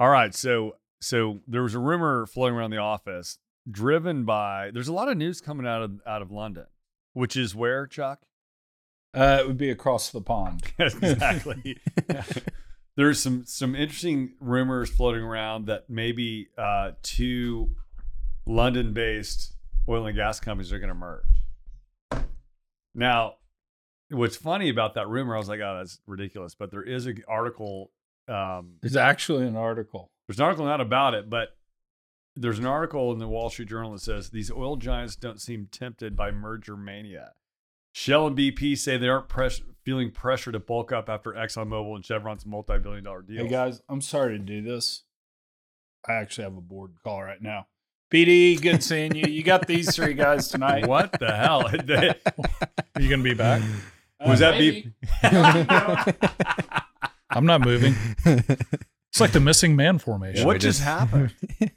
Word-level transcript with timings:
All 0.00 0.08
right, 0.08 0.34
so 0.34 0.76
so 1.02 1.40
there 1.46 1.62
was 1.62 1.74
a 1.74 1.78
rumor 1.78 2.24
floating 2.24 2.56
around 2.56 2.70
the 2.70 2.78
office, 2.78 3.38
driven 3.70 4.24
by. 4.24 4.70
There's 4.72 4.88
a 4.88 4.94
lot 4.94 5.08
of 5.08 5.18
news 5.18 5.42
coming 5.42 5.66
out 5.66 5.82
of 5.82 6.00
out 6.06 6.22
of 6.22 6.32
London, 6.32 6.64
which 7.12 7.36
is 7.36 7.54
where 7.54 7.86
Chuck. 7.86 8.22
Uh, 9.12 9.38
it 9.40 9.46
would 9.46 9.58
be 9.58 9.70
across 9.70 10.08
the 10.10 10.22
pond. 10.22 10.62
Exactly. 10.78 11.78
There's 12.96 13.20
some 13.20 13.44
some 13.44 13.74
interesting 13.74 14.32
rumors 14.40 14.88
floating 14.88 15.22
around 15.22 15.66
that 15.66 15.90
maybe 15.90 16.48
uh, 16.56 16.92
two 17.02 17.76
London-based 18.46 19.54
oil 19.86 20.06
and 20.06 20.16
gas 20.16 20.40
companies 20.40 20.72
are 20.72 20.78
going 20.78 20.88
to 20.88 20.94
merge. 20.94 22.24
Now, 22.94 23.34
what's 24.10 24.36
funny 24.36 24.70
about 24.70 24.94
that 24.94 25.08
rumor? 25.08 25.34
I 25.34 25.38
was 25.38 25.48
like, 25.48 25.60
oh, 25.60 25.76
that's 25.76 26.00
ridiculous. 26.06 26.54
But 26.54 26.70
there 26.70 26.82
is 26.82 27.04
an 27.04 27.22
article. 27.28 27.90
Um, 28.30 28.74
There's 28.80 28.96
actually 28.96 29.46
an 29.46 29.56
article. 29.56 30.10
there's 30.28 30.38
an 30.38 30.44
article 30.44 30.64
not 30.66 30.80
about 30.80 31.14
it, 31.14 31.28
but 31.28 31.56
there's 32.36 32.58
an 32.60 32.66
article 32.66 33.12
in 33.12 33.18
the 33.18 33.26
Wall 33.26 33.50
Street 33.50 33.68
Journal 33.68 33.92
that 33.92 34.00
says 34.02 34.30
these 34.30 34.50
oil 34.52 34.76
giants 34.76 35.16
don't 35.16 35.40
seem 35.40 35.66
tempted 35.70 36.14
by 36.16 36.30
merger 36.30 36.76
mania. 36.76 37.32
Shell 37.92 38.28
and 38.28 38.38
BP 38.38 38.78
say 38.78 38.96
they 38.96 39.08
aren't 39.08 39.28
press- 39.28 39.62
feeling 39.84 40.12
pressure 40.12 40.52
to 40.52 40.60
bulk 40.60 40.92
up 40.92 41.08
after 41.08 41.32
ExxonMobil 41.32 41.96
and 41.96 42.04
Chevron's 42.06 42.46
multi-billion 42.46 43.02
dollar 43.02 43.22
deal. 43.22 43.42
Hey 43.42 43.48
guys, 43.50 43.82
I'm 43.88 44.00
sorry 44.00 44.38
to 44.38 44.44
do 44.44 44.62
this. 44.62 45.02
I 46.08 46.12
actually 46.12 46.44
have 46.44 46.56
a 46.56 46.60
board 46.60 46.92
call 47.02 47.22
right 47.24 47.42
now. 47.42 47.66
BD, 48.12 48.60
good 48.62 48.82
seeing 48.84 49.14
you. 49.16 49.26
You 49.28 49.42
got 49.42 49.66
these 49.66 49.94
three 49.94 50.14
guys 50.14 50.48
tonight. 50.48 50.86
What 50.86 51.18
the 51.18 51.34
hell? 51.34 51.66
Are 51.68 53.00
you 53.02 53.08
going 53.08 53.20
to 53.20 53.24
be 53.24 53.34
back? 53.34 53.60
Was 54.24 54.40
Uh, 54.40 54.50
that 54.52 54.58
maybe. 54.58 54.92
BP? 55.22 56.82
I'm 57.30 57.46
not 57.46 57.60
moving. 57.62 57.94
It's 59.12 59.20
like 59.20 59.32
the 59.32 59.40
missing 59.40 59.74
man 59.74 59.98
formation. 59.98 60.46
what 60.46 60.60
just 60.60 60.78
just- 60.78 60.82
happened? 60.82 61.34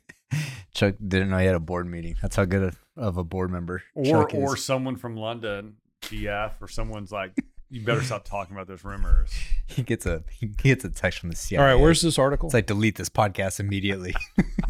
Chuck 0.75 0.93
didn't 1.05 1.31
know 1.31 1.37
he 1.39 1.45
had 1.47 1.55
a 1.55 1.59
board 1.59 1.87
meeting. 1.89 2.15
That's 2.21 2.35
how 2.35 2.45
good 2.45 2.61
of, 2.61 2.77
of 2.95 3.17
a 3.17 3.23
board 3.23 3.49
member 3.51 3.81
Or 3.95 4.05
Chuck 4.05 4.33
is. 4.35 4.39
or 4.39 4.55
someone 4.55 4.95
from 4.97 5.15
London, 5.17 5.77
GF, 6.03 6.51
or 6.61 6.67
someone's 6.67 7.11
like, 7.11 7.33
you 7.71 7.83
better 7.83 8.03
stop 8.03 8.23
talking 8.23 8.55
about 8.55 8.67
those 8.67 8.83
rumors. 8.83 9.31
he 9.65 9.81
gets 9.81 10.05
a 10.05 10.23
he 10.31 10.45
gets 10.45 10.85
a 10.85 10.89
text 10.89 11.17
from 11.19 11.29
the 11.31 11.35
CIA. 11.35 11.59
All 11.59 11.65
right, 11.65 11.75
where's 11.81 12.01
this 12.01 12.19
article? 12.19 12.47
It's 12.49 12.53
like 12.53 12.67
delete 12.67 12.97
this 12.97 13.09
podcast 13.09 13.59
immediately. 13.59 14.13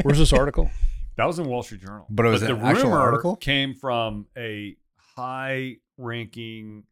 Where's 0.04 0.18
this 0.20 0.32
article? 0.32 0.72
That 1.18 1.26
was 1.26 1.40
in 1.40 1.46
Wall 1.48 1.64
Street 1.64 1.82
Journal. 1.82 2.06
But 2.10 2.26
it 2.26 2.30
was 2.30 2.42
the 2.42 2.56
an 2.56 2.62
actual 2.62 2.86
rumor 2.92 3.00
article? 3.02 3.36
came 3.36 3.74
from 3.74 4.28
a 4.38 4.78
high 5.18 5.78
ranking 5.98 6.84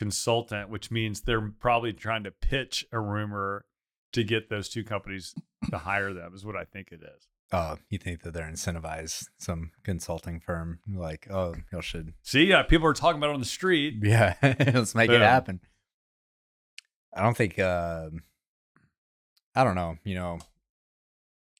consultant, 0.00 0.70
which 0.70 0.90
means 0.90 1.20
they're 1.20 1.52
probably 1.60 1.92
trying 1.92 2.24
to 2.24 2.30
pitch 2.30 2.86
a 2.90 2.98
rumor 2.98 3.66
to 4.14 4.24
get 4.24 4.48
those 4.48 4.70
two 4.70 4.82
companies 4.82 5.34
to 5.70 5.76
hire 5.76 6.14
them, 6.14 6.32
is 6.34 6.42
what 6.42 6.56
I 6.56 6.64
think 6.64 6.88
it 6.90 7.02
is. 7.02 7.28
Oh, 7.52 7.76
you 7.90 7.98
think 7.98 8.22
that 8.22 8.32
they're 8.32 8.50
incentivized 8.50 9.26
some 9.36 9.72
consulting 9.84 10.40
firm 10.40 10.78
like, 10.90 11.28
oh, 11.30 11.54
y'all 11.70 11.82
should 11.82 12.14
See, 12.22 12.44
yeah, 12.44 12.62
people 12.62 12.86
are 12.86 12.94
talking 12.94 13.18
about 13.18 13.28
it 13.28 13.34
on 13.34 13.40
the 13.40 13.46
street. 13.46 13.96
Yeah, 14.02 14.36
let's 14.42 14.94
make 14.94 15.10
Boom. 15.10 15.20
it 15.20 15.24
happen. 15.24 15.60
I 17.14 17.22
don't 17.22 17.36
think 17.36 17.58
um 17.58 18.22
I 19.54 19.64
don't 19.64 19.74
know, 19.74 19.98
you 20.02 20.14
know, 20.14 20.38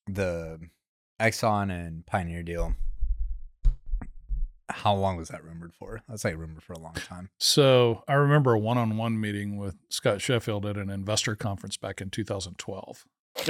the 0.06 0.60
Exxon 1.20 1.70
and 1.70 2.06
Pioneer 2.06 2.42
deal. 2.42 2.74
How 4.70 4.94
long 4.94 5.16
was 5.16 5.28
that 5.28 5.44
rumored 5.44 5.74
for? 5.74 6.02
That's 6.08 6.22
say 6.22 6.34
rumored 6.34 6.62
for 6.62 6.72
a 6.72 6.78
long 6.78 6.94
time. 6.94 7.30
So 7.38 8.02
I 8.08 8.14
remember 8.14 8.52
a 8.52 8.58
one-on-one 8.58 9.20
meeting 9.20 9.56
with 9.56 9.76
Scott 9.88 10.20
Sheffield 10.20 10.66
at 10.66 10.76
an 10.76 10.90
investor 10.90 11.36
conference 11.36 11.76
back 11.76 12.00
in 12.00 12.10
2012, 12.10 13.06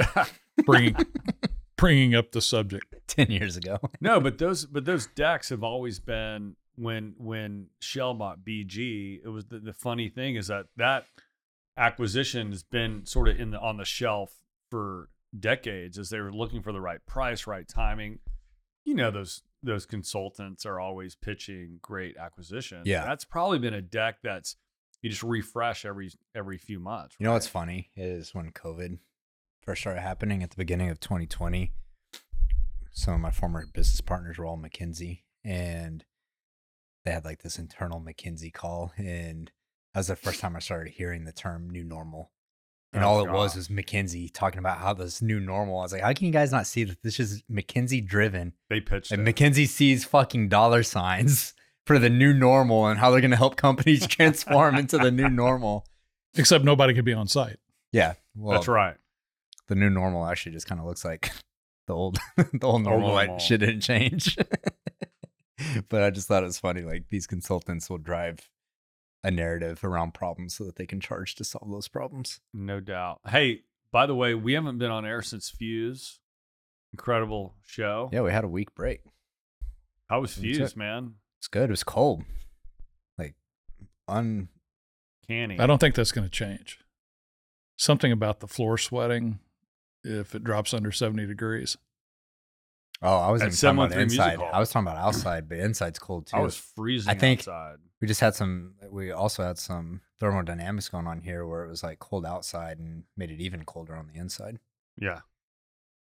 bringing 0.65 0.95
bringing 1.77 2.15
up 2.15 2.31
the 2.31 2.41
subject. 2.41 2.95
10 3.07 3.31
years 3.31 3.57
ago. 3.57 3.77
no, 4.01 4.19
but 4.19 4.37
those 4.37 4.65
but 4.65 4.85
those 4.85 5.07
decks 5.07 5.49
have 5.49 5.63
always 5.63 5.99
been 5.99 6.55
when 6.75 7.13
when 7.17 7.67
Shell 7.79 8.13
bought 8.15 8.39
BG. 8.45 9.19
It 9.23 9.29
was 9.29 9.45
the, 9.45 9.59
the 9.59 9.73
funny 9.73 10.09
thing 10.09 10.35
is 10.35 10.47
that 10.47 10.67
that 10.77 11.05
acquisition 11.77 12.51
has 12.51 12.63
been 12.63 13.05
sort 13.05 13.27
of 13.27 13.39
in 13.39 13.51
the 13.51 13.59
on 13.59 13.77
the 13.77 13.85
shelf 13.85 14.33
for 14.69 15.09
decades 15.37 15.97
as 15.97 16.09
they 16.09 16.19
were 16.19 16.31
looking 16.31 16.61
for 16.61 16.71
the 16.71 16.81
right 16.81 17.05
price, 17.05 17.47
right 17.47 17.67
timing. 17.67 18.19
You 18.91 18.97
know 18.97 19.11
those 19.11 19.41
those 19.63 19.85
consultants 19.85 20.65
are 20.65 20.79
always 20.79 21.15
pitching 21.15 21.79
great 21.81 22.17
acquisitions. 22.17 22.87
Yeah. 22.87 23.05
that's 23.05 23.23
probably 23.23 23.59
been 23.59 23.73
a 23.73 23.81
deck 23.81 24.17
that's 24.23 24.57
you 25.01 25.09
just 25.09 25.23
refresh 25.23 25.85
every 25.85 26.11
every 26.35 26.57
few 26.57 26.79
months. 26.79 27.15
You 27.19 27.25
know 27.25 27.33
what's 27.33 27.47
funny 27.47 27.89
is 27.95 28.35
when 28.35 28.51
COVID 28.51 28.99
first 29.61 29.81
started 29.81 30.01
happening 30.01 30.43
at 30.43 30.49
the 30.49 30.57
beginning 30.57 30.89
of 30.89 30.99
2020, 30.99 31.71
some 32.91 33.13
of 33.13 33.19
my 33.21 33.31
former 33.31 33.65
business 33.73 34.01
partners 34.01 34.37
were 34.37 34.45
all 34.45 34.57
McKinsey 34.57 35.21
and 35.43 36.03
they 37.05 37.11
had 37.11 37.25
like 37.25 37.41
this 37.41 37.57
internal 37.57 38.01
McKinsey 38.01 38.53
call. 38.53 38.91
And 38.97 39.51
that 39.93 40.01
was 40.01 40.07
the 40.07 40.15
first 40.15 40.39
time 40.39 40.55
I 40.55 40.59
started 40.59 40.91
hearing 40.91 41.25
the 41.25 41.31
term 41.31 41.69
new 41.69 41.83
normal. 41.83 42.31
And 42.93 43.03
Oh, 43.03 43.07
all 43.07 43.19
it 43.25 43.31
was 43.31 43.53
God. 43.53 43.57
was 43.57 43.67
McKinsey 43.69 44.29
talking 44.33 44.59
about 44.59 44.79
how 44.79 44.93
this 44.93 45.21
new 45.21 45.39
normal. 45.39 45.79
I 45.79 45.83
was 45.83 45.93
like, 45.93 46.01
how 46.01 46.11
can 46.13 46.25
you 46.25 46.31
guys 46.33 46.51
not 46.51 46.67
see 46.67 46.83
that 46.83 47.01
this 47.03 47.19
is 47.19 47.41
McKinsey 47.51 48.05
driven? 48.05 48.53
They 48.69 48.81
pitched 48.81 49.11
And 49.11 49.25
it. 49.27 49.35
McKinsey 49.35 49.67
sees 49.67 50.03
fucking 50.03 50.49
dollar 50.49 50.83
signs 50.83 51.53
for 51.85 51.97
the 51.99 52.09
new 52.09 52.33
normal 52.33 52.87
and 52.87 52.99
how 52.99 53.09
they're 53.11 53.21
going 53.21 53.31
to 53.31 53.37
help 53.37 53.55
companies 53.55 54.05
transform 54.07 54.75
into 54.75 54.97
the 54.97 55.09
new 55.11 55.29
normal. 55.29 55.85
Except 56.35 56.63
nobody 56.65 56.93
could 56.93 57.05
be 57.05 57.13
on 57.13 57.27
site. 57.27 57.57
Yeah. 57.93 58.13
Well, 58.35 58.53
That's 58.57 58.67
right. 58.67 58.95
the 59.67 59.75
new 59.75 59.89
normal 59.89 60.25
actually 60.25 60.51
just 60.53 60.67
kind 60.67 60.79
of 60.81 60.85
looks 60.87 61.03
like 61.05 61.31
the 61.87 61.93
old 61.95 62.19
the 62.37 62.59
old 62.67 62.83
normal, 62.83 63.13
like 63.13 63.27
normal. 63.27 63.39
shit 63.39 63.59
didn't 63.61 63.81
change 63.81 64.37
but 65.89 66.01
i 66.03 66.09
just 66.09 66.27
thought 66.27 66.43
it 66.43 66.45
was 66.47 66.57
funny 66.59 66.81
like 66.81 67.05
these 67.09 67.27
consultants 67.27 67.89
will 67.89 67.97
drive 67.97 68.49
a 69.23 69.29
narrative 69.31 69.83
around 69.83 70.13
problems 70.13 70.55
so 70.55 70.63
that 70.63 70.75
they 70.77 70.85
can 70.85 70.99
charge 70.99 71.35
to 71.35 71.43
solve 71.43 71.69
those 71.71 71.87
problems 71.87 72.39
No 72.53 72.79
doubt. 72.79 73.19
Hey, 73.27 73.61
by 73.91 74.05
the 74.05 74.15
way, 74.15 74.33
we 74.33 74.53
haven't 74.53 74.77
been 74.77 74.89
on 74.91 75.05
air 75.05 75.21
since 75.21 75.51
Fuze. 75.51 76.19
Incredible 76.93 77.55
show. 77.65 78.09
yeah 78.11 78.21
we 78.21 78.31
had 78.31 78.43
a 78.43 78.47
week 78.49 78.73
break 78.75 79.01
How 80.09 80.21
was 80.21 80.35
That's 80.35 80.57
Fuze, 80.57 80.71
it. 80.71 80.77
man? 80.77 81.15
it's 81.39 81.47
good 81.47 81.65
it 81.65 81.69
was 81.69 81.83
cold 81.83 82.23
like 83.17 83.35
uncanny. 84.07 85.59
I 85.59 85.65
don't 85.67 85.79
think 85.79 85.95
that's 85.95 86.11
going 86.11 86.25
to 86.25 86.31
change. 86.31 86.79
Something 87.77 88.11
about 88.11 88.39
the 88.41 88.47
floor 88.47 88.77
sweating 88.77 89.39
if 90.03 90.35
it 90.35 90.43
drops 90.43 90.73
under 90.73 90.91
70 90.91 91.25
degrees. 91.27 91.77
Oh 93.01 93.17
i 93.17 93.29
wasn't 93.31 93.47
even 93.53 93.57
talking 93.57 93.77
about 93.93 94.01
inside 94.01 94.39
i 94.53 94.59
was 94.59 94.69
talking 94.69 94.87
about 94.87 94.97
outside 94.97 95.47
but 95.49 95.57
inside's 95.57 95.99
cold 95.99 96.27
too 96.27 96.37
I 96.37 96.41
was 96.41 96.55
freezing 96.57 97.09
I 97.09 97.15
think- 97.15 97.39
outside. 97.41 97.77
we 98.01 98.07
just 98.07 98.19
had 98.21 98.35
some 98.35 98.73
we 98.89 99.11
also 99.11 99.43
had 99.43 99.57
some 99.57 100.01
thermodynamics 100.19 100.89
going 100.89 101.07
on 101.07 101.21
here 101.21 101.45
where 101.47 101.63
it 101.63 101.69
was 101.69 101.83
like 101.83 101.99
cold 101.99 102.25
outside 102.25 102.77
and 102.79 103.03
made 103.17 103.31
it 103.31 103.39
even 103.39 103.63
colder 103.65 103.95
on 103.95 104.07
the 104.13 104.19
inside 104.19 104.59
Yeah. 104.97 105.19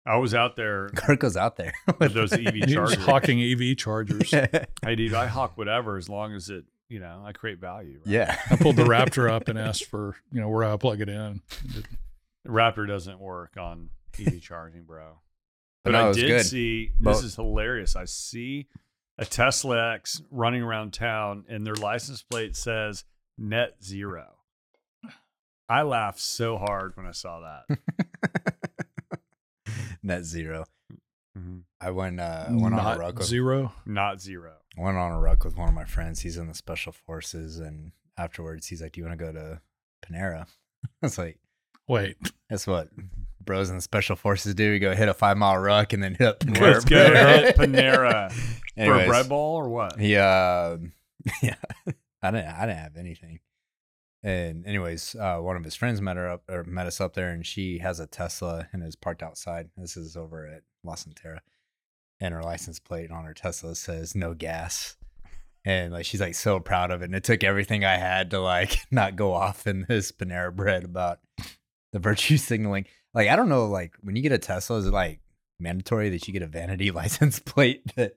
I 0.07 0.17
was 0.17 0.35
out 0.35 0.57
there 0.57 0.89
Kurt 0.97 1.21
goes 1.21 1.37
out 1.37 1.57
there 1.57 1.73
with 1.99 2.15
those 2.15 2.33
EV 2.35 2.69
chargers. 2.69 2.97
hawking 3.05 3.41
EV 3.43 3.77
chargers. 3.77 4.31
Hey, 4.83 4.95
dude, 4.97 5.13
I 5.15 5.27
hawk 5.27 5.59
whatever 5.59 5.99
as 5.99 6.09
long 6.09 6.35
as 6.35 6.49
it, 6.49 6.65
you 6.89 7.01
know, 7.01 7.23
I 7.25 7.33
create 7.33 7.59
value. 7.59 7.99
right? 8.05 8.13
yeah. 8.13 8.39
I 8.51 8.57
pulled 8.57 8.77
the 8.77 8.85
Raptor 8.85 9.31
up 9.31 9.49
and 9.49 9.59
asked 9.59 9.85
for, 9.85 10.17
you 10.33 10.41
know, 10.41 10.49
where 10.49 10.65
I 10.65 10.75
plug 10.79 11.03
it 11.03 11.11
in. 11.11 11.43
The 12.45 12.51
Raptor 12.51 12.89
doesn't 12.89 13.21
work 13.21 13.59
on 13.59 13.91
EV 14.19 14.41
charging, 14.41 14.85
bro. 14.85 15.19
But 15.85 15.93
But 15.93 15.99
no, 15.99 16.09
I 16.11 16.13
did 16.13 16.29
good. 16.29 16.47
see 16.47 16.93
But- 17.01 17.13
this 17.15 17.23
is 17.25 17.37
hilarious. 17.37 17.97
I 17.97 18.05
see 18.05 18.69
a 19.19 19.25
Tesla 19.25 19.95
X 19.95 20.23
running 20.31 20.63
around 20.63 20.93
town 20.93 21.45
and 21.49 21.67
their 21.67 21.75
license 21.75 22.23
plate 22.23 22.57
says 22.57 23.05
net 23.39 23.83
zero. 23.83 24.37
I 25.69 25.83
laughed 25.83 26.19
so 26.21 26.59
hard 26.59 26.97
when 26.97 27.07
I 27.07 27.13
saw 27.13 27.41
that. 27.69 27.79
Net 30.03 30.25
zero. 30.25 30.65
Mhm. 31.39 31.63
I 31.81 31.91
went 31.91 32.19
uh 32.21 32.47
I 32.49 32.53
went 32.53 32.75
on 32.75 32.97
a 32.97 32.99
ruck 32.99 33.19
with 33.19 33.27
zero. 33.27 33.73
Not 33.87 34.21
zero. 34.21 34.55
I 34.77 34.81
went 34.83 34.97
on 34.97 35.13
a 35.13 35.21
ruck 35.21 35.45
with 35.45 35.57
one 35.57 35.69
of 35.69 35.75
my 35.75 35.85
friends. 35.85 36.21
He's 36.21 36.37
in 36.37 36.49
the 36.49 36.55
special 36.55 36.93
forces 36.93 37.59
and 37.59 37.93
afterwards 38.19 38.67
he's 38.67 38.83
like, 38.83 38.93
Do 38.93 39.01
you 39.01 39.07
want 39.07 39.19
to 39.19 39.25
go 39.25 39.33
to 39.33 39.61
Panera? 40.05 40.47
I 40.85 40.89
was 41.03 41.19
like, 41.19 41.39
Wait, 41.87 42.17
That's 42.49 42.67
what 42.67 42.89
bros 43.45 43.71
in 43.71 43.77
the 43.77 43.83
special 43.83 44.17
forces 44.17 44.55
do. 44.55 44.71
We 44.71 44.79
go 44.79 44.95
hit 44.95 45.09
a 45.09 45.15
five 45.15 45.37
mile 45.37 45.59
ruck 45.59 45.93
and 45.93 46.03
then 46.03 46.15
hit 46.15 46.27
up 46.27 46.41
Panera. 46.41 46.61
Let's 46.61 46.85
go 46.85 47.15
hit 47.15 47.57
Panera 47.57 48.33
for 48.77 49.01
a 49.01 49.07
bread 49.07 49.29
ball 49.29 49.57
or 49.57 49.69
what? 49.69 49.99
He 49.99 50.17
uh 50.17 50.79
yeah. 51.43 51.57
I 52.23 52.31
didn't 52.31 52.49
I 52.49 52.67
didn't 52.67 52.79
have 52.79 52.97
anything. 52.97 53.41
And 54.23 54.67
anyways, 54.67 55.15
uh 55.15 55.39
one 55.39 55.57
of 55.57 55.65
his 55.65 55.75
friends 55.75 56.01
met 56.01 56.17
her 56.17 56.29
up 56.31 56.43
or 56.49 56.65
met 56.65 56.87
us 56.87 57.01
up 57.01 57.15
there 57.15 57.31
and 57.31 57.47
she 57.47 57.79
has 57.79 58.01
a 58.01 58.07
Tesla 58.07 58.69
and 58.73 58.83
is 58.83 58.97
parked 58.97 59.23
outside. 59.23 59.71
This 59.77 59.97
is 59.97 60.17
over 60.17 60.47
at 60.47 60.63
La 60.85 60.95
Cantera. 60.95 61.39
And 62.21 62.35
her 62.35 62.43
license 62.43 62.79
plate 62.79 63.11
on 63.11 63.25
her 63.25 63.35
Tesla 63.35 63.75
says 63.75 64.15
no 64.15 64.35
gas. 64.35 64.97
And 65.65 65.93
like 65.93 66.07
she's 66.07 66.21
like 66.21 66.35
so 66.35 66.59
proud 66.61 66.91
of 66.91 67.03
it. 67.03 67.07
And 67.07 67.15
it 67.15 67.25
took 67.25 67.45
everything 67.45 67.85
I 67.85 67.97
had 67.97 68.31
to 68.31 68.41
like 68.41 68.79
not 68.91 69.17
go 69.17 69.33
off 69.33 69.67
in 69.67 69.87
this 69.89 70.13
Panera 70.13 70.55
bread 70.55 70.85
about 70.85 71.21
the 71.93 71.99
virtue 71.99 72.37
signaling. 72.37 72.87
Like 73.15 73.29
I 73.29 73.37
don't 73.37 73.49
know, 73.49 73.67
like 73.67 73.95
when 74.01 74.17
you 74.17 74.23
get 74.23 74.33
a 74.33 74.39
Tesla, 74.39 74.79
is 74.79 74.87
it 74.87 74.93
like 74.93 75.21
mandatory 75.59 76.11
that 76.11 76.27
you 76.27 76.33
get 76.33 76.43
a 76.43 76.47
vanity 76.47 76.91
license 76.93 77.39
plate? 77.41 77.83
That 77.97 78.15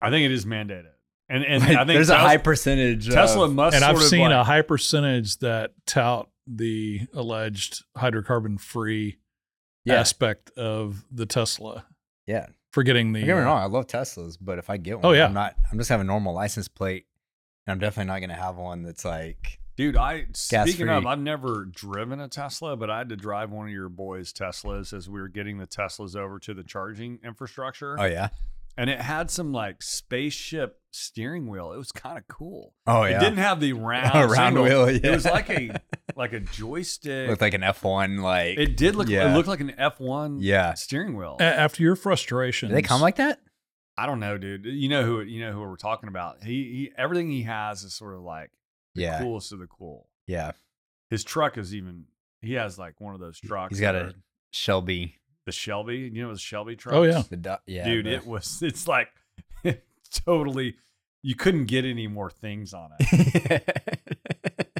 I 0.00 0.10
think 0.10 0.24
it 0.24 0.32
is 0.32 0.44
mandated, 0.44 0.90
and 1.28 1.44
and 1.46 1.62
like, 1.62 1.72
I 1.72 1.84
think 1.84 1.88
there's 1.96 2.10
a 2.10 2.18
high 2.18 2.36
percentage. 2.38 3.08
Tesla 3.08 3.46
of- 3.46 3.54
must. 3.54 3.74
and 3.74 3.84
I've 3.84 3.96
sort 3.96 4.04
of 4.04 4.10
seen 4.10 4.32
a 4.32 4.44
high 4.44 4.62
percentage 4.62 5.38
that 5.38 5.72
tout 5.86 6.28
the 6.46 7.00
alleged 7.14 7.84
hydrocarbon 7.96 8.60
free 8.60 9.16
yeah, 9.86 9.94
aspect 9.94 10.50
of 10.58 11.04
the 11.10 11.24
Tesla, 11.24 11.86
yeah. 12.26 12.46
forgetting 12.72 13.12
the 13.14 13.20
Don't 13.20 13.26
get 13.28 13.36
me 13.36 13.42
uh, 13.42 13.44
wrong, 13.46 13.62
I 13.62 13.66
love 13.66 13.86
Teslas, 13.86 14.36
but 14.40 14.58
if 14.58 14.68
I 14.68 14.76
get 14.76 14.96
one, 14.96 15.06
Oh, 15.06 15.12
yeah. 15.12 15.24
I'm 15.24 15.32
not. 15.32 15.54
I'm 15.72 15.78
just 15.78 15.88
having 15.88 16.06
a 16.06 16.06
normal 16.06 16.34
license 16.34 16.68
plate, 16.68 17.06
and 17.66 17.72
I'm 17.72 17.78
definitely 17.78 18.12
not 18.12 18.20
gonna 18.20 18.34
have 18.40 18.56
one 18.56 18.82
that's 18.82 19.04
like. 19.06 19.58
Dude, 19.76 19.96
I 19.96 20.26
speaking 20.34 20.88
of. 20.88 21.04
I've 21.06 21.18
never 21.18 21.64
driven 21.64 22.20
a 22.20 22.28
Tesla, 22.28 22.76
but 22.76 22.90
I 22.90 22.98
had 22.98 23.08
to 23.08 23.16
drive 23.16 23.50
one 23.50 23.66
of 23.66 23.72
your 23.72 23.88
boys' 23.88 24.32
Teslas 24.32 24.92
as 24.92 25.08
we 25.08 25.20
were 25.20 25.28
getting 25.28 25.58
the 25.58 25.66
Teslas 25.66 26.14
over 26.14 26.38
to 26.40 26.54
the 26.54 26.62
charging 26.62 27.18
infrastructure, 27.24 27.96
Oh 27.98 28.04
yeah. 28.04 28.28
and 28.76 28.88
it 28.88 29.00
had 29.00 29.30
some 29.32 29.52
like 29.52 29.82
spaceship 29.82 30.80
steering 30.92 31.48
wheel. 31.48 31.72
It 31.72 31.76
was 31.76 31.90
kind 31.90 32.16
of 32.16 32.28
cool. 32.28 32.72
Oh 32.86 33.04
yeah. 33.04 33.16
It 33.16 33.20
didn't 33.20 33.38
have 33.38 33.58
the 33.58 33.72
round, 33.72 34.12
A 34.14 34.28
round 34.28 34.54
steering 34.54 34.54
wheel. 34.62 34.84
It 34.86 35.10
was 35.10 35.24
like 35.24 35.50
a 35.50 35.80
like 36.16 36.32
a 36.32 36.40
joystick. 36.40 37.28
with 37.28 37.40
like 37.40 37.54
an 37.54 37.62
F1 37.62 38.20
like. 38.22 38.56
it 38.58 38.76
did 38.76 38.94
look. 38.94 39.08
yeah. 39.08 39.28
It 39.32 39.34
looked 39.36 39.48
like 39.48 39.60
an 39.60 39.74
F 39.76 39.98
one 39.98 40.38
yeah. 40.40 40.74
steering 40.74 41.16
wheel. 41.16 41.36
a- 41.40 41.42
after 41.42 41.82
your 41.82 41.96
frustration. 41.96 42.68
Do 42.68 42.76
they 42.76 42.82
come 42.82 43.00
like 43.00 43.16
that? 43.16 43.40
I 43.98 44.06
don't 44.06 44.20
know, 44.20 44.38
dude. 44.38 44.64
You 44.66 44.88
know 44.88 45.04
who 45.04 45.20
you 45.22 45.40
know 45.44 45.52
who 45.52 45.60
we're 45.60 45.76
talking 45.76 46.08
about. 46.08 46.42
He, 46.44 46.52
he 46.64 46.92
everything 46.96 47.30
he 47.30 47.42
has 47.42 47.82
is 47.82 47.92
sort 47.94 48.14
of 48.14 48.20
like 48.22 48.50
the 48.94 49.02
Yeah. 49.02 49.18
coolest 49.20 49.52
of 49.52 49.58
the 49.58 49.66
cool. 49.66 50.08
Yeah. 50.26 50.52
His 51.10 51.24
truck 51.24 51.58
is 51.58 51.74
even. 51.74 52.04
He 52.40 52.54
has 52.54 52.78
like 52.78 53.00
one 53.00 53.14
of 53.14 53.20
those 53.20 53.38
trucks. 53.40 53.70
He's 53.72 53.80
got 53.80 53.94
a 53.94 54.14
Shelby. 54.52 55.16
the 55.46 55.52
Shelby. 55.52 56.10
You 56.12 56.22
know 56.26 56.32
the 56.32 56.38
Shelby 56.38 56.76
truck? 56.76 56.94
Oh 56.94 57.02
yeah, 57.02 57.22
The 57.28 57.36
du- 57.36 57.60
yeah. 57.66 57.84
dude. 57.84 58.06
It 58.06 58.26
was. 58.26 58.62
It's 58.62 58.86
like 58.88 59.08
totally. 60.26 60.76
You 61.22 61.34
couldn't 61.34 61.66
get 61.66 61.84
any 61.86 62.06
more 62.06 62.30
things 62.30 62.74
on 62.74 62.90
it. 62.98 63.90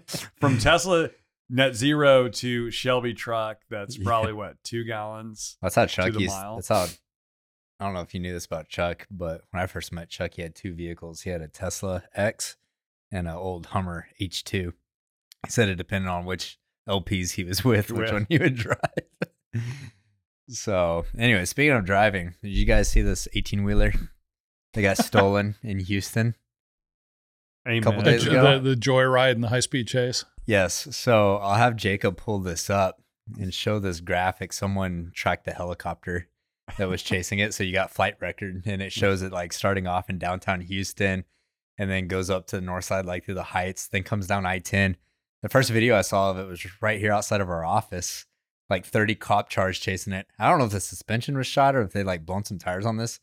From 0.40 0.58
Tesla 0.58 1.08
net 1.49 1.75
zero 1.75 2.28
to 2.28 2.70
Shelby 2.70 3.14
truck. 3.14 3.58
That's 3.70 3.96
Yeah. 3.96 4.05
probably 4.05 4.32
what 4.34 4.62
two 4.62 4.84
gallons. 4.84 5.56
That's 5.62 5.75
how 5.75 5.87
Chuck 5.87 6.12
used. 6.19 6.34
That's 6.34 6.69
how. 6.69 6.87
I 7.81 7.84
don't 7.87 7.94
know 7.94 8.02
if 8.02 8.14
you 8.14 8.20
knew 8.20 8.32
this 8.32 8.46
about 8.46 8.69
Chuck, 8.69 9.06
but 9.10 9.43
when 9.50 9.62
I 9.62 9.67
first 9.67 9.93
met 9.93 10.08
Chuck, 10.08 10.34
he 10.34 10.43
had 10.43 10.55
two 10.55 10.75
vehicles. 10.75 11.22
He 11.22 11.31
had 11.31 11.40
a 11.40 11.49
Tesla 11.49 12.05
X 12.14 12.56
and 13.14 13.28
an 13.28 13.34
old 13.34 13.66
Hummer 13.66 14.08
H2. 14.20 14.72
He 15.46 15.50
said 15.50 15.69
it 15.69 15.76
depended 15.76 16.11
on 16.11 16.25
which 16.25 16.58
LPs 16.88 17.32
he 17.32 17.44
was 17.44 17.64
with, 17.64 17.90
which 17.90 18.11
With. 18.11 18.12
one 18.12 18.26
he 18.28 18.38
would 18.38 18.56
drive. 18.56 18.78
so, 20.49 21.05
anyway, 21.16 21.44
speaking 21.44 21.72
of 21.72 21.84
driving, 21.84 22.34
did 22.43 22.50
you 22.50 22.66
guys 22.66 22.88
see 22.90 23.02
this 23.02 23.28
18 23.34 23.64
wheeler 23.64 23.93
that 24.75 24.82
got 24.82 24.96
stolen 25.05 25.55
in 25.62 25.78
Houston? 25.78 26.34
Amen. 27.66 27.82
Couple 27.82 28.02
the, 28.02 28.11
days 28.11 28.25
the, 28.25 28.31
ago. 28.32 28.58
the 28.58 28.75
joyride 28.75 29.32
and 29.32 29.44
the 29.44 29.49
high 29.49 29.60
speed 29.60 29.87
chase. 29.87 30.25
Yes. 30.44 30.88
So 30.94 31.37
I'll 31.37 31.55
have 31.55 31.76
Jacob 31.76 32.19
pull 32.19 32.40
this 32.40 32.69
up 32.69 33.00
and 33.38 33.55
show 33.55 33.78
this 33.78 34.00
graphic. 34.00 34.52
Someone 34.52 35.12
tracked 35.14 35.46
the 35.46 35.52
helicopter 35.52 36.28
that 36.76 36.88
was 36.88 37.02
chasing 37.02 37.38
it. 37.38 37.55
So 37.55 37.64
you 37.64 37.72
got 37.72 37.90
flight 37.90 38.17
record 38.20 38.62
and 38.67 38.82
it 38.82 38.93
shows 38.93 39.22
it 39.22 39.32
like 39.32 39.55
starting 39.55 39.87
off 39.87 40.10
in 40.10 40.19
downtown 40.19 40.60
Houston 40.60 41.25
and 41.78 41.90
then 41.90 42.08
goes 42.08 42.30
up 42.30 42.46
to 42.48 42.56
the 42.56 42.62
north 42.62 42.84
side, 42.84 43.06
like 43.06 43.24
through 43.24 43.34
the 43.34 43.42
heights, 43.42 43.88
then 43.88 44.02
comes 44.02 44.26
down 44.26 44.46
I 44.46 44.58
10. 44.58 44.96
The 45.42 45.48
first 45.48 45.70
video 45.70 45.96
I 45.96 46.02
saw 46.02 46.30
of 46.30 46.38
it 46.38 46.46
was 46.46 46.66
right 46.80 46.98
here 46.98 47.12
outside 47.12 47.40
of 47.40 47.50
our 47.50 47.64
office, 47.64 48.26
like 48.70 48.86
30 48.86 49.14
cop 49.16 49.50
cars 49.50 49.78
chasing 49.78 50.12
it. 50.12 50.26
I 50.38 50.48
don't 50.48 50.58
know 50.58 50.64
if 50.64 50.72
the 50.72 50.80
suspension 50.80 51.36
was 51.36 51.46
shot 51.46 51.74
or 51.74 51.82
if 51.82 51.92
they 51.92 52.02
like 52.02 52.24
blown 52.24 52.44
some 52.44 52.58
tires 52.58 52.86
on 52.86 52.96
this. 52.96 53.20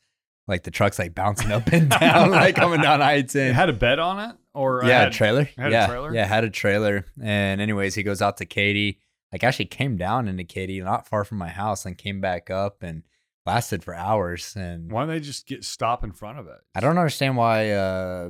Like 0.47 0.63
the 0.63 0.71
truck's 0.71 0.99
like 0.99 1.15
bouncing 1.15 1.51
up 1.51 1.67
and 1.67 1.89
down, 1.99 2.31
like 2.31 2.55
coming 2.55 2.81
down 2.81 3.01
I 3.01 3.13
It 3.13 3.29
10 3.29 3.53
had 3.53 3.69
a 3.69 3.73
bed 3.73 3.99
on 3.99 4.19
it, 4.19 4.35
or 4.53 4.81
yeah, 4.83 4.99
had, 4.99 5.07
a 5.07 5.11
trailer. 5.11 5.49
had 5.57 5.67
a 5.67 5.71
yeah, 5.71 5.87
trailer? 5.87 6.13
yeah, 6.13 6.25
had 6.25 6.43
a 6.43 6.49
trailer. 6.49 7.05
And 7.21 7.61
anyways, 7.61 7.95
he 7.95 8.03
goes 8.03 8.21
out 8.21 8.37
to 8.37 8.45
Katy. 8.45 8.99
Like 9.31 9.43
actually 9.43 9.65
came 9.65 9.95
down 9.95 10.27
into 10.27 10.43
Katy, 10.43 10.81
not 10.81 11.07
far 11.07 11.23
from 11.23 11.37
my 11.37 11.47
house, 11.47 11.85
and 11.85 11.97
came 11.97 12.19
back 12.19 12.49
up 12.49 12.83
and 12.83 13.03
lasted 13.45 13.83
for 13.83 13.93
hours. 13.95 14.55
And 14.55 14.91
Why 14.91 15.01
don't 15.01 15.09
they 15.09 15.19
just 15.19 15.47
get 15.47 15.63
stop 15.63 16.03
in 16.03 16.11
front 16.11 16.39
of 16.39 16.47
it? 16.47 16.59
I 16.75 16.79
don't 16.79 16.97
understand 16.97 17.37
why 17.37 17.71
uh, 17.71 18.29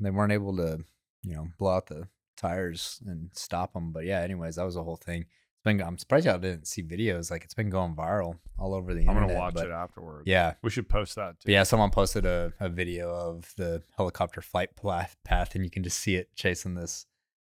they 0.00 0.10
weren't 0.10 0.32
able 0.32 0.56
to, 0.56 0.80
you 1.22 1.34
know, 1.34 1.48
blow 1.58 1.76
out 1.76 1.86
the 1.86 2.08
tires 2.36 3.00
and 3.06 3.30
stop 3.34 3.72
them. 3.74 3.92
But 3.92 4.04
yeah, 4.04 4.20
anyways, 4.20 4.56
that 4.56 4.64
was 4.64 4.74
the 4.74 4.82
whole 4.84 4.96
thing. 4.96 5.22
It's 5.22 5.62
been. 5.64 5.80
I'm 5.80 5.98
surprised 5.98 6.26
y'all 6.26 6.38
didn't 6.38 6.66
see 6.66 6.82
videos. 6.82 7.30
Like 7.30 7.44
it's 7.44 7.54
been 7.54 7.70
going 7.70 7.94
viral 7.94 8.38
all 8.58 8.74
over 8.74 8.94
the 8.94 9.02
I'm 9.02 9.08
internet. 9.08 9.28
gonna 9.28 9.40
watch 9.40 9.54
but 9.54 9.66
it 9.66 9.72
afterwards. 9.72 10.24
Yeah, 10.26 10.54
we 10.62 10.70
should 10.70 10.88
post 10.88 11.14
that 11.16 11.32
too. 11.40 11.46
but 11.46 11.52
yeah, 11.52 11.62
someone 11.62 11.90
posted 11.90 12.26
a, 12.26 12.52
a 12.58 12.68
video 12.68 13.10
of 13.14 13.52
the 13.56 13.82
helicopter 13.96 14.40
flight 14.40 14.74
path, 14.76 15.16
path, 15.24 15.54
and 15.54 15.64
you 15.64 15.70
can 15.70 15.82
just 15.84 15.98
see 16.00 16.16
it 16.16 16.34
chasing 16.34 16.74
this 16.74 17.06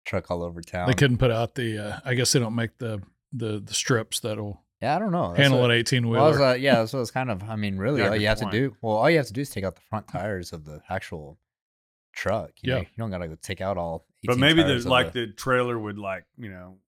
truck 0.05 0.31
all 0.31 0.43
over 0.43 0.61
town. 0.61 0.89
They 0.89 0.95
couldn't 0.95 1.19
put 1.19 1.31
out 1.31 1.55
the. 1.55 1.79
Uh, 1.79 2.01
I 2.05 2.15
guess 2.15 2.33
they 2.33 2.41
don't 2.41 2.55
make 2.57 2.79
the 2.79 3.01
the, 3.33 3.61
the 3.61 3.75
strips 3.75 4.19
that'll 4.21 4.61
yeah, 4.81 4.97
I 4.97 4.99
don't 4.99 5.13
know. 5.13 5.29
That's 5.29 5.41
handle 5.41 5.61
what- 5.61 5.71
an 5.71 5.77
eighteen 5.77 6.09
Well, 6.09 6.31
wheeler. 6.33 6.45
uh, 6.45 6.55
yeah, 6.55 6.77
that's 6.77 6.93
what 6.93 7.01
it's 7.01 7.11
kind 7.11 7.31
of. 7.31 7.43
I 7.49 7.57
mean, 7.57 7.77
really, 7.79 8.03
all 8.03 8.15
you 8.17 8.27
have 8.29 8.39
point. 8.41 8.53
to 8.53 8.69
do. 8.71 8.77
Well, 8.81 8.97
all 8.97 9.11
you 9.11 9.17
have 9.19 9.27
to 9.27 9.33
do 9.33 9.41
is 9.43 9.51
take 9.51 9.65
out 9.65 9.75
the 9.77 9.83
front 9.83 10.09
tires 10.09 10.53
of 10.53 10.65
the 10.65 10.81
actual 10.89 11.39
truck. 12.13 12.51
You 12.63 12.71
know? 12.71 12.77
Yeah. 12.77 12.83
you 12.83 12.89
don't 12.99 13.11
gotta 13.11 13.29
go 13.29 13.37
take 13.41 13.61
out 13.61 13.77
all. 13.77 14.07
but 14.25 14.39
maybe 14.39 14.63
the 14.63 14.79
like 14.89 15.13
the 15.13 15.29
trailer 15.29 15.79
would 15.79 15.99
like 15.99 16.25
you 16.39 16.51
know 16.51 16.79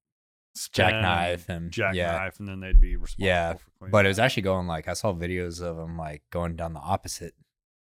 spin 0.54 0.90
jackknife 0.90 1.48
and 1.48 1.70
jackknife, 1.70 1.96
yeah. 1.96 2.28
and 2.38 2.48
then 2.48 2.60
they'd 2.60 2.80
be 2.80 2.96
responsible. 2.96 3.26
Yeah, 3.26 3.54
for 3.78 3.88
But 3.88 4.04
it 4.04 4.08
was 4.08 4.18
actually 4.18 4.42
going 4.42 4.66
like 4.66 4.88
I 4.88 4.92
saw 4.94 5.12
videos 5.14 5.62
of 5.62 5.76
them 5.76 5.96
like 5.96 6.22
going 6.30 6.56
down 6.56 6.74
the 6.74 6.80
opposite 6.80 7.34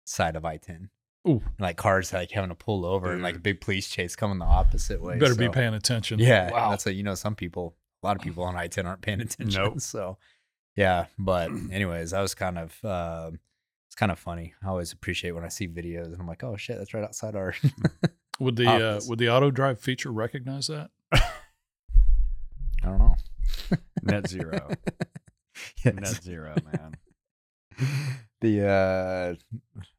side 0.05 0.37
of 0.37 0.45
I 0.45 0.57
ten. 0.57 0.91
Ooh. 1.27 1.33
And, 1.45 1.61
like 1.61 1.77
cars 1.77 2.13
like 2.13 2.31
having 2.31 2.49
to 2.49 2.55
pull 2.55 2.87
over 2.87 3.13
and 3.13 3.23
like 3.23 3.37
a 3.37 3.41
big 3.41 3.61
police 3.61 3.89
chase 3.89 4.17
coming 4.17 4.39
the 4.39 4.45
opposite 4.47 5.03
way. 5.03 5.15
You 5.15 5.21
better 5.21 5.35
be 5.35 5.49
paying 5.49 5.75
attention. 5.75 6.19
Yeah, 6.21 6.51
Wow. 6.51 6.71
that's 6.71 6.87
what 6.87 6.95
you 6.95 7.03
know. 7.03 7.15
Some 7.15 7.35
people, 7.35 7.77
a 8.03 8.07
lot 8.07 8.17
of 8.17 8.23
people 8.23 8.45
on 8.45 8.57
I 8.57 8.67
ten 8.69 8.87
aren't 8.87 9.01
paying 9.03 9.21
attention. 9.23 9.63
Nope. 9.63 9.81
So, 9.81 10.19
yeah. 10.77 11.07
But 11.19 11.51
anyways, 11.73 12.11
that 12.13 12.21
was 12.21 12.35
kind 12.35 12.59
of 12.59 12.85
uh, 12.85 13.31
it's 13.89 13.95
kind 13.97 14.13
of 14.13 14.19
funny. 14.19 14.55
I 14.63 14.69
always 14.69 14.93
appreciate 14.93 15.33
when 15.33 15.45
I 15.45 15.49
see 15.49 15.67
videos 15.69 16.07
and 16.13 16.21
I'm 16.21 16.27
like, 16.27 16.45
oh 16.45 16.57
shit, 16.57 16.79
that's 16.79 16.95
right 16.95 17.05
outside 17.05 17.35
our. 17.37 17.55
Would 18.41 18.55
the 18.57 18.69
uh, 18.69 19.01
would 19.09 19.19
the 19.19 19.31
auto 19.31 19.51
drive 19.51 19.81
feature 19.81 20.13
recognize 20.13 20.69
that? 20.69 20.91
I 21.13 21.21
don't 22.85 22.99
know. 22.99 23.17
net 24.03 24.29
zero, 24.29 24.71
Yes. 25.85 25.95
net 25.95 26.23
zero, 26.23 26.55
man. 26.73 26.95
the 28.41 28.65
uh, 28.69 29.35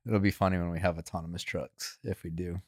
it'll 0.07 0.19
be 0.21 0.31
funny 0.31 0.57
when 0.57 0.69
we 0.69 0.79
have 0.79 0.97
autonomous 0.97 1.43
trucks 1.43 1.97
if 2.03 2.23
we 2.23 2.29
do. 2.29 2.61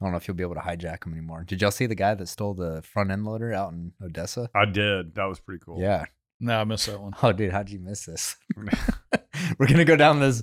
I 0.00 0.04
don't 0.04 0.12
know 0.12 0.16
if 0.16 0.26
you'll 0.26 0.36
be 0.36 0.42
able 0.42 0.54
to 0.54 0.60
hijack 0.60 1.04
them 1.04 1.12
anymore. 1.12 1.44
Did 1.46 1.60
y'all 1.60 1.70
see 1.70 1.86
the 1.86 1.94
guy 1.94 2.14
that 2.14 2.26
stole 2.26 2.54
the 2.54 2.80
front 2.82 3.10
end 3.10 3.24
loader 3.24 3.52
out 3.52 3.72
in 3.72 3.92
Odessa? 4.02 4.48
I 4.54 4.64
did. 4.64 5.14
That 5.14 5.26
was 5.26 5.40
pretty 5.40 5.62
cool. 5.62 5.80
Yeah. 5.80 6.06
No, 6.40 6.58
I 6.58 6.64
missed 6.64 6.86
that 6.86 7.00
one. 7.00 7.12
Oh, 7.22 7.32
dude, 7.32 7.52
how'd 7.52 7.68
you 7.68 7.78
miss 7.78 8.06
this? 8.06 8.36
we're 9.58 9.66
gonna 9.66 9.84
go 9.84 9.96
down 9.96 10.20
this. 10.20 10.42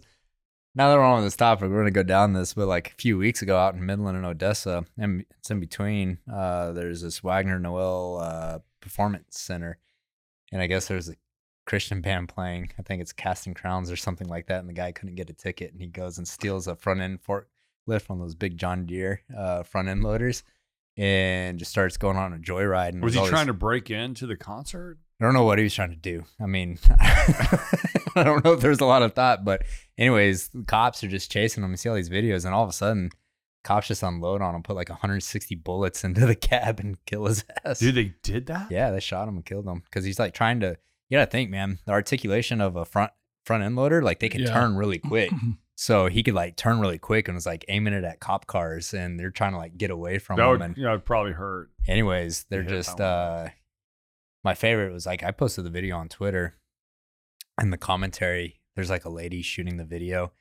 Now 0.76 0.90
that 0.90 0.98
we're 0.98 1.04
on 1.04 1.24
this 1.24 1.36
topic, 1.36 1.70
we're 1.72 1.80
gonna 1.80 1.90
go 1.90 2.04
down 2.04 2.34
this. 2.34 2.54
But 2.54 2.68
like 2.68 2.90
a 2.90 3.02
few 3.02 3.18
weeks 3.18 3.42
ago, 3.42 3.58
out 3.58 3.74
in 3.74 3.84
Midland 3.84 4.16
and 4.16 4.26
Odessa, 4.26 4.86
and 4.96 5.26
it's 5.40 5.50
in 5.50 5.60
between. 5.60 6.20
Uh, 6.32 6.72
there's 6.74 7.02
this 7.02 7.24
Wagner 7.24 7.58
Noel 7.58 8.20
uh, 8.20 8.60
Performance 8.80 9.40
Center, 9.40 9.80
and 10.52 10.62
I 10.62 10.68
guess 10.68 10.88
there's 10.88 11.10
a 11.10 11.16
Christian 11.66 12.02
band 12.02 12.30
playing. 12.30 12.70
I 12.78 12.84
think 12.84 13.02
it's 13.02 13.12
Casting 13.12 13.56
Crowns 13.56 13.90
or 13.90 13.96
something 13.96 14.28
like 14.28 14.48
that. 14.48 14.60
And 14.60 14.70
the 14.70 14.74
guy 14.74 14.92
couldn't 14.92 15.16
get 15.16 15.32
a 15.32 15.34
ticket, 15.34 15.74
and 15.74 15.82
he 15.82 15.88
goes 15.88 16.20
and 16.20 16.28
steals 16.28 16.68
a 16.68 16.76
front 16.76 17.02
end 17.02 17.22
forklift, 17.88 18.10
one 18.10 18.20
of 18.20 18.26
those 18.26 18.36
big 18.36 18.58
John 18.58 18.86
Deere 18.86 19.22
uh, 19.36 19.64
front 19.64 19.88
end 19.88 20.04
loaders, 20.04 20.44
and 20.98 21.60
just 21.60 21.72
starts 21.72 21.98
going 21.98 22.18
on 22.18 22.34
a 22.34 22.38
joyride. 22.38 22.90
And 22.90 23.04
Was 23.04 23.14
he 23.14 23.20
there's 23.20 23.28
all 23.30 23.32
trying 23.32 23.48
to 23.48 23.54
break 23.54 23.90
into 23.92 24.28
the 24.28 24.36
concert? 24.36 24.98
I 25.20 25.26
don't 25.26 25.34
know 25.34 25.44
what 25.44 25.58
he 25.58 25.64
was 25.64 25.74
trying 25.74 25.90
to 25.90 25.96
do. 25.96 26.24
I 26.40 26.46
mean, 26.46 26.78
I 27.00 28.24
don't 28.24 28.44
know 28.46 28.54
if 28.54 28.60
there's 28.62 28.80
a 28.82 28.86
lot 28.86 29.02
of 29.02 29.14
thought, 29.14 29.44
but 29.44 29.64
anyways, 29.98 30.50
the 30.50 30.64
cops 30.64 31.04
are 31.04 31.08
just 31.08 31.32
chasing 31.32 31.64
him. 31.64 31.72
You 31.72 31.78
see 31.78 31.90
all 31.90 31.96
these 31.96 32.10
videos, 32.10 32.46
and 32.46 32.54
all 32.54 32.64
of 32.64 32.70
a 32.70 32.74
sudden, 32.74 33.10
cops 33.64 33.88
just 33.88 34.04
unload 34.04 34.42
on 34.42 34.54
him, 34.56 34.62
put 34.64 34.76
like 34.76 34.90
160 34.90 35.56
bullets 35.56 36.04
into 36.04 36.26
the 36.26 36.36
cab, 36.36 36.80
and 36.80 37.04
kill 37.06 37.26
his 37.26 37.44
ass. 37.66 37.80
Dude, 37.80 37.96
they 37.96 38.14
did 38.22 38.46
that? 38.48 38.70
yeah, 38.72 38.92
they 38.92 39.00
shot 39.00 39.28
him 39.28 39.36
and 39.38 39.46
killed 39.46 39.66
him 39.68 39.82
because 39.86 40.06
he's 40.06 40.20
like 40.20 40.34
trying 40.34 40.60
to. 40.60 40.78
You 41.10 41.18
gotta 41.18 41.32
think, 41.32 41.50
man. 41.50 41.80
The 41.86 41.94
articulation 41.94 42.60
of 42.62 42.76
a 42.76 42.86
front 42.86 43.12
front 43.46 43.64
end 43.64 43.76
loader, 43.76 44.02
like 44.02 44.20
they 44.20 44.30
can 44.30 44.42
Yeah. 44.42 44.52
turn 44.54 44.76
really 44.76 45.00
quick. 45.00 45.32
So 45.80 46.08
he 46.08 46.24
could 46.24 46.34
like 46.34 46.56
turn 46.56 46.80
really 46.80 46.98
quick 46.98 47.28
and 47.28 47.36
was 47.36 47.46
like 47.46 47.64
aiming 47.68 47.94
it 47.94 48.04
at 48.04 48.20
cop 48.20 48.48
cars, 48.48 48.94
and 48.96 49.20
they're 49.20 49.30
trying 49.30 49.52
to 49.52 49.60
like 49.60 49.78
get 49.78 49.92
away 49.92 50.18
from 50.18 50.38
That 50.38 50.44
him. 50.46 50.50
would, 50.50 50.62
and 50.62 50.78
yeah, 50.78 50.90
it'd 50.90 51.06
probably 51.06 51.34
hurt. 51.34 51.70
anyways 51.88 52.46
they're 52.50 52.64
just 52.64 53.00
uh 53.00 53.48
my 54.44 54.54
favorite 54.56 54.92
was 54.92 55.06
like 55.06 55.24
i 55.24 55.32
posted 55.32 55.64
the 55.66 55.70
video 55.70 55.96
on 55.98 56.10
twitter 56.10 56.56
and 57.60 57.72
the 57.72 57.78
commentary 57.78 58.60
there's 58.76 58.90
like 58.90 59.06
a 59.06 59.10
lady 59.10 59.42
shooting 59.42 59.78
the 59.78 59.84
video 59.86 60.32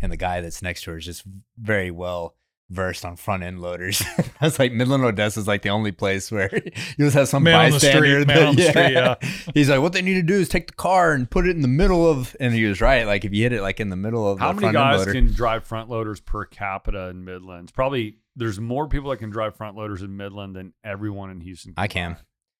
and 0.00 0.10
the 0.12 0.16
guy 0.16 0.40
that's 0.40 0.62
next 0.62 0.82
to 0.82 0.90
her 0.92 0.98
is 0.98 1.04
just 1.04 1.24
very 1.58 1.90
well 1.90 2.34
versed 2.70 3.04
on 3.04 3.16
front 3.16 3.42
end 3.42 3.60
loaders. 3.60 4.02
I 4.40 4.46
was 4.46 4.58
like, 4.58 4.72
Midland 4.72 5.04
Odessa 5.04 5.38
is 5.40 5.46
like 5.46 5.62
the 5.62 5.68
only 5.70 5.92
place 5.92 6.32
where 6.32 6.50
you 6.64 6.72
just 6.98 7.14
have 7.16 7.28
some 7.28 7.44
Man 7.44 7.66
on 7.66 7.70
the 7.70 7.78
street, 7.80 7.92
bystander. 7.92 8.26
man 8.26 8.26
that- 8.26 8.46
on 8.46 8.56
the 8.56 8.62
street, 8.70 8.92
yeah. 8.92 9.14
He's 9.54 9.70
like, 9.70 9.80
what 9.80 9.92
they 9.92 10.02
need 10.02 10.14
to 10.14 10.22
do 10.22 10.34
is 10.34 10.48
take 10.48 10.66
the 10.68 10.72
car 10.74 11.12
and 11.12 11.30
put 11.30 11.46
it 11.46 11.50
in 11.54 11.62
the 11.62 11.68
middle 11.68 12.08
of, 12.10 12.34
and 12.40 12.52
he 12.54 12.64
was 12.64 12.80
right. 12.80 13.06
Like 13.06 13.24
if 13.24 13.32
you 13.32 13.42
hit 13.42 13.52
it 13.52 13.62
like 13.62 13.78
in 13.80 13.88
the 13.90 13.96
middle 13.96 14.28
of 14.30 14.38
How 14.40 14.52
the 14.52 14.60
many 14.60 14.72
guys 14.72 14.98
loader, 14.98 15.12
can 15.12 15.32
drive 15.32 15.64
front 15.64 15.88
loaders 15.88 16.20
per 16.20 16.44
capita 16.44 17.08
in 17.08 17.24
Midlands? 17.24 17.70
Probably 17.72 18.18
there's 18.34 18.58
more 18.60 18.88
people 18.88 19.10
that 19.10 19.18
can 19.18 19.30
drive 19.30 19.56
front 19.56 19.76
loaders 19.76 20.02
in 20.02 20.16
Midland 20.16 20.56
than 20.56 20.72
everyone 20.84 21.30
in 21.30 21.40
Houston. 21.40 21.74
I 21.76 21.86
can. 21.86 22.16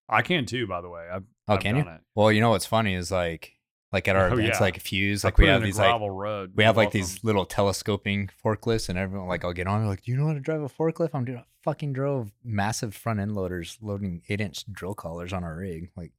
I 0.08 0.22
can 0.22 0.46
too, 0.46 0.66
by 0.68 0.80
the 0.80 0.88
way. 0.88 1.06
I've, 1.12 1.24
Oh, 1.48 1.54
I've 1.54 1.60
can 1.60 1.76
you? 1.76 1.82
It. 1.82 2.00
Well, 2.14 2.30
you 2.32 2.40
know 2.40 2.50
what's 2.50 2.66
funny 2.66 2.94
is 2.94 3.10
like, 3.10 3.52
like 3.92 4.08
at 4.08 4.16
oh, 4.16 4.20
our 4.20 4.30
Oh, 4.30 4.32
events, 4.34 4.58
yeah. 4.58 4.62
like 4.64 4.82
Fuze, 4.82 5.24
I 5.24 5.28
like 5.28 5.36
put 5.36 5.42
we 5.44 5.48
have 5.48 5.62
these 5.62 5.78
like 5.78 5.88
gravel 5.88 6.10
road. 6.10 6.52
we 6.54 6.62
You're 6.62 6.68
have 6.68 6.76
like 6.76 6.90
these 6.90 7.22
little 7.24 7.44
telescoping 7.44 8.30
forklifts, 8.44 8.88
and 8.88 8.98
everyone 8.98 9.28
like 9.28 9.44
I'll 9.44 9.52
get 9.52 9.66
on. 9.66 9.80
They're 9.80 9.88
like, 9.88 10.02
"Do 10.02 10.10
you 10.12 10.16
know 10.16 10.26
how 10.26 10.34
to 10.34 10.40
drive 10.40 10.62
a 10.62 10.68
forklift?" 10.68 11.10
I'm 11.14 11.24
doing. 11.24 11.38
I 11.38 11.44
fucking 11.62 11.92
drove 11.92 12.32
massive 12.44 12.94
front 12.94 13.20
end 13.20 13.34
loaders 13.34 13.78
loading 13.80 14.22
eight 14.28 14.40
inch 14.40 14.64
drill 14.70 14.94
collars 14.94 15.32
on 15.32 15.44
our 15.44 15.56
rig. 15.56 15.90
Like, 15.96 16.12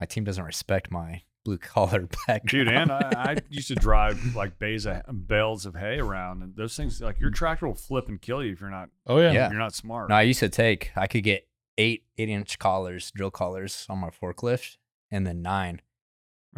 my 0.00 0.06
team 0.06 0.24
doesn't 0.24 0.44
respect 0.44 0.90
my 0.90 1.22
blue 1.44 1.58
collar 1.58 2.08
background. 2.26 2.48
Dude, 2.48 2.68
and 2.68 2.92
I, 2.92 3.10
I 3.14 3.36
used 3.50 3.68
to 3.68 3.74
drive 3.74 4.34
like 4.34 4.58
bays 4.58 4.86
of, 4.86 5.02
bales 5.26 5.66
of 5.66 5.74
hay 5.74 5.98
around, 5.98 6.42
and 6.42 6.54
those 6.56 6.76
things 6.76 7.00
like 7.00 7.20
your 7.20 7.30
mm. 7.30 7.34
tractor 7.34 7.66
will 7.66 7.74
flip 7.74 8.08
and 8.08 8.20
kill 8.20 8.44
you 8.44 8.52
if 8.52 8.60
you're 8.60 8.70
not 8.70 8.90
Oh 9.06 9.18
yeah. 9.18 9.32
Yeah. 9.32 9.50
you're 9.50 9.58
not 9.58 9.74
smart. 9.74 10.08
no, 10.08 10.14
I 10.14 10.22
used 10.22 10.40
to 10.40 10.48
take. 10.48 10.92
I 10.96 11.06
could 11.06 11.24
get 11.24 11.46
eight 11.78 12.04
eight 12.18 12.28
inch 12.28 12.58
collars, 12.58 13.10
drill 13.10 13.30
collars 13.30 13.86
on 13.88 13.98
my 13.98 14.10
forklift, 14.10 14.76
and 15.10 15.26
then 15.26 15.42
nine 15.42 15.80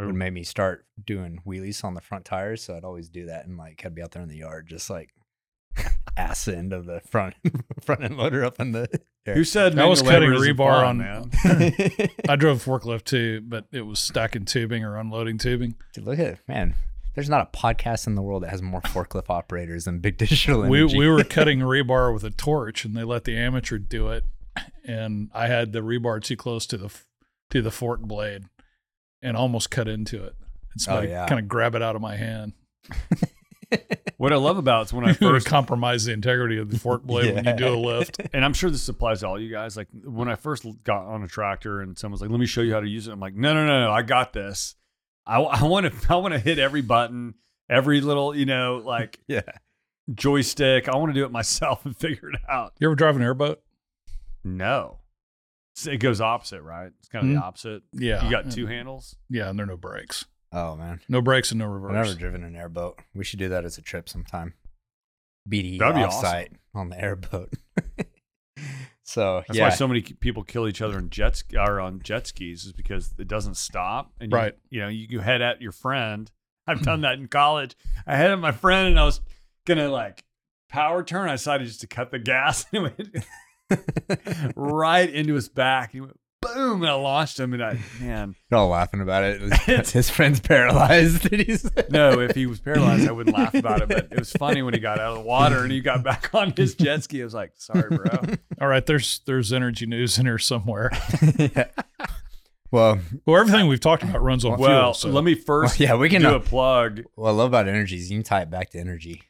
Ooh. 0.01 0.07
would 0.07 0.15
make 0.15 0.33
me 0.33 0.43
start 0.45 0.87
doing 1.05 1.41
wheelies 1.47 1.85
on 1.85 1.95
the 1.95 2.01
front 2.01 2.25
tires. 2.25 2.63
So 2.63 2.77
I'd 2.77 2.85
always 2.85 3.09
do 3.09 3.27
that, 3.27 3.47
and 3.47 3.57
like 3.59 3.83
I'd 3.85 3.95
be 3.95 4.03
out 4.03 4.13
there 4.13 4.23
in 4.23 4.29
the 4.29 4.39
yard, 4.39 4.67
just 4.69 4.89
like 4.91 5.11
ass 6.17 6.49
end 6.49 6.73
of 6.73 6.87
the 6.87 7.01
front 7.01 7.35
front 7.83 8.03
end 8.03 8.17
loader 8.17 8.45
up 8.45 8.61
in 8.61 8.73
the 8.73 8.89
air. 9.27 9.35
Who 9.35 9.45
said 9.45 9.79
I 9.79 9.87
was 9.87 10.03
cutting 10.03 10.31
rebar 10.31 10.87
on- 10.87 10.99
man? 10.99 11.31
I 12.29 12.37
drove 12.37 12.65
forklift 12.65 13.05
too, 13.05 13.41
but 13.43 13.67
it 13.73 13.83
was 13.83 13.99
stacking 14.01 14.45
tubing 14.45 14.85
or 14.85 14.97
unloading 14.97 15.39
tubing. 15.39 15.75
Dude, 15.95 16.05
look 16.05 16.19
at 16.19 16.27
it, 16.27 16.39
man. 16.49 16.75
There's 17.15 17.29
not 17.29 17.51
a 17.53 17.57
podcast 17.59 18.07
in 18.07 18.15
the 18.15 18.23
world 18.23 18.43
that 18.43 18.49
has 18.49 18.63
more 18.63 18.81
forklift 18.81 19.29
operators 19.29 19.85
than 19.85 19.99
Big 19.99 20.17
Digital 20.17 20.63
We 20.63 20.79
Energy. 20.81 20.97
we 20.99 21.09
were 21.09 21.23
cutting 21.25 21.59
rebar 21.61 22.13
with 22.13 22.25
a 22.25 22.31
torch, 22.31 22.87
and 22.87 22.97
they 22.97 23.05
let 23.05 23.25
the 23.25 23.37
amateur 23.37 23.77
do 23.77 24.09
it, 24.09 24.25
and 24.85 25.29
I 25.35 25.47
had 25.49 25.73
the 25.73 25.81
rebar 25.81 26.23
too 26.23 26.37
close 26.37 26.65
to 26.69 26.79
the 26.79 26.89
to 27.51 27.61
the 27.61 27.71
fork 27.71 28.01
blade, 28.01 28.45
and 29.23 29.37
almost 29.37 29.71
cut 29.71 29.89
into 29.89 30.23
it. 30.25 30.35
And 30.73 30.81
oh, 30.81 30.83
somebody 30.83 31.09
yeah. 31.09 31.27
kind 31.27 31.41
of 31.41 31.49
grab 31.49 31.75
it 31.75 31.83
out 31.83 31.97
of 31.97 32.03
my 32.03 32.17
hand. 32.17 32.53
What 34.23 34.33
I 34.33 34.37
love 34.37 34.57
about 34.57 34.83
it's 34.83 34.93
when 34.93 35.05
I 35.05 35.13
first 35.15 35.49
compromise 35.49 36.05
the 36.05 36.13
integrity 36.13 36.57
of 36.57 36.71
the 36.71 36.79
fork 36.79 37.03
blade 37.03 37.35
when 37.35 37.45
you 37.45 37.57
do 37.57 37.67
a 37.67 37.77
lift. 37.77 38.21
and 38.33 38.45
I'm 38.45 38.53
sure 38.53 38.71
this 38.71 38.89
applies 38.89 39.19
to 39.21 39.27
all 39.27 39.41
you 39.41 39.51
guys. 39.51 39.77
Like 39.77 39.89
when 40.05 40.29
I 40.29 40.37
first 40.37 40.65
got 40.85 41.07
on 41.07 41.25
a 41.25 41.27
tractor 41.27 41.81
and 41.81 41.99
someone's 41.99 42.21
like, 42.21 42.31
"Let 42.31 42.39
me 42.39 42.47
show 42.47 42.61
you 42.61 42.73
how 42.73 42.79
to 42.79 42.89
use 42.89 43.09
it," 43.09 43.11
I'm 43.11 43.19
like, 43.19 43.35
"No, 43.35 43.53
no, 43.53 43.67
no, 43.67 43.87
no, 43.87 43.91
I 43.91 44.03
got 44.03 44.33
this. 44.33 44.77
I 45.27 45.39
want 45.65 45.87
to, 45.87 45.93
I 46.09 46.17
want 46.19 46.35
to 46.35 46.39
hit 46.39 46.61
every 46.61 46.83
button, 46.83 47.35
every 47.69 48.01
little, 48.01 48.33
you 48.33 48.47
know, 48.47 48.81
like 48.85 49.19
yeah. 49.27 49.41
joystick. 50.15 50.89
I 50.89 50.97
want 50.97 51.11
to 51.11 51.21
do 51.21 51.25
it 51.25 51.33
myself 51.33 51.85
and 51.85 51.97
figure 51.97 52.31
it 52.31 52.39
out." 52.49 52.75
You 52.79 52.87
ever 52.87 52.95
drive 52.95 53.17
an 53.17 53.23
airboat? 53.23 53.61
No, 54.45 55.01
So 55.75 55.91
it 55.91 55.99
goes 55.99 56.21
opposite, 56.21 56.63
right? 56.63 56.93
It's 56.99 57.09
kind 57.09 57.25
of 57.25 57.31
Hmm. 57.31 57.37
the 57.37 57.43
opposite. 57.43 57.83
Yeah. 57.93 58.25
You 58.25 58.31
got 58.31 58.51
two 58.51 58.67
handles. 58.67 59.17
Yeah, 59.31 59.49
and 59.49 59.59
there 59.59 59.65
are 59.65 59.67
no 59.69 59.77
brakes. 59.77 60.27
Oh 60.53 60.77
man. 60.77 61.01
No 61.09 61.23
brakes 61.23 61.51
and 61.51 61.59
no 61.61 61.65
I've 61.67 61.71
reverse. 61.73 61.93
never 61.93 62.15
driven 62.19 62.45
an 62.45 62.55
airboat. 62.57 62.99
We 63.15 63.25
should 63.25 63.39
do 63.39 63.49
that 63.49 63.65
as 63.65 63.79
a 63.79 63.83
trip 63.83 64.09
sometime. 64.09 64.55
BD 65.49 65.79
That'd 65.79 65.95
be 65.97 66.03
offsite 66.03 66.51
on 66.75 66.91
the 66.91 67.01
airboat. 67.03 67.55
so 69.05 69.43
That's 69.49 69.59
yeah, 69.59 69.65
why 69.65 69.71
so 69.71 69.89
many 69.89 70.03
people 70.03 70.45
kill 70.45 70.69
each 70.69 70.81
other 70.83 70.99
in 70.99 71.11
jet 71.11 71.37
ski, 71.37 71.57
or 71.57 71.81
on 71.81 72.01
jet 72.03 72.27
skis 72.27 72.65
is 72.67 72.73
because 72.73 73.15
it 73.19 73.27
doesn't 73.29 73.57
stop. 73.57 74.13
And 74.21 74.31
you, 74.31 74.37
Right. 74.37 74.55
You 74.71 74.81
know, 74.83 74.89
you, 74.89 75.07
you 75.11 75.21
head 75.21 75.43
at 75.43 75.61
your 75.61 75.73
friend. 75.73 76.31
I've 76.67 76.83
done 76.85 77.01
that 77.01 77.19
in 77.19 77.29
college. 77.29 77.77
I 78.07 78.17
headed 78.17 78.33
at 78.33 78.39
my 78.39 78.53
friend 78.53 78.89
and 78.89 79.01
I 79.01 79.05
was 79.05 79.21
gonna 79.67 79.89
like 79.89 80.25
power 80.69 81.03
turn. 81.03 81.29
I 81.29 81.33
decided 81.33 81.67
just 81.67 81.81
to 81.81 81.87
cut 81.87 82.11
the 82.11 82.19
gas 82.19 82.67
and 82.73 82.87
it 82.87 82.99
went 82.99 83.27
right 84.57 85.09
into 85.09 85.35
his 85.35 85.49
back. 85.49 85.93
He 85.93 86.01
went 86.01 86.19
boom, 86.41 86.83
and 86.83 86.91
I 86.91 86.95
launched 86.95 87.39
him. 87.39 87.53
And 87.55 87.63
I 87.63 87.79
man, 88.01 88.35
They're 88.51 88.59
all 88.59 88.69
laughing 88.69 89.01
about 89.01 89.23
it. 89.25 89.41
His 89.91 90.11
friend's 90.11 90.41
paralyzed. 90.41 91.29
no, 91.91 92.19
if 92.21 92.35
he 92.35 92.47
was 92.47 92.61
paralyzed, 92.61 93.09
I 93.09 93.13
wouldn't 93.13 93.37
laugh 93.37 93.55
about 93.55 93.83
it. 93.83 93.89
But 93.89 94.09
it 94.11 94.19
was 94.19 94.33
funny 94.33 94.63
when 94.63 94.75
he 94.75 94.81
got 94.81 94.99
out 94.99 95.13
of 95.13 95.19
the 95.19 95.29
water 95.29 95.63
and 95.63 95.71
he 95.71 95.81
got 95.81 96.03
back 96.03 96.35
on 96.35 96.53
his 96.57 96.75
jet 96.75 97.05
ski. 97.05 97.21
I 97.21 97.25
was 97.25 97.35
like, 97.35 97.53
sorry, 97.57 97.89
bro. 97.97 98.35
All 98.61 98.69
right, 98.69 98.85
there's 98.85 99.21
there's 99.27 99.53
energy 99.53 99.87
news 99.87 100.19
in 100.19 100.27
here 100.27 100.39
somewhere. 100.39 100.91
Yeah. 101.39 101.67
Well, 102.71 103.01
Well, 103.27 103.39
everything 103.41 103.67
we've 103.69 103.81
talked 103.81 104.03
about 104.03 104.23
runs 104.23 104.45
on 104.47 104.59
Well, 104.59 104.81
fuel. 104.81 104.95
So 104.95 105.09
let 105.11 105.25
me 105.25 105.35
first 105.35 105.79
yeah, 105.79 105.95
we 105.95 106.09
can. 106.09 106.23
do 106.23 106.29
Uh, 106.29 106.35
a 106.37 106.41
plug. 106.41 107.03
what 107.17 107.29
I 107.29 107.33
love 107.33 107.49
about 107.49 107.69
energy 107.69 107.97
is 107.97 108.11
you 108.11 108.17
can 108.17 108.25
tie 108.25 108.41
it 108.43 108.51
back 108.51 108.71
to 108.71 108.79
energy. 108.79 109.23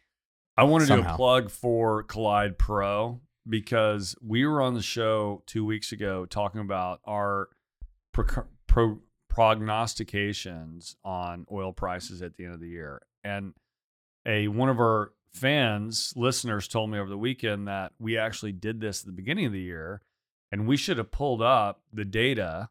I 0.57 0.63
want 0.65 0.87
to 0.87 0.95
do 0.97 1.03
a 1.03 1.15
plug 1.17 1.51
for 1.51 2.05
Collide 2.05 2.57
Pro 2.57 3.21
because 3.49 4.15
we 4.23 4.47
were 4.47 4.63
on 4.63 4.75
the 4.75 4.83
show 4.83 5.43
two 5.47 5.65
weeks 5.65 5.93
ago 5.93 6.27
talking 6.27 6.61
about 6.61 7.01
our 7.05 7.49
pro- 8.13 8.45
pro- 8.67 9.01
prognostications 9.29 10.97
on 11.05 11.47
oil 11.51 11.73
prices 11.73 12.23
at 12.23 12.37
the 12.37 12.45
end 12.45 12.55
of 12.55 12.61
the 12.61 12.69
year. 12.69 13.03
And 13.25 13.55
a 14.27 14.49
one 14.49 14.69
of 14.69 14.79
our 14.79 15.13
fans, 15.35 16.13
listeners, 16.17 16.69
told 16.69 16.91
me 16.91 16.99
over 16.99 17.09
the 17.09 17.19
weekend 17.19 17.67
that 17.69 17.93
we 17.99 18.19
actually 18.19 18.53
did 18.53 18.81
this 18.81 19.01
at 19.01 19.07
the 19.07 19.13
beginning 19.13 19.47
of 19.47 19.53
the 19.53 19.61
year, 19.61 20.03
and 20.51 20.67
we 20.67 20.77
should 20.77 20.99
have 20.99 21.11
pulled 21.11 21.43
up 21.43 21.83
the 21.93 22.05
data 22.05 22.69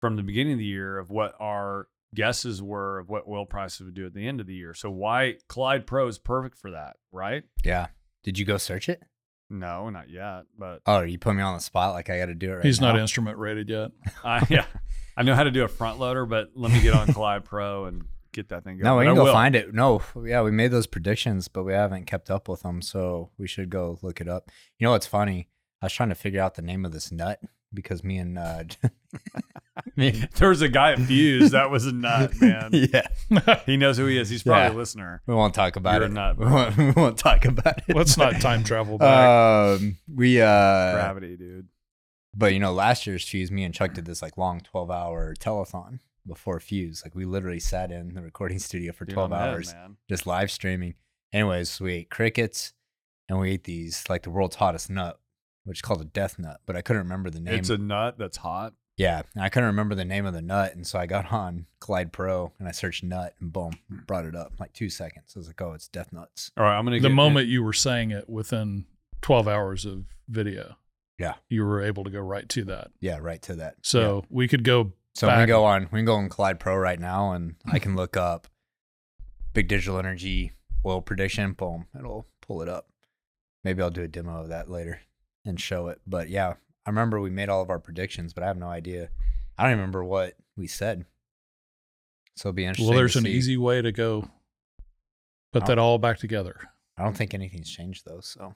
from 0.00 0.16
the 0.16 0.22
beginning 0.22 0.54
of 0.54 0.58
the 0.58 0.64
year 0.64 0.98
of 0.98 1.10
what 1.10 1.34
our 1.40 1.88
guesses 2.14 2.62
were 2.62 2.98
of 2.98 3.08
what 3.08 3.26
oil 3.28 3.46
prices 3.46 3.82
would 3.82 3.94
do 3.94 4.06
at 4.06 4.14
the 4.14 4.26
end 4.26 4.40
of 4.40 4.46
the 4.46 4.54
year. 4.54 4.74
So 4.74 4.90
why 4.90 5.36
Collide 5.48 5.86
Pro 5.86 6.08
is 6.08 6.18
perfect 6.18 6.58
for 6.58 6.70
that, 6.70 6.96
right? 7.12 7.44
Yeah. 7.64 7.88
Did 8.24 8.38
you 8.38 8.44
go 8.44 8.56
search 8.56 8.88
it? 8.88 9.02
No, 9.50 9.90
not 9.90 10.08
yet, 10.08 10.44
but 10.56 10.80
Oh, 10.86 11.00
you 11.00 11.18
put 11.18 11.34
me 11.34 11.42
on 11.42 11.54
the 11.54 11.60
spot 11.60 11.92
like 11.92 12.08
I 12.08 12.18
got 12.18 12.26
to 12.26 12.34
do 12.34 12.52
it 12.52 12.54
right 12.56 12.64
he's 12.64 12.80
now. 12.80 12.92
not 12.92 13.00
instrument 13.00 13.36
rated 13.38 13.68
yet. 13.68 13.90
I 14.24 14.46
yeah, 14.48 14.64
I 15.16 15.22
know 15.24 15.34
how 15.34 15.42
to 15.44 15.50
do 15.50 15.64
a 15.64 15.68
front 15.68 15.98
loader, 15.98 16.24
but 16.26 16.50
let 16.54 16.72
me 16.72 16.80
get 16.80 16.94
on 16.94 17.06
Collide 17.12 17.44
Pro 17.44 17.86
and 17.86 18.04
get 18.32 18.48
that 18.50 18.62
thing 18.64 18.76
going. 18.78 18.84
No, 18.84 18.96
we 18.96 19.04
can 19.06 19.14
go 19.16 19.24
will. 19.24 19.32
find 19.32 19.56
it. 19.56 19.74
No, 19.74 20.00
yeah, 20.24 20.42
we 20.42 20.52
made 20.52 20.70
those 20.70 20.86
predictions, 20.86 21.48
but 21.48 21.64
we 21.64 21.72
haven't 21.72 22.04
kept 22.06 22.30
up 22.30 22.48
with 22.48 22.62
them, 22.62 22.80
so 22.80 23.30
we 23.38 23.48
should 23.48 23.70
go 23.70 23.98
look 24.02 24.20
it 24.20 24.28
up. 24.28 24.50
You 24.78 24.84
know 24.86 24.92
what's 24.92 25.06
funny? 25.06 25.48
I 25.82 25.86
was 25.86 25.92
trying 25.92 26.10
to 26.10 26.14
figure 26.14 26.40
out 26.40 26.54
the 26.54 26.62
name 26.62 26.84
of 26.84 26.92
this 26.92 27.10
nut 27.10 27.40
because 27.72 28.02
me 28.04 28.18
and 28.18 28.38
uh, 28.38 28.64
me, 29.96 30.24
There 30.36 30.48
was 30.48 30.62
a 30.62 30.68
guy 30.68 30.92
at 30.92 30.98
Fuze 30.98 31.50
that 31.50 31.70
was 31.70 31.86
a 31.86 31.92
nut, 31.92 32.32
man. 32.40 32.70
yeah, 32.72 33.60
He 33.66 33.76
knows 33.76 33.96
who 33.98 34.06
he 34.06 34.18
is. 34.18 34.28
He's 34.28 34.42
probably 34.42 34.62
Yeah. 34.62 34.72
a 34.72 34.78
listener. 34.78 35.22
we 35.26 35.34
won't 35.34 35.54
talk 35.54 35.76
about 35.76 35.94
You're 35.94 36.02
a 36.04 36.06
it. 36.06 36.12
nut, 36.12 36.36
we, 36.38 36.44
bro. 36.46 36.54
won't, 36.54 36.76
we 36.78 36.90
won't 36.92 37.18
talk 37.18 37.44
about 37.44 37.78
it. 37.88 37.94
Let's 37.96 38.16
not 38.16 38.40
time 38.40 38.64
travel 38.64 38.98
back. 38.98 39.28
Um, 39.80 39.96
we 40.12 40.40
uh, 40.40 40.44
Gravity, 40.92 41.36
dude. 41.36 41.68
but 42.34 42.52
you 42.52 42.58
know, 42.60 42.72
last 42.72 43.06
year's 43.06 43.24
Fuze, 43.24 43.50
me 43.50 43.64
and 43.64 43.74
Chuck 43.74 43.94
did 43.94 44.04
this 44.04 44.22
like 44.22 44.36
long 44.36 44.60
twelve 44.60 44.90
hour 44.90 45.34
telethon 45.38 46.00
before 46.26 46.58
Fuze. 46.58 47.04
Like 47.04 47.14
we 47.14 47.24
literally 47.24 47.60
sat 47.60 47.90
in 47.90 48.14
the 48.14 48.22
recording 48.22 48.58
studio 48.58 48.92
for 48.92 49.04
Dude, 49.04 49.14
twelve 49.14 49.32
I'm 49.32 49.48
in, 49.48 49.54
hours. 49.54 49.72
man. 49.72 49.96
just 50.08 50.26
live 50.26 50.50
streaming. 50.50 50.94
Anyways, 51.32 51.80
we 51.80 51.92
ate 51.94 52.10
crickets 52.10 52.72
and 53.28 53.38
we 53.38 53.52
ate 53.52 53.64
these 53.64 54.04
like 54.08 54.24
the 54.24 54.30
world's 54.30 54.56
hottest 54.56 54.90
nut, 54.90 55.20
which 55.64 55.78
is 55.78 55.82
called 55.82 56.00
a 56.00 56.04
death 56.06 56.38
nut, 56.38 56.60
but 56.66 56.76
I 56.76 56.82
couldn't 56.82 57.02
remember 57.02 57.30
the 57.30 57.40
name. 57.40 57.54
It's 57.54 57.70
a 57.70 57.78
nut 57.78 58.16
that's 58.18 58.38
hot. 58.38 58.74
yeah, 58.96 59.22
and 59.34 59.42
I 59.44 59.48
couldn't 59.48 59.68
remember 59.68 59.94
the 59.94 60.04
name 60.04 60.26
of 60.26 60.32
the 60.34 60.42
nut, 60.42 60.74
and 60.74 60.86
so 60.86 60.98
I 60.98 61.06
got 61.06 61.32
on 61.32 61.66
Collide 61.80 62.12
Pro 62.12 62.52
and 62.58 62.66
I 62.68 62.70
searched 62.72 63.02
nut 63.04 63.34
and 63.40 63.52
boom, 63.52 63.72
hmm. 63.88 63.98
brought 64.06 64.24
it 64.24 64.34
up 64.34 64.54
like 64.58 64.72
two 64.72 64.90
seconds. 64.90 65.32
I 65.36 65.38
was 65.38 65.46
like, 65.46 65.60
oh, 65.62 65.72
it's 65.72 65.88
death 65.88 66.12
nuts. 66.12 66.50
All 66.56 66.64
right, 66.64 66.78
I'm 66.78 66.84
gonna 66.84 66.96
the 66.96 67.08
get 67.08 67.14
moment 67.14 67.48
you 67.48 67.62
were 67.62 67.72
saying 67.72 68.10
it 68.10 68.28
within 68.28 68.86
12 69.22 69.46
hours 69.48 69.84
of 69.84 70.04
video, 70.28 70.76
Yeah. 71.18 71.34
you 71.48 71.64
were 71.64 71.82
able 71.82 72.04
to 72.04 72.10
go 72.10 72.20
right 72.20 72.48
to 72.50 72.64
that. 72.64 72.90
Yeah, 73.00 73.18
right 73.20 73.42
to 73.42 73.54
that. 73.56 73.76
So 73.82 74.20
Yeah. 74.22 74.26
we 74.30 74.48
could 74.48 74.64
go. 74.64 74.92
so 75.14 75.26
we 75.26 75.30
back- 75.32 75.38
can 75.40 75.48
go 75.48 75.64
on, 75.64 75.82
we 75.92 75.98
can 75.98 76.04
go 76.06 76.14
on 76.16 76.28
Collide 76.28 76.58
Pro 76.60 76.76
right 76.76 76.98
now, 77.00 77.32
and 77.32 77.56
I 77.70 77.78
can 77.78 77.96
look 77.96 78.16
up 78.16 78.46
Big 79.52 79.68
Digital 79.68 79.98
Energy 79.98 80.52
oil 80.86 81.00
prediction. 81.02 81.52
Boom, 81.52 81.86
it'll 81.98 82.26
pull 82.40 82.62
it 82.62 82.68
up. 82.68 82.88
Maybe 83.64 83.82
I'll 83.82 83.90
do 83.90 84.02
a 84.02 84.08
demo 84.08 84.40
of 84.40 84.48
that 84.48 84.70
later 84.70 85.00
and 85.44 85.60
show 85.60 85.88
it. 85.88 86.00
But 86.06 86.28
yeah, 86.28 86.54
I 86.86 86.90
remember 86.90 87.20
we 87.20 87.30
made 87.30 87.48
all 87.48 87.62
of 87.62 87.70
our 87.70 87.78
predictions, 87.78 88.32
but 88.32 88.42
I 88.44 88.46
have 88.46 88.56
no 88.58 88.68
idea. 88.68 89.10
I 89.58 89.62
don't 89.64 89.72
even 89.72 89.80
remember 89.80 90.04
what 90.04 90.34
we 90.56 90.66
said. 90.66 91.04
So 92.36 92.48
it'll 92.48 92.56
be 92.56 92.64
interesting. 92.64 92.88
Well, 92.88 92.96
there's 92.98 93.12
to 93.14 93.18
an 93.18 93.24
see. 93.24 93.32
easy 93.32 93.56
way 93.56 93.82
to 93.82 93.92
go 93.92 94.28
put 95.52 95.66
that 95.66 95.78
all 95.78 95.98
back 95.98 96.18
together. 96.18 96.56
I 96.96 97.04
don't 97.04 97.16
think 97.16 97.34
anything's 97.34 97.70
changed 97.70 98.04
though. 98.06 98.20
So 98.20 98.54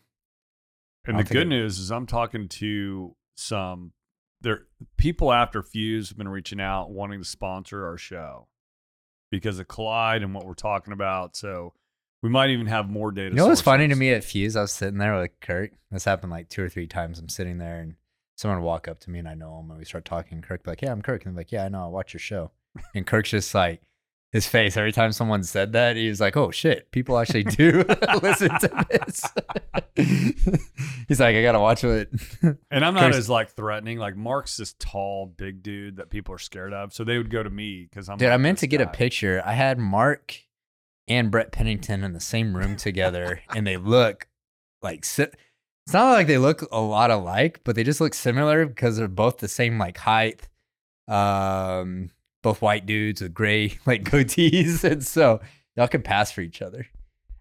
And 1.04 1.18
the 1.18 1.24
good 1.24 1.42
it- 1.42 1.48
news 1.48 1.78
is 1.78 1.90
I'm 1.90 2.06
talking 2.06 2.48
to 2.48 3.16
some 3.36 3.92
there 4.40 4.66
people 4.96 5.32
after 5.32 5.62
Fuze 5.62 6.08
have 6.10 6.18
been 6.18 6.28
reaching 6.28 6.60
out 6.60 6.90
wanting 6.90 7.18
to 7.20 7.24
sponsor 7.24 7.86
our 7.86 7.96
show 7.96 8.48
because 9.30 9.58
of 9.58 9.66
Collide 9.68 10.22
and 10.22 10.34
what 10.34 10.46
we're 10.46 10.54
talking 10.54 10.92
about. 10.92 11.34
So 11.36 11.72
We 12.24 12.30
might 12.30 12.48
even 12.48 12.64
have 12.68 12.88
more 12.88 13.12
data. 13.12 13.28
You 13.28 13.34
know 13.36 13.48
what's 13.48 13.60
funny 13.60 13.86
to 13.86 13.94
me 13.94 14.10
at 14.10 14.22
Fuze? 14.22 14.56
I 14.56 14.62
was 14.62 14.72
sitting 14.72 14.96
there 14.96 15.20
with 15.20 15.38
Kirk. 15.42 15.72
This 15.90 16.06
happened 16.06 16.32
like 16.32 16.48
two 16.48 16.64
or 16.64 16.70
three 16.70 16.86
times. 16.86 17.18
I'm 17.18 17.28
sitting 17.28 17.58
there 17.58 17.80
and 17.80 17.96
someone 18.34 18.60
would 18.60 18.66
walk 18.66 18.88
up 18.88 18.98
to 19.00 19.10
me 19.10 19.18
and 19.18 19.28
I 19.28 19.34
know 19.34 19.58
him 19.58 19.68
and 19.68 19.78
we 19.78 19.84
start 19.84 20.06
talking. 20.06 20.40
Kirk 20.40 20.66
like, 20.66 20.80
"Yeah, 20.80 20.92
I'm 20.92 21.02
Kirk," 21.02 21.26
and 21.26 21.32
I'm 21.32 21.36
like, 21.36 21.52
"Yeah, 21.52 21.66
I 21.66 21.68
know. 21.68 21.84
I 21.84 21.88
watch 21.88 22.14
your 22.14 22.20
show." 22.20 22.50
And 22.94 23.06
Kirk's 23.06 23.28
just 23.28 23.54
like, 23.54 23.82
his 24.32 24.46
face 24.48 24.74
every 24.78 24.90
time 24.90 25.12
someone 25.12 25.42
said 25.42 25.74
that, 25.74 25.96
he 25.96 26.08
was 26.08 26.18
like, 26.18 26.34
"Oh 26.34 26.50
shit, 26.50 26.90
people 26.92 27.18
actually 27.18 27.44
do 27.44 27.84
listen 28.22 28.48
to 28.48 28.86
this." 28.90 29.22
He's 31.06 31.20
like, 31.20 31.36
"I 31.36 31.42
gotta 31.42 31.60
watch 31.60 31.84
it." 31.84 32.10
And 32.70 32.84
I'm 32.86 32.94
not 32.94 33.02
Kirk's- 33.02 33.16
as 33.18 33.28
like 33.28 33.50
threatening. 33.50 33.98
Like 33.98 34.16
Mark's 34.16 34.56
this 34.56 34.74
tall, 34.78 35.26
big 35.26 35.62
dude 35.62 35.96
that 35.96 36.08
people 36.08 36.34
are 36.34 36.38
scared 36.38 36.72
of. 36.72 36.94
So 36.94 37.04
they 37.04 37.18
would 37.18 37.28
go 37.28 37.42
to 37.42 37.50
me 37.50 37.86
because 37.86 38.08
I'm. 38.08 38.16
Dude, 38.16 38.28
like 38.30 38.34
I 38.34 38.38
meant 38.38 38.60
to 38.60 38.66
get 38.66 38.80
a 38.80 38.86
picture. 38.86 39.42
I 39.44 39.52
had 39.52 39.78
Mark 39.78 40.40
and 41.08 41.30
Brett 41.30 41.52
Pennington 41.52 42.04
in 42.04 42.12
the 42.12 42.20
same 42.20 42.56
room 42.56 42.76
together, 42.76 43.40
and 43.54 43.66
they 43.66 43.76
look 43.76 44.28
like 44.82 45.04
si- 45.04 45.26
it's 45.86 45.92
not 45.92 46.12
like 46.12 46.26
they 46.26 46.38
look 46.38 46.62
a 46.72 46.80
lot 46.80 47.10
alike, 47.10 47.60
but 47.64 47.76
they 47.76 47.84
just 47.84 48.00
look 48.00 48.14
similar 48.14 48.66
because 48.66 48.96
they're 48.96 49.08
both 49.08 49.38
the 49.38 49.48
same 49.48 49.78
like 49.78 49.98
height. 49.98 50.48
Um, 51.08 52.10
both 52.42 52.62
white 52.62 52.86
dudes 52.86 53.20
with 53.20 53.34
gray 53.34 53.78
like 53.86 54.04
goatees, 54.04 54.84
and 54.84 55.04
so 55.04 55.40
y'all 55.76 55.88
could 55.88 56.04
pass 56.04 56.30
for 56.30 56.40
each 56.40 56.62
other. 56.62 56.86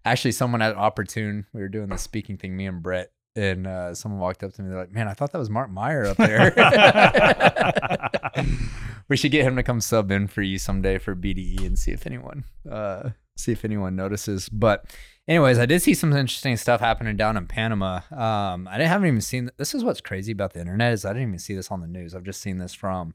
Actually, 0.04 0.32
someone 0.32 0.60
at 0.60 0.76
Opportune, 0.76 1.46
we 1.54 1.62
were 1.62 1.68
doing 1.68 1.88
the 1.88 1.96
speaking 1.96 2.36
thing, 2.36 2.54
me 2.54 2.66
and 2.66 2.82
Brett, 2.82 3.10
and 3.34 3.66
uh, 3.66 3.94
someone 3.94 4.20
walked 4.20 4.44
up 4.44 4.52
to 4.52 4.62
me. 4.62 4.68
They're 4.68 4.78
like, 4.78 4.92
"Man, 4.92 5.08
I 5.08 5.14
thought 5.14 5.32
that 5.32 5.38
was 5.38 5.48
Mark 5.48 5.70
Meyer 5.70 6.04
up 6.04 6.18
there." 6.18 6.52
we 9.08 9.16
should 9.16 9.30
get 9.30 9.44
him 9.44 9.56
to 9.56 9.62
come 9.62 9.80
sub 9.80 10.10
in 10.10 10.26
for 10.26 10.42
you 10.42 10.58
someday 10.58 10.98
for 10.98 11.14
BDE 11.16 11.64
and 11.64 11.78
see 11.78 11.92
if 11.92 12.06
anyone 12.06 12.44
uh 12.70 13.10
see 13.36 13.52
if 13.52 13.64
anyone 13.64 13.96
notices. 13.96 14.48
But 14.48 14.84
anyways, 15.28 15.58
I 15.58 15.66
did 15.66 15.82
see 15.82 15.94
some 15.94 16.12
interesting 16.12 16.56
stuff 16.56 16.80
happening 16.80 17.16
down 17.16 17.36
in 17.36 17.46
Panama. 17.46 18.00
Um 18.10 18.68
I 18.68 18.76
didn't 18.78 18.88
haven't 18.90 19.08
even 19.08 19.20
seen 19.20 19.50
this 19.56 19.74
is 19.74 19.84
what's 19.84 20.00
crazy 20.00 20.32
about 20.32 20.52
the 20.52 20.60
internet 20.60 20.92
is 20.92 21.04
I 21.04 21.12
didn't 21.12 21.28
even 21.28 21.38
see 21.38 21.54
this 21.54 21.70
on 21.70 21.80
the 21.80 21.86
news. 21.88 22.14
I've 22.14 22.24
just 22.24 22.40
seen 22.40 22.58
this 22.58 22.74
from 22.74 23.14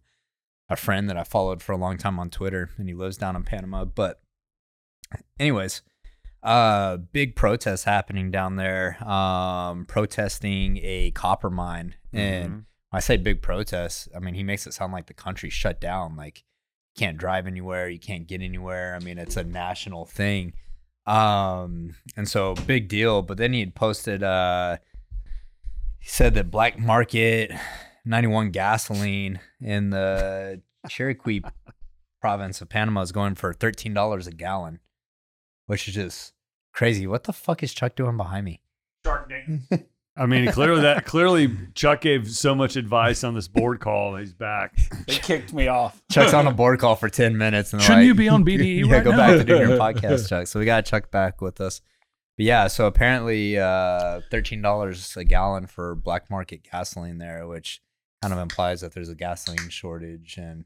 a 0.70 0.76
friend 0.76 1.10
that 1.10 1.18
I 1.18 1.24
followed 1.24 1.62
for 1.64 1.72
a 1.72 1.78
long 1.78 1.98
time 1.98 2.20
on 2.20 2.30
Twitter 2.30 2.70
and 2.78 2.88
he 2.88 2.94
lives 2.94 3.18
down 3.18 3.36
in 3.36 3.44
Panama. 3.44 3.86
But 3.86 4.22
anyways, 5.40 5.82
uh 6.44 6.98
big 6.98 7.36
protests 7.36 7.84
happening 7.84 8.32
down 8.32 8.56
there 8.56 9.02
um 9.08 9.86
protesting 9.86 10.80
a 10.84 11.12
copper 11.12 11.50
mine 11.50 11.96
and 12.14 12.50
Mhm. 12.50 12.54
when 12.54 12.66
I 12.94 13.00
say 13.02 13.18
big 13.18 13.42
protests, 13.42 14.08
I 14.16 14.20
mean 14.20 14.36
he 14.36 14.44
makes 14.44 14.66
it 14.68 14.74
sound 14.74 14.94
like 14.94 15.08
the 15.08 15.14
country 15.14 15.50
shut 15.50 15.80
down, 15.82 16.16
like 16.16 16.44
can't 17.00 17.18
drive 17.18 17.48
anywhere, 17.48 17.88
you 17.90 18.00
can't 18.00 18.28
get 18.28 18.42
anywhere. 18.42 18.96
I 18.96 19.04
mean, 19.04 19.18
it's 19.18 19.38
a 19.38 19.44
national 19.44 20.06
thing. 20.06 20.54
Um, 21.06 21.96
and 22.18 22.28
so 22.28 22.56
big 22.68 22.90
deal. 22.90 23.22
But 23.22 23.38
then 23.38 23.54
he 23.54 23.62
had 23.62 23.74
posted 23.74 24.22
uh 24.22 24.78
he 26.00 26.08
said 26.08 26.34
that 26.36 26.52
black 26.52 26.78
market 26.80 27.52
91 28.06 28.52
gasoline 28.52 29.40
in 29.62 29.90
the 29.90 30.62
Chiriquí 30.88 31.50
province 32.22 32.62
of 32.62 32.70
Panama 32.70 33.02
is 33.02 33.12
going 33.12 33.36
for 33.36 33.54
$13 33.54 34.28
a 34.28 34.32
gallon, 34.32 34.80
which 35.66 35.88
is 35.88 35.94
just 35.96 36.34
crazy. 36.74 37.08
What 37.08 37.24
the 37.24 37.34
fuck 37.34 37.64
is 37.64 37.74
Chuck 37.74 37.96
doing 37.96 38.18
behind 38.18 38.46
me? 38.46 38.62
I 40.20 40.26
mean, 40.26 40.52
clearly 40.52 40.82
that 40.82 41.06
clearly 41.06 41.50
Chuck 41.76 42.02
gave 42.02 42.30
so 42.30 42.54
much 42.54 42.76
advice 42.76 43.24
on 43.24 43.36
this 43.36 43.48
board 43.48 43.80
call. 43.80 44.18
He's 44.18 44.34
back. 44.34 44.78
They 45.08 45.16
kicked 45.16 45.54
me 45.54 45.70
off. 45.70 46.02
Chuck's 46.12 46.34
on 46.34 46.46
a 46.46 46.52
board 46.54 46.80
call 46.80 46.98
for 46.98 47.08
10 47.08 47.38
minutes. 47.38 47.72
And 47.72 47.82
Shouldn't 47.82 48.02
like, 48.02 48.08
you 48.08 48.16
be 48.16 48.28
on 48.28 48.44
BDE 48.44 48.86
yeah, 48.86 48.96
right 48.96 49.04
go 49.04 49.12
now? 49.12 49.18
back 49.18 49.38
to 49.38 49.44
doing 49.46 49.70
your 49.70 49.78
podcast, 49.78 50.28
Chuck. 50.28 50.48
So 50.48 50.60
we 50.60 50.66
got 50.66 50.86
Chuck 50.86 51.10
back 51.10 51.42
with 51.42 51.62
us. 51.62 51.80
But 52.38 52.46
yeah, 52.46 52.68
so 52.68 52.86
apparently 52.86 53.58
uh, 53.58 54.22
$13 54.32 55.18
a 55.18 55.24
gallon 55.24 55.68
for 55.68 55.96
black 55.96 56.30
market 56.30 56.68
gasoline 56.70 57.18
there, 57.18 57.48
which 57.48 57.82
kind 58.22 58.34
of 58.34 58.40
implies 58.40 58.82
that 58.82 58.94
there's 58.94 59.10
a 59.10 59.16
gasoline 59.16 59.70
shortage. 59.70 60.36
And 60.38 60.66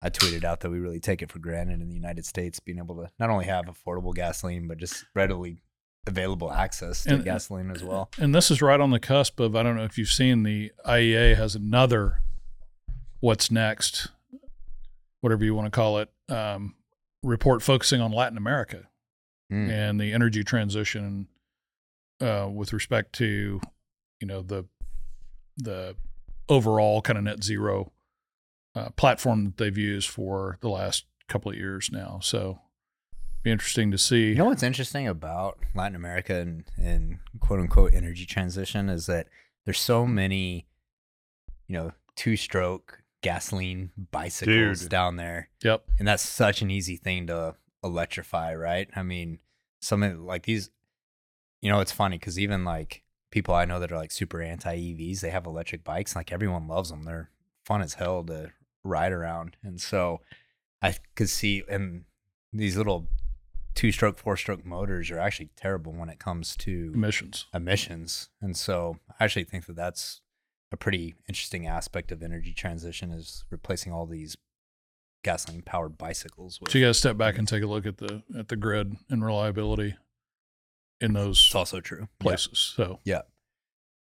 I 0.00 0.10
tweeted 0.10 0.44
out 0.44 0.60
that 0.60 0.70
we 0.70 0.78
really 0.78 1.00
take 1.00 1.22
it 1.22 1.32
for 1.32 1.40
granted 1.40 1.80
in 1.80 1.88
the 1.88 1.94
United 1.94 2.24
States 2.24 2.60
being 2.60 2.78
able 2.78 2.94
to 2.96 3.10
not 3.18 3.30
only 3.30 3.46
have 3.46 3.64
affordable 3.64 4.14
gasoline, 4.14 4.68
but 4.68 4.78
just 4.78 5.04
readily 5.12 5.58
available 6.06 6.52
access 6.52 7.04
to 7.04 7.14
And- 7.14 7.24
gasoline 7.24 7.70
as 7.70 7.82
well. 7.82 8.10
And 8.18 8.34
this 8.34 8.50
is 8.50 8.60
right 8.62 8.80
on 8.80 8.90
the 8.90 9.00
cusp 9.00 9.40
of 9.40 9.56
I 9.56 9.62
don't 9.62 9.76
know 9.76 9.84
if 9.84 9.96
you've 9.98 10.08
seen 10.10 10.42
the 10.42 10.72
IEA 10.84 11.36
has 11.36 11.54
another 11.54 12.20
what's 13.20 13.50
next, 13.50 14.08
whatever 15.20 15.44
you 15.44 15.54
want 15.54 15.66
to 15.66 15.70
call 15.70 15.98
it, 15.98 16.10
um, 16.28 16.74
report 17.22 17.62
focusing 17.62 18.00
on 18.00 18.12
Latin 18.12 18.36
America 18.36 18.88
Mm. 19.52 19.70
and 19.70 20.00
the 20.00 20.12
energy 20.12 20.42
transition 20.42 21.28
uh, 22.20 22.48
with 22.52 22.72
respect 22.72 23.12
to 23.14 23.60
you 24.20 24.26
know 24.26 24.40
the 24.42 24.64
the 25.58 25.94
overall 26.48 27.02
kind 27.02 27.18
of 27.18 27.24
net 27.24 27.42
zero 27.44 27.92
uh, 28.74 28.88
platform 28.96 29.44
that 29.44 29.56
they've 29.58 29.76
used 29.78 30.08
for 30.08 30.58
the 30.60 30.68
last 30.68 31.04
couple 31.28 31.50
of 31.50 31.56
years 31.58 31.90
now. 31.92 32.20
So 32.22 32.58
be 33.44 33.52
interesting 33.52 33.90
to 33.92 33.98
see. 33.98 34.30
You 34.30 34.34
know 34.36 34.46
what's 34.46 34.62
interesting 34.62 35.06
about 35.06 35.58
Latin 35.74 35.94
America 35.94 36.34
and, 36.34 36.64
and 36.76 37.18
quote 37.40 37.60
unquote 37.60 37.92
energy 37.94 38.26
transition 38.26 38.88
is 38.88 39.06
that 39.06 39.28
there's 39.64 39.78
so 39.78 40.06
many, 40.06 40.66
you 41.68 41.76
know, 41.76 41.92
two 42.16 42.36
stroke 42.36 43.02
gasoline 43.22 43.90
bicycles 44.10 44.80
Dude. 44.80 44.88
down 44.88 45.16
there. 45.16 45.50
Yep. 45.62 45.84
And 45.98 46.08
that's 46.08 46.22
such 46.22 46.62
an 46.62 46.70
easy 46.70 46.96
thing 46.96 47.26
to 47.28 47.54
electrify, 47.84 48.54
right? 48.54 48.88
I 48.96 49.02
mean, 49.02 49.38
something 49.80 50.24
like 50.24 50.44
these, 50.44 50.70
you 51.60 51.70
know, 51.70 51.80
it's 51.80 51.92
funny 51.92 52.18
because 52.18 52.38
even 52.38 52.64
like 52.64 53.02
people 53.30 53.54
I 53.54 53.66
know 53.66 53.78
that 53.78 53.92
are 53.92 53.96
like 53.96 54.10
super 54.10 54.40
anti 54.40 54.74
EVs, 54.74 55.20
they 55.20 55.30
have 55.30 55.44
electric 55.44 55.84
bikes. 55.84 56.16
Like 56.16 56.32
everyone 56.32 56.66
loves 56.66 56.88
them. 56.88 57.02
They're 57.02 57.30
fun 57.66 57.82
as 57.82 57.94
hell 57.94 58.24
to 58.24 58.52
ride 58.82 59.12
around. 59.12 59.56
And 59.62 59.80
so 59.80 60.22
I 60.80 60.94
could 61.14 61.28
see, 61.28 61.62
and 61.68 62.04
these 62.52 62.76
little 62.76 63.08
two 63.74 63.92
stroke, 63.92 64.18
four 64.18 64.36
stroke 64.36 64.64
motors 64.64 65.10
are 65.10 65.18
actually 65.18 65.50
terrible 65.56 65.92
when 65.92 66.08
it 66.08 66.18
comes 66.18 66.56
to 66.56 66.92
Emissions. 66.94 67.46
emissions. 67.52 68.28
And 68.40 68.56
so 68.56 68.98
I 69.18 69.24
actually 69.24 69.44
think 69.44 69.66
that 69.66 69.76
that's 69.76 70.20
a 70.72 70.76
pretty 70.76 71.14
interesting 71.28 71.66
aspect 71.66 72.10
of 72.12 72.22
energy 72.22 72.52
transition 72.52 73.10
is 73.10 73.44
replacing 73.50 73.92
all 73.92 74.06
these 74.06 74.36
gasoline 75.22 75.62
powered 75.62 75.96
bicycles 75.96 76.60
with 76.60 76.70
So 76.70 76.78
you 76.78 76.84
got 76.84 76.88
to 76.88 76.94
step 76.94 77.16
back 77.16 77.38
and 77.38 77.48
take 77.48 77.62
a 77.62 77.66
look 77.66 77.86
at 77.86 77.98
the 77.98 78.22
at 78.38 78.48
the 78.48 78.56
grid 78.56 78.96
and 79.08 79.24
reliability 79.24 79.96
in 81.00 81.12
those 81.14 81.42
it's 81.46 81.54
also 81.54 81.80
true. 81.80 82.08
Yeah. 82.20 82.24
places. 82.24 82.74
So 82.76 83.00
Yeah. 83.04 83.22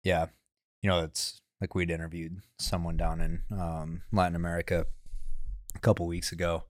Yeah. 0.04 0.28
You 0.82 0.90
know, 0.90 1.04
it's 1.04 1.42
like 1.62 1.76
we'd 1.76 1.92
interviewed 1.92 2.42
someone 2.60 2.98
down 2.98 3.22
in 3.22 3.42
um, 3.58 4.02
Latin 4.12 4.36
America 4.36 4.88
a 5.76 5.80
couple 5.80 6.06
weeks 6.08 6.32
ago. 6.32 6.66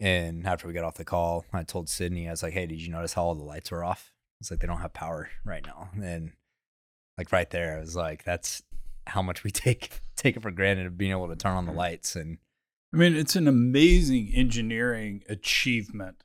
And 0.00 0.46
after 0.46 0.68
we 0.68 0.74
got 0.74 0.84
off 0.84 0.94
the 0.94 1.04
call, 1.04 1.44
I 1.52 1.64
told 1.64 1.88
Sydney, 1.88 2.28
I 2.28 2.30
was 2.30 2.42
like, 2.42 2.52
hey, 2.52 2.66
did 2.66 2.80
you 2.80 2.90
notice 2.90 3.14
how 3.14 3.24
all 3.24 3.34
the 3.34 3.42
lights 3.42 3.70
were 3.70 3.84
off? 3.84 4.12
It's 4.40 4.50
like 4.50 4.60
they 4.60 4.66
don't 4.66 4.80
have 4.80 4.92
power 4.92 5.28
right 5.44 5.64
now. 5.66 5.90
And 6.00 6.32
like 7.16 7.32
right 7.32 7.50
there, 7.50 7.76
I 7.76 7.80
was 7.80 7.96
like, 7.96 8.22
that's 8.24 8.62
how 9.06 9.22
much 9.22 9.42
we 9.42 9.50
take 9.52 10.00
take 10.16 10.36
it 10.36 10.42
for 10.42 10.50
granted 10.50 10.86
of 10.86 10.98
being 10.98 11.10
able 11.10 11.28
to 11.28 11.36
turn 11.36 11.56
on 11.56 11.64
the 11.64 11.70
mm-hmm. 11.70 11.78
lights. 11.78 12.16
And 12.16 12.38
I 12.92 12.96
mean, 12.96 13.14
it's 13.14 13.36
an 13.36 13.48
amazing 13.48 14.30
engineering 14.34 15.22
achievement 15.28 16.24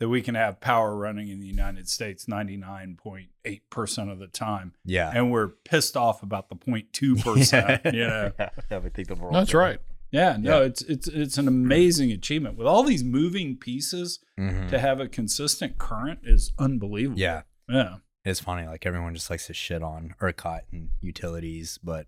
that 0.00 0.08
we 0.08 0.22
can 0.22 0.34
have 0.34 0.60
power 0.60 0.94
running 0.96 1.28
in 1.28 1.40
the 1.40 1.46
United 1.46 1.88
States 1.88 2.26
99.8% 2.26 4.12
of 4.12 4.18
the 4.20 4.28
time. 4.28 4.74
yeah. 4.84 5.10
And 5.12 5.32
we're 5.32 5.48
pissed 5.48 5.96
off 5.96 6.22
about 6.22 6.48
the 6.48 6.54
0.2%. 6.56 7.92
you 7.92 8.06
know? 8.06 8.32
yeah, 8.38 8.78
we 8.78 8.90
think 8.90 9.08
the 9.08 9.16
world 9.16 9.34
that's 9.34 9.54
right. 9.54 9.80
Yeah, 10.10 10.36
no, 10.38 10.60
Yeah. 10.60 10.66
it's 10.66 10.82
it's 10.82 11.08
it's 11.08 11.38
an 11.38 11.48
amazing 11.48 12.10
achievement. 12.12 12.56
With 12.56 12.66
all 12.66 12.82
these 12.82 13.04
moving 13.04 13.56
pieces, 13.56 14.20
Mhm. 14.38 14.68
to 14.70 14.78
have 14.78 15.00
a 15.00 15.08
consistent 15.08 15.78
current 15.78 16.20
is 16.22 16.52
unbelievable. 16.58 17.18
Yeah. 17.20 17.42
Yeah. 17.68 17.96
It's 18.24 18.40
funny, 18.40 18.66
like 18.66 18.86
everyone 18.86 19.14
just 19.14 19.28
likes 19.30 19.46
to 19.48 19.54
shit 19.54 19.82
on 19.82 20.14
ERCOT 20.20 20.62
and 20.72 20.90
utilities, 21.00 21.78
but 21.82 22.06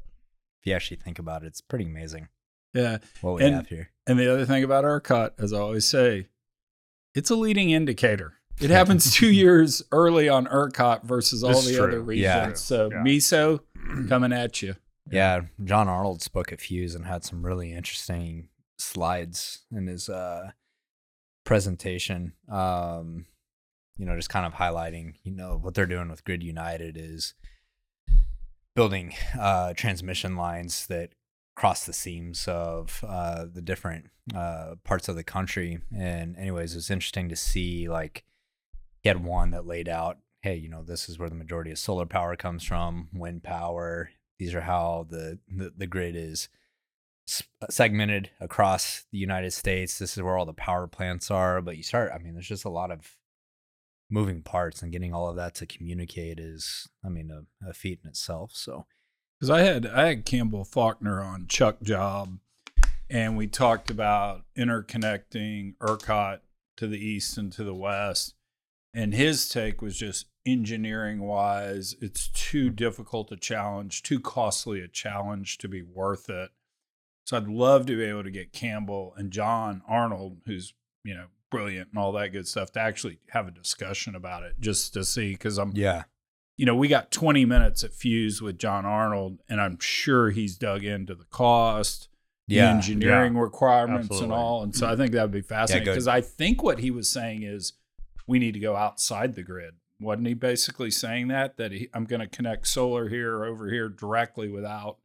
if 0.61 0.67
you 0.67 0.73
actually 0.75 0.97
think 0.99 1.19
about 1.19 1.43
it, 1.43 1.47
it's 1.49 1.61
pretty 1.61 1.85
amazing 1.87 2.29
Yeah. 2.75 2.99
what 3.21 3.35
we 3.37 3.45
And- 3.45 3.55
have 3.55 3.69
here. 3.69 3.91
And 4.07 4.19
the 4.19 4.33
other 4.33 4.45
thing 4.47 4.65
about 4.65 4.85
ERCOT, 4.85 5.33
as 5.39 5.53
I 5.53 5.59
always 5.59 5.85
say, 5.85 6.29
it's 7.15 7.31
a 7.31 7.35
leading 7.37 7.71
indicator. 7.71 8.35
It 8.61 8.69
happens 8.71 9.15
two 9.15 9.33
years 9.33 9.83
early 9.91 10.29
on 10.29 10.47
ERCOT 10.47 11.05
versus 11.05 11.43
all 11.43 11.53
This 11.53 11.65
the 11.67 11.71
is 11.73 11.79
other 11.79 12.01
regions. 12.03 12.23
Yeah. 12.25 12.53
So 12.55 12.91
Yeah. 12.91 13.03
MISO 13.03 13.61
coming 14.09 14.33
at 14.35 14.61
you. 14.63 14.75
Yeah, 15.09 15.43
John 15.65 15.89
Arnold 15.89 16.23
spoke 16.23 16.53
at 16.53 16.59
Fuze 16.59 16.95
and 16.95 17.07
had 17.07 17.25
some 17.25 17.45
really 17.45 17.73
interesting 17.73 18.49
slides 18.79 19.61
in 19.71 19.87
his 19.87 20.09
uh, 20.09 20.53
presentation. 21.45 22.33
Um, 22.49 23.27
you 23.97 24.07
know, 24.07 24.17
just 24.17 24.31
kind 24.31 24.47
of 24.47 24.55
highlighting, 24.55 25.15
you 25.25 25.33
know, 25.33 25.59
what 25.61 25.75
they're 25.75 25.87
doing 25.87 26.09
with 26.09 26.25
Grid 26.25 26.43
United 26.43 26.97
is 26.97 27.35
building 28.75 29.15
uh, 29.39 29.75
transmission 29.75 30.37
lines 30.37 30.87
that 30.87 31.11
cross 31.57 31.85
the 31.85 31.93
seams 31.93 32.49
of 32.49 33.05
uh, 33.07 33.45
the 33.53 33.61
different 33.61 34.11
uh, 34.35 34.77
parts 34.85 35.09
of 35.09 35.17
the 35.17 35.25
country. 35.25 35.81
And, 35.95 36.37
anyways, 36.37 36.73
it 36.73 36.77
was 36.77 36.91
interesting 36.91 37.29
to 37.29 37.37
see 37.37 37.89
like 37.89 38.25
he 39.03 39.09
had 39.09 39.25
one 39.25 39.51
that 39.51 39.67
laid 39.67 39.89
out, 39.89 40.19
hey, 40.43 40.55
you 40.55 40.69
know, 40.69 40.83
this 40.83 41.09
is 41.09 41.19
where 41.19 41.29
the 41.29 41.35
majority 41.35 41.71
of 41.71 41.79
solar 41.79 42.07
power 42.07 42.37
comes 42.37 42.65
from, 42.65 43.09
wind 43.13 43.43
power. 43.43 44.11
These 44.41 44.55
are 44.55 44.63
how 44.63 45.07
the 45.11 45.39
the, 45.55 45.71
the 45.77 45.87
grid 45.87 46.17
is 46.17 46.49
uh, 47.61 47.67
segmented 47.69 48.31
across 48.41 49.05
the 49.13 49.19
United 49.19 49.53
States. 49.53 49.99
This 49.99 50.17
is 50.17 50.23
where 50.23 50.39
all 50.39 50.47
the 50.47 50.55
power 50.55 50.87
plants 50.87 51.31
are. 51.31 51.61
But 51.61 51.77
you 51.77 51.83
start, 51.83 52.11
I 52.15 52.17
mean, 52.19 52.33
there's 52.33 52.49
just 52.49 52.65
a 52.65 52.71
lot 52.71 52.91
of 52.91 53.19
moving 54.11 54.41
parts, 54.41 54.81
and 54.81 54.91
getting 54.91 55.13
all 55.13 55.29
of 55.29 55.37
that 55.37 55.55
to 55.57 55.67
communicate 55.67 56.41
is, 56.41 56.89
I 57.05 57.11
mean, 57.11 57.31
a, 57.31 57.69
a 57.69 57.75
feat 57.75 58.01
in 58.03 58.09
itself. 58.09 58.53
So 58.55 58.87
Because 59.39 59.51
I 59.51 59.61
had 59.61 59.87
I 59.87 60.09
had 60.09 60.25
Campbell 60.25 60.65
Faulkner 60.65 61.23
on 61.23 61.47
Chuck 61.47 61.83
Job, 61.83 62.39
and 63.11 63.37
we 63.37 63.47
talked 63.47 63.91
about 63.91 64.45
interconnecting 64.57 65.75
ERCOT 65.83 66.41
to 66.79 66.87
the 66.87 66.99
east 66.99 67.37
and 67.37 67.53
to 67.53 67.63
the 67.63 67.75
west. 67.75 68.37
And 68.95 69.13
his 69.13 69.51
take 69.51 69.83
was 69.83 69.99
just 69.99 70.27
engineering 70.47 71.21
wise, 71.21 71.95
it's 72.01 72.29
too 72.29 72.71
difficult 72.71 73.33
a 73.33 73.37
challenge, 73.37 74.03
too 74.03 74.21
costly 74.21 74.81
a 74.81 74.89
challenge 74.89 75.59
to 75.59 75.69
be 75.69 75.83
worth 75.83 76.29
it. 76.29 76.51
So 77.25 77.37
I'd 77.37 77.49
love 77.49 77.87
to 77.87 77.97
be 77.97 78.05
able 78.05 78.25
to 78.25 78.31
get 78.31 78.53
Campbell 78.53 79.15
and 79.17 79.31
John 79.31 79.83
Arnold, 79.87 80.39
who's 80.47 80.75
you 81.05 81.15
know 81.15 81.27
brilliant 81.51 81.89
and 81.91 81.99
all 81.99 82.13
that 82.13 82.33
good 82.33 82.49
stuff, 82.49 82.73
to 82.73 82.81
actually 82.81 83.19
have 83.31 83.47
a 83.47 83.53
discussion 83.53 84.15
about 84.15 84.43
it, 84.43 84.55
just 84.59 84.95
to 84.95 85.05
see. 85.05 85.33
Because 85.33 85.59
I'm 85.59 85.73
yeah, 85.75 86.05
you 86.61 86.67
know, 86.67 86.75
we 86.75 86.89
got 86.89 87.11
20 87.11 87.47
minutes 87.47 87.85
at 87.85 87.93
Fuze 87.93 88.43
with 88.43 88.59
John 88.59 88.85
Arnold, 88.85 89.39
and 89.49 89.61
I'm 89.61 89.79
sure 89.81 90.29
he's 90.29 90.59
dug 90.59 90.85
into 90.85 91.15
the 91.15 91.25
cost, 91.25 92.09
the 92.49 92.57
yeah, 92.57 92.75
engineering 92.75 93.39
requirements, 93.39 94.21
and 94.21 94.31
all. 94.31 94.63
And 94.63 94.77
so 94.77 94.87
I 94.87 94.95
think 94.95 95.13
that 95.13 95.23
would 95.23 95.31
be 95.31 95.41
fascinating 95.41 95.87
because 95.87 96.07
I 96.07 96.21
think 96.21 96.63
what 96.63 96.81
he 96.81 96.91
was 96.91 97.09
saying 97.09 97.45
is 97.45 97.73
we 98.27 98.39
need 98.39 98.53
to 98.53 98.61
go 98.61 98.77
outside 98.77 99.37
the 99.37 99.43
grid. 99.43 99.73
Wasn't 100.01 100.27
he 100.27 100.35
basically 100.35 100.91
saying 100.91 101.29
that? 101.29 101.57
That 101.57 101.73
he, 101.73 101.89
I'm 101.93 102.05
going 102.05 102.21
to 102.21 102.27
connect 102.27 102.67
solar 102.67 103.09
here 103.09 103.45
over 103.45 103.71
here 103.71 103.89
directly 103.89 104.49
without 104.49 104.99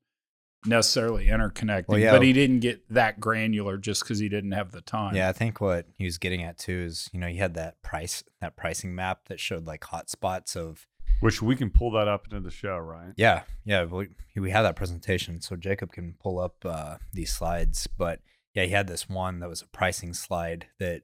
necessarily 0.65 1.27
interconnecting. 1.27 1.87
Well, 1.87 1.99
yeah. 1.99 2.11
But 2.11 2.23
he 2.23 2.33
didn't 2.33 2.59
get 2.59 2.81
that 2.89 3.19
granular 3.19 3.77
just 3.77 4.03
because 4.03 4.19
he 4.19 4.29
didn't 4.29 4.51
have 4.51 4.71
the 4.71 4.81
time. 4.81 5.15
Yeah, 5.15 5.29
I 5.29 5.33
think 5.33 5.61
what 5.61 5.87
he 5.97 6.05
was 6.05 6.17
getting 6.17 6.43
at 6.43 6.57
too 6.57 6.83
is, 6.87 7.09
you 7.13 7.19
know, 7.19 7.27
you 7.27 7.39
had 7.39 7.53
that 7.55 7.81
price, 7.81 8.23
that 8.41 8.55
pricing 8.55 8.95
map 8.95 9.27
that 9.27 9.39
showed 9.39 9.65
like 9.65 9.81
hotspots 9.81 10.55
of, 10.55 10.87
Which 11.19 11.41
we 11.41 11.55
can 11.55 11.69
pull 11.69 11.91
that 11.91 12.07
up 12.07 12.25
into 12.25 12.39
the 12.39 12.51
show, 12.51 12.77
right? 12.77 13.13
yeah, 13.17 13.43
yeah, 13.63 13.85
we, 13.85 14.09
we 14.35 14.51
have 14.51 14.63
that 14.63 14.75
presentation. 14.75 15.41
So 15.41 15.55
Jacob 15.55 15.91
can 15.91 16.15
pull 16.19 16.39
up 16.39 16.55
uh, 16.65 16.97
these 17.13 17.33
slides. 17.33 17.87
But 17.87 18.21
yeah, 18.53 18.63
he 18.63 18.71
had 18.71 18.87
this 18.87 19.07
one 19.07 19.39
that 19.39 19.49
was 19.49 19.61
a 19.61 19.67
pricing 19.67 20.13
slide 20.13 20.67
that 20.79 21.03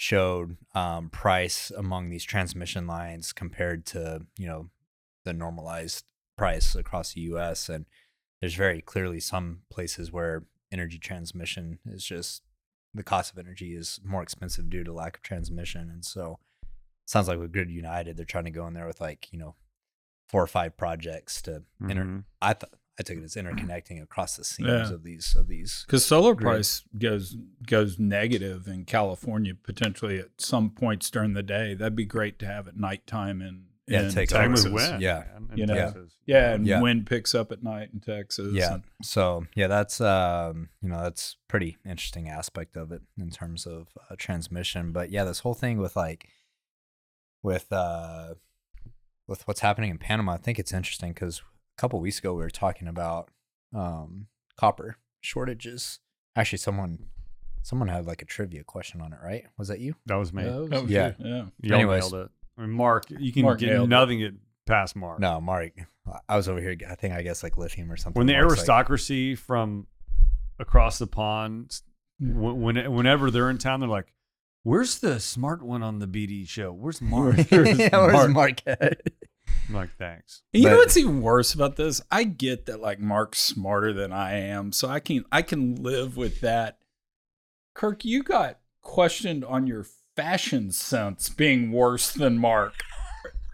showed 0.00 0.56
um, 0.74 1.10
price 1.10 1.70
among 1.76 2.08
these 2.08 2.24
transmission 2.24 2.86
lines 2.86 3.34
compared 3.34 3.84
to, 3.84 4.24
you 4.38 4.46
know, 4.46 4.70
the 5.26 5.34
normalized 5.34 6.06
price 6.38 6.74
across 6.74 7.12
the 7.12 7.20
US. 7.32 7.68
And 7.68 7.84
there's 8.40 8.54
very 8.54 8.80
clearly 8.80 9.20
some 9.20 9.60
places 9.70 10.10
where 10.10 10.44
energy 10.72 10.98
transmission 10.98 11.80
is 11.84 12.02
just 12.02 12.40
the 12.94 13.02
cost 13.02 13.30
of 13.30 13.38
energy 13.38 13.74
is 13.76 14.00
more 14.02 14.22
expensive 14.22 14.70
due 14.70 14.84
to 14.84 14.92
lack 14.94 15.18
of 15.18 15.22
transmission. 15.22 15.90
And 15.90 16.02
so 16.02 16.38
sounds 17.04 17.28
like 17.28 17.38
with 17.38 17.52
Grid 17.52 17.70
United, 17.70 18.16
they're 18.16 18.24
trying 18.24 18.46
to 18.46 18.50
go 18.50 18.66
in 18.66 18.72
there 18.72 18.86
with 18.86 19.02
like, 19.02 19.30
you 19.30 19.38
know, 19.38 19.54
four 20.30 20.42
or 20.42 20.46
five 20.46 20.78
projects 20.78 21.42
to 21.42 21.64
inter 21.78 22.04
Mhm. 22.04 22.24
I 22.40 22.54
thought 22.54 22.72
I 23.00 23.02
took 23.02 23.16
it 23.16 23.24
as 23.24 23.34
interconnecting 23.34 24.02
across 24.02 24.36
the 24.36 24.44
seams 24.44 24.68
Yeah. 24.68 24.92
of 24.92 25.02
these 25.02 25.34
of 25.34 25.48
these 25.48 25.84
Because 25.86 26.04
solar 26.04 26.34
Grid. 26.34 26.44
price 26.46 26.82
goes 26.98 27.34
goes 27.66 27.98
negative 27.98 28.68
in 28.68 28.84
California 28.84 29.54
potentially 29.54 30.18
at 30.18 30.28
some 30.38 30.70
points 30.70 31.10
during 31.10 31.32
the 31.32 31.42
day. 31.42 31.74
That'd 31.74 31.96
be 31.96 32.04
great 32.04 32.38
to 32.40 32.46
have 32.46 32.68
at 32.68 32.76
nighttime 32.76 33.40
in, 33.42 33.64
Yeah, 33.86 34.02
in 34.02 34.12
take 34.12 34.30
Same 34.30 34.50
Texas. 34.50 34.64
with 34.66 34.74
wind. 34.74 35.02
Yeah. 35.02 35.24
in 35.50 35.56
You 35.56 35.66
know, 35.66 35.74
Texas. 35.74 36.12
Yeah, 36.26 36.52
and 36.54 36.66
Yeah. 36.66 36.80
wind 36.80 37.06
picks 37.06 37.34
up 37.34 37.50
at 37.50 37.62
night 37.62 37.88
in 37.92 38.00
Texas. 38.00 38.52
Yeah. 38.52 38.74
and- 38.74 38.82
So 39.02 39.46
yeah, 39.56 39.66
that's 39.66 40.00
um, 40.00 40.68
you 40.82 40.90
know 40.90 41.02
that's 41.02 41.36
pretty 41.48 41.78
interesting 41.86 42.28
aspect 42.28 42.76
of 42.76 42.92
it 42.92 43.02
in 43.18 43.30
terms 43.30 43.66
of 43.66 43.88
uh, 44.10 44.14
transmission. 44.18 44.92
But 44.92 45.10
yeah, 45.10 45.24
this 45.24 45.38
whole 45.40 45.54
thing 45.54 45.78
with 45.78 45.96
like 45.96 46.28
with 47.42 47.72
uh 47.72 48.34
with 49.26 49.46
what's 49.46 49.60
happening 49.60 49.90
in 49.90 49.98
Panama, 49.98 50.32
I 50.32 50.36
think 50.38 50.58
it's 50.58 50.72
interesting 50.72 51.12
because 51.12 51.38
a 51.38 51.42
couple 51.80 51.98
weeks 52.00 52.18
ago 52.18 52.34
we 52.34 52.42
were 52.42 52.50
talking 52.50 52.86
about 52.88 53.30
um 53.74 54.26
copper 54.56 54.96
shortages. 55.20 56.00
Actually, 56.36 56.58
someone 56.58 57.06
someone 57.62 57.88
had 57.88 58.06
like 58.06 58.22
a 58.22 58.24
trivia 58.24 58.64
question 58.64 59.00
on 59.00 59.12
it, 59.12 59.18
right? 59.22 59.44
Was 59.58 59.68
that 59.68 59.80
you? 59.80 59.94
That 60.06 60.16
was 60.16 60.32
me. 60.32 60.44
That 60.44 60.60
was- 60.60 60.70
Oh, 60.72 60.86
Yeah. 60.86 61.12
yeah. 61.18 61.46
You 61.60 61.74
Anyways. 61.74 62.10
nailed 62.12 62.26
it. 62.26 62.30
I 62.58 62.62
mean, 62.62 62.70
Mark, 62.70 63.04
you 63.10 63.32
can 63.32 63.42
Mark 63.42 63.58
get 63.60 63.68
nailed 63.70 63.86
it. 63.86 63.90
nothing 63.90 64.38
past 64.66 64.94
Mark. 64.96 65.20
No, 65.20 65.40
Mark. 65.40 65.72
I 66.28 66.36
was 66.36 66.48
over 66.48 66.60
here. 66.60 66.76
I 66.88 66.94
think 66.94 67.14
I 67.14 67.22
guess 67.22 67.42
like 67.42 67.56
lithium 67.56 67.90
or 67.92 67.96
something. 67.96 68.18
when 68.20 68.26
the 68.26 68.32
Mark's 68.34 68.50
like- 68.50 68.58
aristocracy 68.58 69.34
from 69.34 69.86
across 70.58 70.98
the 70.98 71.06
pond, 71.06 71.80
Hmm. 72.18 72.38
when, 72.40 72.60
when 72.60 72.92
whenever 72.92 73.30
they're 73.30 73.48
in 73.50 73.58
town, 73.58 73.80
they're 73.80 73.88
like, 73.88 74.12
"Where's 74.62 74.98
the 74.98 75.18
smart 75.20 75.62
one 75.62 75.82
on 75.82 75.98
the 76.00 76.06
BD 76.06 76.46
show? 76.48 76.72
Where's 76.72 77.00
Mark?" 77.00 77.36
yeah, 77.50 77.88
where's 77.98 78.28
Mark. 78.28 78.30
Mark 78.30 78.66
at? 78.66 79.00
I'm 79.19 79.19
like, 79.72 79.90
"Thanks." 79.96 80.42
And 80.54 80.62
you 80.62 80.68
know 80.70 80.76
what's 80.76 80.96
even 80.96 81.22
worse 81.22 81.54
about 81.54 81.76
this? 81.76 82.00
I 82.10 82.24
get 82.24 82.66
that 82.66 82.80
like 82.80 82.98
Mark's 83.00 83.40
smarter 83.40 83.92
than 83.92 84.12
I 84.12 84.34
am, 84.38 84.72
so 84.72 84.88
I 84.88 85.00
can 85.00 85.24
I 85.32 85.42
can 85.42 85.76
live 85.82 86.16
with 86.16 86.40
that. 86.40 86.78
Kirk, 87.74 88.04
you 88.04 88.22
got 88.22 88.58
questioned 88.82 89.44
on 89.44 89.66
your 89.66 89.84
fashion 90.16 90.72
sense 90.72 91.28
being 91.28 91.72
worse 91.72 92.12
than 92.12 92.38
Mark, 92.38 92.74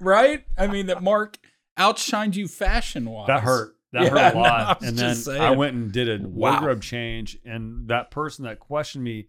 right? 0.01 0.45
I 0.59 0.67
mean 0.67 0.87
that 0.87 1.03
Mark 1.03 1.39
outshined 1.79 2.35
you 2.35 2.49
fashion 2.49 3.09
wise. 3.11 3.29
That 3.29 3.43
hurt. 3.43 3.77
That 3.93 4.05
Yeah, 4.05 4.09
hurt 4.11 4.35
a 4.35 4.39
lot. 4.39 4.61
I 4.61 4.73
was 4.81 4.89
and 4.89 4.99
then 4.99 5.15
just 5.15 5.29
I 5.29 5.51
went 5.51 5.75
and 5.75 5.93
did 5.93 6.09
a 6.09 6.27
Wow. 6.27 6.53
wardrobe 6.53 6.83
change, 6.83 7.39
and 7.45 7.89
that 7.89 8.11
person 8.11 8.45
that 8.45 8.59
questioned 8.59 9.05
me 9.05 9.29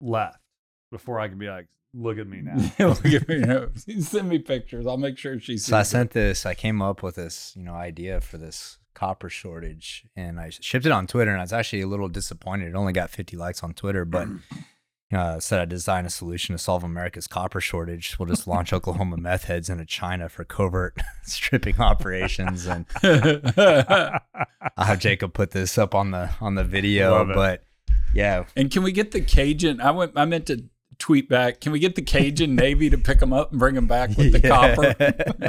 left 0.00 0.40
before 0.90 1.20
I 1.20 1.28
could 1.28 1.38
be 1.38 1.48
like, 1.48 1.68
"Look 1.94 2.18
at 2.18 2.26
me 2.26 2.40
now." 2.42 2.56
Look 2.88 3.04
at 3.06 3.28
me, 3.28 3.36
you 3.36 3.46
know, 3.46 3.68
Send 4.00 4.28
me 4.28 4.38
pictures. 4.38 4.86
I'll 4.86 4.96
make 4.96 5.18
sure 5.18 5.38
she 5.40 5.56
sees. 5.56 5.66
So 5.66 5.76
I 5.76 5.80
it. 5.80 5.84
sent 5.86 6.10
this. 6.12 6.46
I 6.46 6.54
came 6.54 6.80
up 6.82 7.02
with 7.02 7.16
this, 7.16 7.54
you 7.56 7.62
know, 7.64 7.74
idea 7.74 8.20
for 8.20 8.38
this 8.38 8.78
copper 8.94 9.28
shortage, 9.30 10.04
and 10.16 10.38
I 10.40 10.50
shipped 10.50 10.86
it 10.86 10.92
on 10.92 11.06
Twitter. 11.06 11.30
And 11.30 11.40
I 11.40 11.44
was 11.44 11.52
actually 11.52 11.82
a 11.82 11.86
little 11.86 12.08
disappointed. 12.08 12.68
It 12.68 12.74
only 12.74 12.92
got 12.92 13.10
50 13.10 13.36
likes 13.36 13.62
on 13.62 13.72
Twitter, 13.74 14.04
but 14.04 14.28
uh, 15.12 15.40
said 15.40 15.60
I 15.60 15.64
designed 15.64 16.06
a 16.06 16.10
solution 16.10 16.54
to 16.54 16.58
solve 16.58 16.84
America's 16.84 17.26
copper 17.26 17.60
shortage. 17.60 18.16
We'll 18.18 18.28
just 18.28 18.46
launch 18.46 18.72
Oklahoma 18.74 19.16
meth 19.16 19.44
heads 19.44 19.68
into 19.68 19.84
China 19.84 20.28
for 20.28 20.44
covert 20.44 20.96
stripping 21.24 21.80
operations, 21.80 22.66
and 22.66 22.86
I'll 23.02 24.20
have 24.84 24.98
Jacob 24.98 25.32
put 25.34 25.50
this 25.50 25.78
up 25.78 25.94
on 25.94 26.10
the 26.10 26.30
on 26.40 26.54
the 26.54 26.64
video. 26.64 27.12
Love 27.12 27.30
it. 27.30 27.34
But 27.36 27.64
yeah, 28.14 28.44
And 28.56 28.70
can 28.70 28.82
we 28.82 28.92
get 28.92 29.12
the 29.12 29.20
Cajun? 29.20 29.80
I 29.80 29.90
went. 29.92 30.12
I 30.16 30.24
meant 30.24 30.46
to 30.46 30.64
tweet 31.00 31.28
back. 31.28 31.60
Can 31.60 31.72
we 31.72 31.80
get 31.80 31.96
the 31.96 32.02
Cajun 32.02 32.54
Navy 32.54 32.88
to 32.90 32.98
pick 32.98 33.18
them 33.18 33.32
up 33.32 33.50
and 33.50 33.58
bring 33.58 33.74
them 33.74 33.86
back 33.88 34.16
with 34.16 34.30
the 34.32 34.40
copper? 34.48 34.94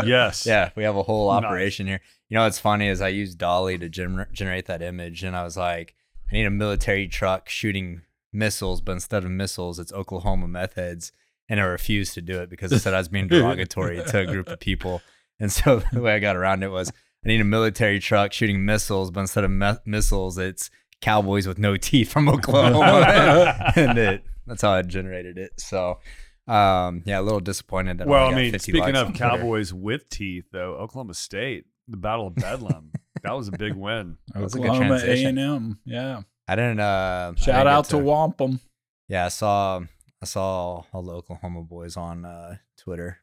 yes. 0.07 0.45
Yeah, 0.47 0.71
we 0.75 0.83
have 0.83 0.95
a 0.95 1.03
whole 1.03 1.31
Nice. 1.31 1.43
operation 1.43 1.85
here. 1.85 2.01
You 2.29 2.35
know 2.37 2.43
what's 2.45 2.57
funny 2.59 2.87
is 2.87 3.01
I 3.01 3.09
used 3.09 3.37
DALL-E 3.37 3.77
to 3.77 3.89
gener- 3.89 4.31
generate 4.31 4.65
that 4.65 4.81
image, 4.81 5.23
and 5.23 5.35
I 5.35 5.43
was 5.43 5.55
like, 5.57 5.93
I 6.31 6.33
need 6.35 6.45
a 6.45 6.49
military 6.49 7.07
truck 7.07 7.49
shooting 7.49 8.01
missiles, 8.33 8.81
but 8.81 8.93
instead 8.93 9.23
of 9.25 9.29
missiles, 9.31 9.77
it's 9.77 9.91
Oklahoma 9.93 10.47
meth 10.47 10.75
heads, 10.75 11.11
and 11.49 11.59
I 11.59 11.63
refused 11.63 12.13
to 12.15 12.21
do 12.21 12.39
it 12.41 12.49
because 12.49 12.71
I 12.71 12.77
said 12.77 12.93
I 12.93 12.97
was 12.99 13.09
being 13.09 13.27
derogatory 13.29 14.01
to 14.07 14.19
a 14.19 14.25
group 14.25 14.47
of 14.47 14.59
people. 14.59 15.01
And 15.39 15.51
so 15.51 15.81
the 15.91 16.01
way 16.01 16.15
I 16.15 16.19
got 16.19 16.35
around 16.37 16.63
it 16.63 16.71
was, 16.71 16.89
I 17.25 17.27
need 17.27 17.41
a 17.41 17.43
military 17.45 17.99
truck 17.99 18.31
shooting 18.31 18.63
missiles, 18.63 19.11
but 19.11 19.19
instead 19.19 19.43
of 19.43 19.51
me- 19.51 19.73
missiles, 19.85 20.37
it's 20.37 20.71
cowboys 21.01 21.45
with 21.47 21.59
no 21.59 21.75
teeth 21.77 22.11
from 22.11 22.29
Oklahoma, 22.29 23.73
and 23.75 23.97
it, 23.97 24.23
that's 24.47 24.61
how 24.61 24.71
I 24.71 24.81
generated 24.81 25.37
it. 25.37 25.59
So. 25.59 25.99
Um, 26.47 27.03
yeah, 27.05 27.19
a 27.19 27.21
little 27.21 27.39
disappointed 27.39 27.99
that. 27.99 28.07
Well, 28.07 28.27
only 28.27 28.41
I 28.41 28.43
mean, 28.45 28.51
50 28.53 28.71
speaking 28.71 28.95
of 28.95 29.07
on 29.07 29.13
Twitter. 29.13 29.29
Cowboys 29.37 29.73
with 29.73 30.09
teeth, 30.09 30.45
though, 30.51 30.73
Oklahoma 30.73 31.13
State, 31.13 31.65
the 31.87 31.97
Battle 31.97 32.27
of 32.27 32.35
Bedlam, 32.35 32.91
that 33.23 33.31
was 33.33 33.47
a 33.47 33.51
big 33.51 33.75
win. 33.75 34.17
was 34.35 34.55
Oklahoma 34.55 34.99
A 35.03 35.23
and 35.23 35.37
M, 35.39 35.79
Yeah. 35.85 36.21
I 36.47 36.55
didn't. 36.55 36.79
Uh, 36.79 37.33
I 37.37 37.39
Shout 37.39 37.45
didn't 37.45 37.67
out 37.67 37.83
get 37.85 37.89
to 37.91 37.97
Wampum. 37.99 38.59
Yeah, 39.07 39.25
I 39.25 39.29
saw. 39.29 39.81
I 40.21 40.25
saw 40.25 40.83
all 40.91 41.03
the 41.03 41.13
Oklahoma 41.13 41.61
boys 41.63 41.95
on 41.95 42.25
uh, 42.25 42.57
Twitter 42.77 43.19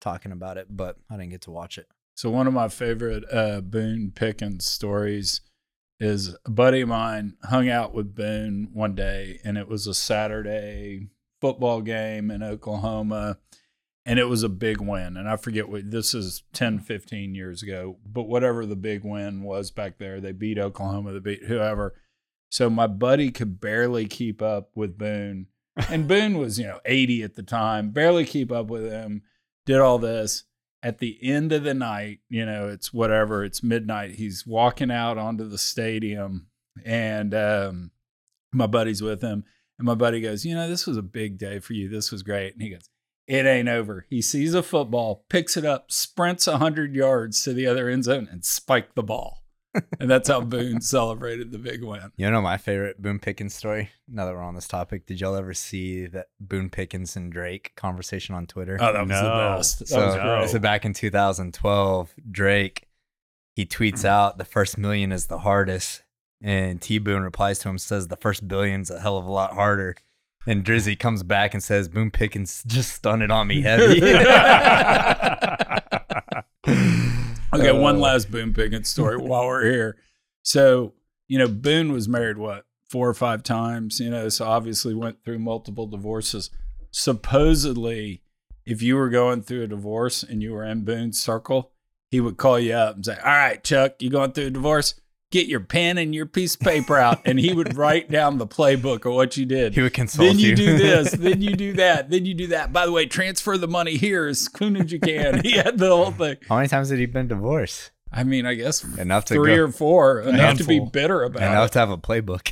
talking 0.00 0.32
about 0.32 0.56
it, 0.56 0.68
but 0.70 0.96
I 1.10 1.16
didn't 1.16 1.30
get 1.30 1.42
to 1.42 1.50
watch 1.50 1.76
it. 1.76 1.86
So 2.16 2.30
one 2.30 2.46
of 2.46 2.54
my 2.54 2.68
favorite 2.68 3.24
uh, 3.32 3.60
Boone 3.60 4.12
Pickens 4.14 4.64
stories 4.64 5.40
is 6.00 6.36
a 6.44 6.50
buddy 6.50 6.80
of 6.80 6.88
mine 6.88 7.36
hung 7.44 7.68
out 7.68 7.94
with 7.94 8.14
Boone 8.14 8.70
one 8.72 8.94
day, 8.94 9.40
and 9.44 9.56
it 9.56 9.68
was 9.68 9.86
a 9.86 9.94
Saturday 9.94 11.08
football 11.40 11.80
game 11.80 12.30
in 12.30 12.42
Oklahoma, 12.42 13.38
and 14.06 14.18
it 14.18 14.28
was 14.28 14.42
a 14.42 14.48
big 14.48 14.80
win. 14.80 15.16
And 15.16 15.28
I 15.28 15.36
forget 15.36 15.68
what 15.68 15.90
this 15.90 16.14
is 16.14 16.42
10, 16.52 16.80
15 16.80 17.34
years 17.34 17.62
ago, 17.62 17.98
but 18.04 18.24
whatever 18.24 18.66
the 18.66 18.76
big 18.76 19.04
win 19.04 19.42
was 19.42 19.70
back 19.70 19.98
there, 19.98 20.20
they 20.20 20.32
beat 20.32 20.58
Oklahoma, 20.58 21.12
they 21.12 21.20
beat 21.20 21.44
whoever. 21.44 21.94
So 22.50 22.70
my 22.70 22.86
buddy 22.86 23.30
could 23.30 23.60
barely 23.60 24.06
keep 24.06 24.40
up 24.40 24.70
with 24.74 24.98
Boone. 24.98 25.46
And 25.90 26.06
Boone 26.06 26.38
was, 26.38 26.56
you 26.56 26.66
know, 26.66 26.78
80 26.84 27.24
at 27.24 27.34
the 27.34 27.42
time, 27.42 27.90
barely 27.90 28.24
keep 28.24 28.52
up 28.52 28.68
with 28.68 28.84
him, 28.84 29.22
did 29.66 29.80
all 29.80 29.98
this. 29.98 30.44
At 30.84 30.98
the 30.98 31.18
end 31.22 31.50
of 31.50 31.64
the 31.64 31.74
night, 31.74 32.20
you 32.28 32.44
know, 32.44 32.68
it's 32.68 32.92
whatever, 32.92 33.42
it's 33.42 33.62
midnight. 33.62 34.12
He's 34.12 34.46
walking 34.46 34.90
out 34.90 35.16
onto 35.18 35.48
the 35.48 35.58
stadium 35.58 36.48
and 36.84 37.34
um, 37.34 37.90
my 38.52 38.66
buddy's 38.66 39.02
with 39.02 39.22
him. 39.22 39.44
And 39.78 39.86
my 39.86 39.94
buddy 39.94 40.20
goes, 40.20 40.44
You 40.44 40.54
know, 40.54 40.68
this 40.68 40.86
was 40.86 40.96
a 40.96 41.02
big 41.02 41.38
day 41.38 41.58
for 41.58 41.72
you. 41.72 41.88
This 41.88 42.12
was 42.12 42.22
great. 42.22 42.52
And 42.52 42.62
he 42.62 42.70
goes, 42.70 42.88
It 43.26 43.46
ain't 43.46 43.68
over. 43.68 44.06
He 44.08 44.22
sees 44.22 44.54
a 44.54 44.62
football, 44.62 45.24
picks 45.28 45.56
it 45.56 45.64
up, 45.64 45.90
sprints 45.90 46.46
100 46.46 46.94
yards 46.94 47.42
to 47.44 47.52
the 47.52 47.66
other 47.66 47.88
end 47.88 48.04
zone, 48.04 48.28
and 48.30 48.44
spiked 48.44 48.94
the 48.94 49.02
ball. 49.02 49.43
And 50.00 50.10
that's 50.10 50.28
how 50.28 50.40
Boone 50.40 50.80
celebrated 50.80 51.52
the 51.52 51.58
big 51.58 51.82
win. 51.82 52.12
You 52.16 52.30
know 52.30 52.40
my 52.40 52.56
favorite 52.56 53.00
Boone 53.00 53.18
Pickens 53.18 53.54
story? 53.54 53.90
Now 54.08 54.26
that 54.26 54.34
we're 54.34 54.42
on 54.42 54.54
this 54.54 54.68
topic, 54.68 55.06
did 55.06 55.20
y'all 55.20 55.34
ever 55.34 55.54
see 55.54 56.06
that 56.06 56.26
Boone 56.40 56.70
Pickens 56.70 57.16
and 57.16 57.32
Drake 57.32 57.72
conversation 57.76 58.34
on 58.34 58.46
Twitter? 58.46 58.78
Oh, 58.80 58.92
that 58.92 59.00
was 59.00 59.08
the 59.08 59.22
No. 59.22 59.56
best. 59.56 59.78
That 59.80 59.88
so, 59.88 60.06
was 60.06 60.14
great. 60.14 60.50
so 60.50 60.58
back 60.58 60.84
in 60.84 60.92
2012, 60.92 62.14
Drake 62.30 62.86
he 63.54 63.64
tweets 63.64 63.98
mm-hmm. 63.98 64.06
out 64.06 64.38
the 64.38 64.44
first 64.44 64.76
million 64.76 65.12
is 65.12 65.26
the 65.26 65.38
hardest, 65.38 66.02
and 66.42 66.82
T 66.82 66.98
Boone 66.98 67.22
replies 67.22 67.60
to 67.60 67.68
him 67.68 67.78
says 67.78 68.08
the 68.08 68.16
first 68.16 68.48
billion's 68.48 68.90
a 68.90 69.00
hell 69.00 69.16
of 69.16 69.26
a 69.26 69.30
lot 69.30 69.54
harder. 69.54 69.96
And 70.46 70.62
Drizzy 70.62 70.98
comes 70.98 71.22
back 71.22 71.54
and 71.54 71.62
says 71.62 71.88
Boone 71.88 72.10
Pickens 72.10 72.62
just 72.66 72.92
stunned 72.92 73.22
it 73.22 73.30
on 73.30 73.46
me 73.46 73.62
heavy. 73.62 74.00
Okay, 77.54 77.72
one 77.72 77.96
Uh, 77.96 78.00
last 78.00 78.30
Boone 78.30 78.52
Pickens 78.52 78.88
story 78.88 79.16
while 79.20 79.46
we're 79.46 79.70
here. 79.70 79.96
So, 80.42 80.94
you 81.28 81.38
know, 81.38 81.48
Boone 81.48 81.92
was 81.92 82.08
married 82.08 82.38
what 82.38 82.66
four 82.90 83.08
or 83.08 83.14
five 83.14 83.42
times, 83.42 84.00
you 84.00 84.10
know, 84.10 84.28
so 84.28 84.44
obviously 84.44 84.94
went 84.94 85.24
through 85.24 85.38
multiple 85.38 85.86
divorces. 85.86 86.50
Supposedly, 86.90 88.22
if 88.66 88.82
you 88.82 88.96
were 88.96 89.08
going 89.08 89.42
through 89.42 89.62
a 89.62 89.66
divorce 89.66 90.22
and 90.22 90.42
you 90.42 90.52
were 90.52 90.64
in 90.64 90.84
Boone's 90.84 91.20
circle, 91.20 91.72
he 92.10 92.20
would 92.20 92.36
call 92.36 92.58
you 92.58 92.72
up 92.72 92.96
and 92.96 93.04
say, 93.04 93.16
All 93.18 93.32
right, 93.32 93.62
Chuck, 93.62 94.00
you 94.00 94.10
going 94.10 94.32
through 94.32 94.46
a 94.46 94.50
divorce? 94.50 94.94
Get 95.34 95.48
your 95.48 95.58
pen 95.58 95.98
and 95.98 96.14
your 96.14 96.26
piece 96.26 96.54
of 96.54 96.60
paper 96.60 96.96
out. 96.96 97.22
And 97.24 97.40
he 97.40 97.52
would 97.52 97.76
write 97.76 98.08
down 98.08 98.38
the 98.38 98.46
playbook 98.46 99.04
of 99.04 99.14
what 99.14 99.36
you 99.36 99.44
did 99.44 99.74
He 99.74 99.82
would 99.82 99.92
consult 99.92 100.28
you. 100.28 100.32
then 100.32 100.38
you, 100.38 100.48
you. 100.50 100.54
do 100.56 100.78
this, 100.78 101.10
then 101.18 101.42
you 101.42 101.56
do 101.56 101.72
that, 101.72 102.08
then 102.08 102.24
you 102.24 102.34
do 102.34 102.46
that. 102.46 102.72
By 102.72 102.86
the 102.86 102.92
way, 102.92 103.06
transfer 103.06 103.58
the 103.58 103.66
money 103.66 103.96
here 103.96 104.26
as 104.28 104.48
soon 104.56 104.76
as 104.76 104.92
you 104.92 105.00
can. 105.00 105.40
He 105.42 105.52
had 105.56 105.76
the 105.78 105.88
whole 105.88 106.12
thing. 106.12 106.36
How 106.48 106.54
many 106.56 106.68
times 106.68 106.90
had 106.90 107.00
he 107.00 107.06
been 107.06 107.26
divorced? 107.26 107.90
I 108.12 108.22
mean, 108.22 108.46
I 108.46 108.54
guess 108.54 108.84
Enough 108.96 109.24
to 109.24 109.34
three 109.34 109.56
go, 109.56 109.64
or 109.64 109.72
four, 109.72 110.20
enough 110.20 110.58
to 110.58 110.64
be 110.64 110.78
bitter 110.78 111.24
about 111.24 111.42
enough 111.42 111.70
it, 111.70 111.72
to 111.72 111.78
have 111.80 111.90
a 111.90 111.98
playbook. 111.98 112.48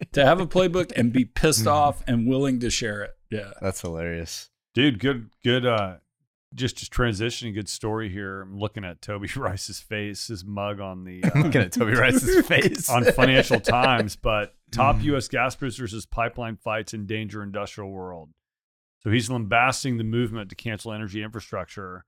to 0.12 0.24
have 0.24 0.38
a 0.40 0.46
playbook 0.46 0.92
and 0.94 1.12
be 1.12 1.24
pissed 1.24 1.64
Mhm. 1.64 1.72
off 1.72 2.04
and 2.06 2.28
willing 2.28 2.60
to 2.60 2.70
share 2.70 3.02
it. 3.02 3.10
Yeah. 3.32 3.50
That's 3.60 3.80
hilarious. 3.80 4.48
Dude, 4.74 5.00
good, 5.00 5.30
good. 5.42 5.66
Uh, 5.66 5.96
just 6.54 6.76
just 6.76 6.92
transitioning, 6.92 7.54
good 7.54 7.68
story 7.68 8.08
here. 8.08 8.42
I'm 8.42 8.58
looking 8.58 8.84
at 8.84 9.00
Toby 9.02 9.28
Rice's 9.36 9.80
face, 9.80 10.26
his 10.28 10.44
mug 10.44 10.80
on 10.80 11.04
the 11.04 11.22
uh, 11.34 11.40
looking 11.40 11.60
at 11.62 11.72
Toby 11.72 11.92
Rice's 11.94 12.46
face 12.48 12.88
on 12.90 13.04
Financial 13.04 13.60
Times. 13.60 14.16
But 14.16 14.54
top 14.70 14.96
Mm. 14.96 15.02
U.S. 15.04 15.28
gas 15.28 15.54
producers 15.54 16.06
pipeline 16.06 16.56
fights 16.56 16.94
endanger 16.94 17.42
industrial 17.42 17.90
world. 17.90 18.30
So 19.00 19.10
he's 19.10 19.28
lambasting 19.30 19.98
the 19.98 20.04
movement 20.04 20.48
to 20.50 20.54
cancel 20.54 20.92
energy 20.92 21.22
infrastructure. 21.22 22.04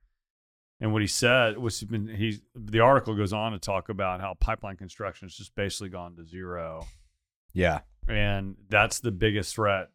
And 0.81 0.93
what 0.93 1.03
he 1.03 1.09
said 1.09 1.59
was 1.59 1.81
he 1.81 2.41
the 2.55 2.81
article 2.81 3.15
goes 3.15 3.33
on 3.33 3.53
to 3.53 3.59
talk 3.59 3.89
about 3.89 4.21
how 4.21 4.35
pipeline 4.39 4.77
construction 4.77 5.27
has 5.27 5.35
just 5.37 5.55
basically 5.55 5.89
gone 5.89 6.17
to 6.17 6.25
zero. 6.25 6.87
Yeah. 7.53 7.81
and 8.09 8.57
that's 8.69 8.99
the 9.01 9.13
biggest 9.13 9.55
threat 9.55 9.91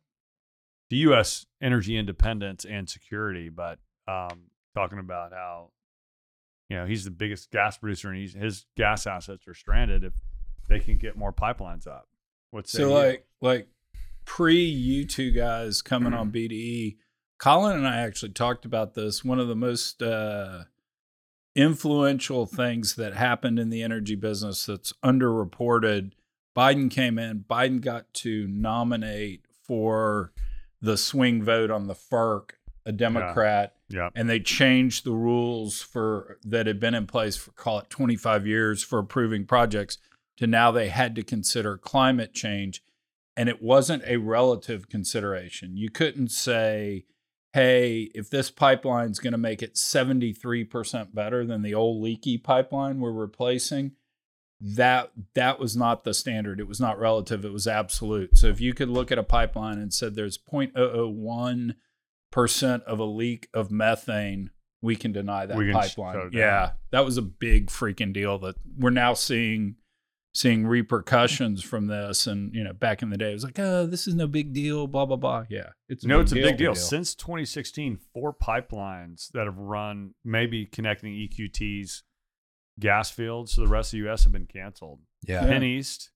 to 0.89 0.95
U.S. 0.95 1.45
energy 1.61 1.97
independence 1.97 2.65
and 2.65 2.89
security. 2.89 3.49
But 3.49 3.79
um, 4.09 4.43
talking 4.75 4.99
about 4.99 5.31
how 5.31 5.69
you 6.69 6.77
know 6.77 6.85
he's 6.85 7.03
the 7.03 7.11
biggest 7.11 7.51
gas 7.51 7.77
producer, 7.77 8.09
and 8.09 8.17
he's, 8.17 8.33
his 8.33 8.65
gas 8.77 9.07
assets 9.07 9.47
are 9.47 9.53
stranded 9.53 10.03
if 10.03 10.13
they 10.67 10.79
can 10.79 10.97
get 10.97 11.17
more 11.17 11.33
pipelines 11.33 11.87
up. 11.87 12.07
What's 12.51 12.71
So 12.71 12.93
like 12.93 13.25
like 13.41 13.67
pre 14.25 14.63
you 14.63 15.05
two 15.05 15.31
guys 15.31 15.81
coming 15.81 16.13
on 16.13 16.31
BDE, 16.31 16.97
Colin 17.37 17.77
and 17.77 17.87
I 17.87 17.97
actually 17.97 18.31
talked 18.31 18.65
about 18.65 18.93
this. 18.93 19.23
One 19.23 19.39
of 19.39 19.47
the 19.47 19.55
most 19.55 20.01
uh, 20.01 20.63
influential 21.55 22.45
things 22.45 22.95
that 22.95 23.13
happened 23.15 23.59
in 23.59 23.69
the 23.69 23.83
energy 23.83 24.15
business 24.15 24.65
that's 24.65 24.93
underreported. 25.03 26.11
Biden 26.57 26.89
came 26.91 27.17
in. 27.17 27.45
Biden 27.49 27.79
got 27.79 28.13
to 28.15 28.47
nominate 28.47 29.45
for 29.63 30.33
the 30.81 30.97
swing 30.97 31.43
vote 31.43 31.69
on 31.69 31.87
the 31.87 31.93
FERC 31.93 32.51
a 32.85 32.91
Democrat 32.91 33.73
yeah, 33.75 33.78
and 34.15 34.29
they 34.29 34.39
changed 34.39 35.03
the 35.03 35.11
rules 35.11 35.81
for 35.81 36.37
that 36.43 36.67
had 36.67 36.79
been 36.79 36.93
in 36.93 37.07
place 37.07 37.37
for 37.37 37.51
call 37.51 37.79
it 37.79 37.89
25 37.89 38.45
years 38.45 38.83
for 38.83 38.99
approving 38.99 39.45
projects 39.45 39.97
to 40.37 40.47
now 40.47 40.71
they 40.71 40.89
had 40.89 41.15
to 41.15 41.23
consider 41.23 41.77
climate 41.77 42.33
change. 42.33 42.81
And 43.35 43.47
it 43.49 43.61
wasn't 43.61 44.03
a 44.05 44.17
relative 44.17 44.89
consideration. 44.89 45.77
You 45.77 45.89
couldn't 45.89 46.29
say 46.29 47.05
hey 47.53 48.11
if 48.13 48.29
this 48.29 48.51
pipeline's 48.51 49.19
going 49.19 49.31
to 49.31 49.37
make 49.37 49.63
it 49.63 49.73
73% 49.73 51.15
better 51.15 51.45
than 51.45 51.63
the 51.63 51.73
old 51.73 52.01
leaky 52.01 52.37
pipeline 52.37 52.99
we're 52.99 53.11
replacing 53.11 53.93
that 54.61 55.11
that 55.35 55.59
was 55.59 55.75
not 55.75 56.03
the 56.03 56.13
standard. 56.13 56.59
It 56.59 56.67
was 56.67 56.81
not 56.81 56.99
relative. 56.99 57.45
It 57.45 57.53
was 57.53 57.67
absolute. 57.67 58.37
So 58.37 58.47
if 58.47 58.59
you 58.59 58.73
could 58.73 58.89
look 58.89 59.11
at 59.11 59.17
a 59.17 59.23
pipeline 59.23 59.77
and 59.77 59.93
said 59.93 60.15
there's 60.15 60.37
0.001 60.37 61.75
percent 62.31 62.83
of 62.83 62.99
a 62.99 63.03
leak 63.05 63.49
of 63.53 63.71
methane, 63.71 64.51
we 64.81 64.95
can 64.95 65.11
deny 65.11 65.45
that 65.45 65.57
We 65.57 65.65
can 65.65 65.73
pipeline. 65.73 66.17
it. 66.27 66.33
Yeah, 66.33 66.71
that 66.91 67.05
was 67.05 67.17
a 67.17 67.21
big 67.21 67.67
freaking 67.67 68.13
deal. 68.13 68.39
That 68.39 68.55
we're 68.77 68.89
now 68.91 69.13
seeing 69.13 69.75
seeing 70.33 70.65
repercussions 70.67 71.63
from 71.63 71.87
this. 71.87 72.27
And 72.27 72.53
you 72.53 72.63
know, 72.63 72.73
back 72.73 73.01
in 73.01 73.09
the 73.09 73.17
day, 73.17 73.31
it 73.31 73.33
was 73.33 73.43
like, 73.43 73.59
oh, 73.59 73.85
this 73.85 74.07
is 74.07 74.13
no 74.15 74.27
big 74.27 74.53
deal. 74.53 74.87
Blah 74.87 75.05
blah 75.05 75.17
blah. 75.17 75.45
Yeah, 75.49 75.69
it's 75.89 76.05
no, 76.05 76.19
it's 76.19 76.31
a 76.31 76.35
big 76.35 76.57
deal. 76.57 76.73
deal. 76.73 76.75
Since 76.75 77.15
2016, 77.15 77.97
four 78.13 78.33
pipelines 78.33 79.29
that 79.33 79.45
have 79.45 79.57
run, 79.57 80.13
maybe 80.23 80.65
connecting 80.65 81.13
EQT's 81.13 82.03
gas 82.79 83.11
fields 83.11 83.55
to 83.55 83.61
the 83.61 83.67
rest 83.67 83.89
of 83.89 83.91
the 83.99 84.05
U.S. 84.05 84.23
have 84.23 84.31
been 84.31 84.45
canceled. 84.45 84.99
Yeah. 85.27 85.41
Penn 85.41 85.63
East, 85.63 86.11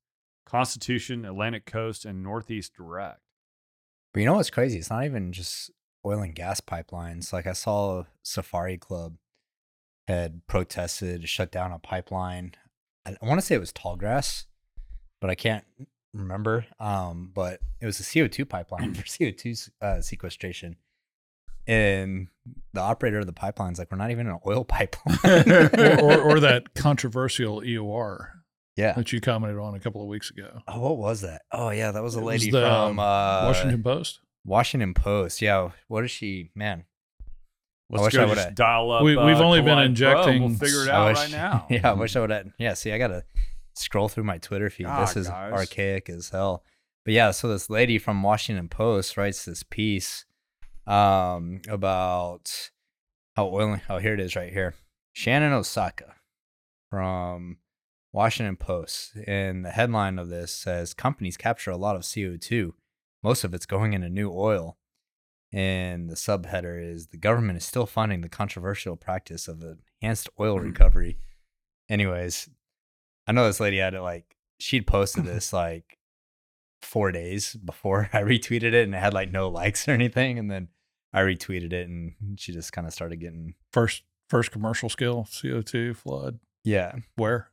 Constitution, 0.45 1.25
Atlantic 1.25 1.65
Coast, 1.65 2.05
and 2.05 2.23
Northeast 2.23 2.73
Direct. 2.77 3.19
But 4.13 4.19
you 4.21 4.25
know 4.27 4.35
what's 4.35 4.49
crazy? 4.49 4.77
It's 4.77 4.89
not 4.89 5.03
even 5.05 5.33
just 5.33 5.71
oil 6.05 6.21
and 6.21 6.35
gas 6.35 6.61
pipelines. 6.61 7.33
Like 7.33 7.47
I 7.47 7.53
saw 7.53 8.03
Sierra 8.23 8.77
Club 8.77 9.15
had 10.07 10.45
protested, 10.47 11.27
shut 11.29 11.51
down 11.51 11.71
a 11.71 11.79
pipeline. 11.79 12.53
I, 13.05 13.15
I 13.21 13.25
want 13.25 13.39
to 13.39 13.45
say 13.45 13.55
it 13.55 13.59
was 13.59 13.71
Tallgrass, 13.71 14.45
but 15.21 15.29
I 15.29 15.35
can't 15.35 15.65
remember. 16.13 16.65
Um, 16.79 17.31
but 17.33 17.59
it 17.81 17.85
was 17.85 17.99
a 17.99 18.03
CO2 18.03 18.47
pipeline 18.47 18.93
for 18.93 19.03
CO2 19.03 19.69
uh, 19.81 20.01
sequestration. 20.01 20.77
And 21.65 22.27
the 22.73 22.81
operator 22.81 23.19
of 23.19 23.25
the 23.25 23.33
pipeline's 23.33 23.79
like, 23.79 23.89
we're 23.89 23.97
not 23.97 24.11
even 24.11 24.27
an 24.27 24.39
oil 24.45 24.63
pipeline. 24.65 25.49
or, 25.49 26.01
or, 26.01 26.21
or 26.21 26.39
that 26.41 26.73
controversial 26.75 27.61
EOR 27.61 28.27
yeah. 28.75 28.93
that 28.93 29.13
you 29.13 29.21
commented 29.21 29.57
on 29.59 29.75
a 29.75 29.79
couple 29.79 30.01
of 30.01 30.07
weeks 30.07 30.29
ago. 30.29 30.59
Oh, 30.67 30.81
what 30.81 30.97
was 30.97 31.21
that? 31.21 31.43
Oh, 31.51 31.69
yeah, 31.69 31.91
that 31.91 32.03
was 32.03 32.15
a 32.15 32.19
It 32.19 32.23
was 32.23 32.41
lady 32.41 32.51
the, 32.51 32.61
from 32.61 32.99
uh, 32.99 33.45
Washington 33.45 33.81
Post. 33.83 34.19
Washington 34.45 34.93
Post. 34.93 35.41
Yeah. 35.41 35.71
What 35.87 36.03
is 36.03 36.11
she? 36.11 36.51
Man, 36.55 36.85
Let's 37.89 38.03
wish 38.05 38.13
go 38.13 38.23
I 38.23 38.25
would've- 38.25 38.55
dial 38.55 38.91
up. 38.91 39.03
We- 39.03 39.15
we've 39.15 39.37
uh, 39.39 39.43
only 39.43 39.59
been 39.61 39.67
Collide 39.77 39.97
Pro, 39.97 40.21
injecting- 40.21 40.41
We'll 40.43 40.57
figure 40.57 40.83
it 40.83 40.89
out 40.89 41.09
wish- 41.09 41.17
right 41.19 41.31
now. 41.31 41.67
Yeah, 41.69 41.89
I 41.91 41.93
wish 41.93 42.15
I 42.15 42.19
would 42.21 42.29
have. 42.29 42.47
Yeah, 42.57 42.73
see, 42.73 42.91
I 42.91 42.97
gotta 42.97 43.23
scroll 43.75 44.09
through 44.09 44.23
my 44.25 44.37
Twitter 44.37 44.69
feed. 44.69 44.85
God, 44.85 45.07
this 45.07 45.17
is 45.17 45.27
guys. 45.27 45.53
archaic 45.53 46.09
as 46.09 46.29
hell. 46.29 46.63
But 47.05 47.13
yeah, 47.13 47.31
so 47.31 47.47
this 47.49 47.69
lady 47.69 47.97
from 47.97 48.23
Washington 48.23 48.69
Post 48.69 49.17
writes 49.17 49.45
this 49.45 49.63
piece 49.63 50.25
um, 50.87 51.61
about 51.67 52.69
how 53.35 53.47
oil. 53.47 53.79
Oh, 53.89 53.97
here 53.97 54.13
it 54.13 54.19
is, 54.19 54.35
right 54.35 54.51
here. 54.53 54.73
Shannon 55.11 55.53
Osaka 55.53 56.15
from 56.89 57.57
Washington 58.11 58.55
Post, 58.55 59.15
and 59.27 59.65
the 59.65 59.71
headline 59.71 60.17
of 60.19 60.29
this 60.29 60.51
says 60.51 60.93
companies 60.93 61.35
capture 61.37 61.71
a 61.71 61.77
lot 61.77 61.95
of 61.95 62.03
CO 62.11 62.37
two. 62.37 62.73
Most 63.23 63.43
of 63.43 63.53
it's 63.53 63.65
going 63.65 63.93
into 63.93 64.09
new 64.09 64.31
oil. 64.31 64.77
And 65.51 66.09
the 66.09 66.15
subheader 66.15 66.83
is 66.83 67.07
the 67.07 67.17
government 67.17 67.57
is 67.57 67.65
still 67.65 67.85
funding 67.85 68.21
the 68.21 68.29
controversial 68.29 68.95
practice 68.95 69.47
of 69.47 69.63
enhanced 70.01 70.29
oil 70.39 70.59
mm. 70.59 70.63
recovery. 70.63 71.17
Anyways, 71.89 72.49
I 73.27 73.31
know 73.33 73.45
this 73.45 73.59
lady 73.59 73.77
had 73.77 73.93
it 73.93 74.01
like 74.01 74.35
she'd 74.59 74.87
posted 74.87 75.25
this 75.25 75.53
like 75.53 75.99
four 76.81 77.11
days 77.11 77.53
before 77.53 78.09
I 78.13 78.21
retweeted 78.21 78.73
it 78.73 78.83
and 78.83 78.95
it 78.95 78.99
had 78.99 79.13
like 79.13 79.31
no 79.31 79.47
likes 79.47 79.87
or 79.87 79.91
anything. 79.91 80.39
And 80.39 80.49
then 80.49 80.69
I 81.13 81.21
retweeted 81.21 81.71
it 81.71 81.87
and 81.87 82.13
she 82.37 82.51
just 82.51 82.73
kind 82.73 82.87
of 82.87 82.93
started 82.93 83.17
getting 83.17 83.53
First 83.71 84.03
first 84.29 84.51
commercial 84.51 84.89
scale 84.89 85.27
CO2 85.29 85.95
flood. 85.95 86.39
yeah. 86.63 86.95
Where? 87.15 87.49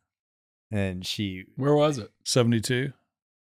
And 0.71 1.05
she 1.05 1.45
Where 1.57 1.75
was 1.75 1.99
it? 1.99 2.11
72. 2.25 2.93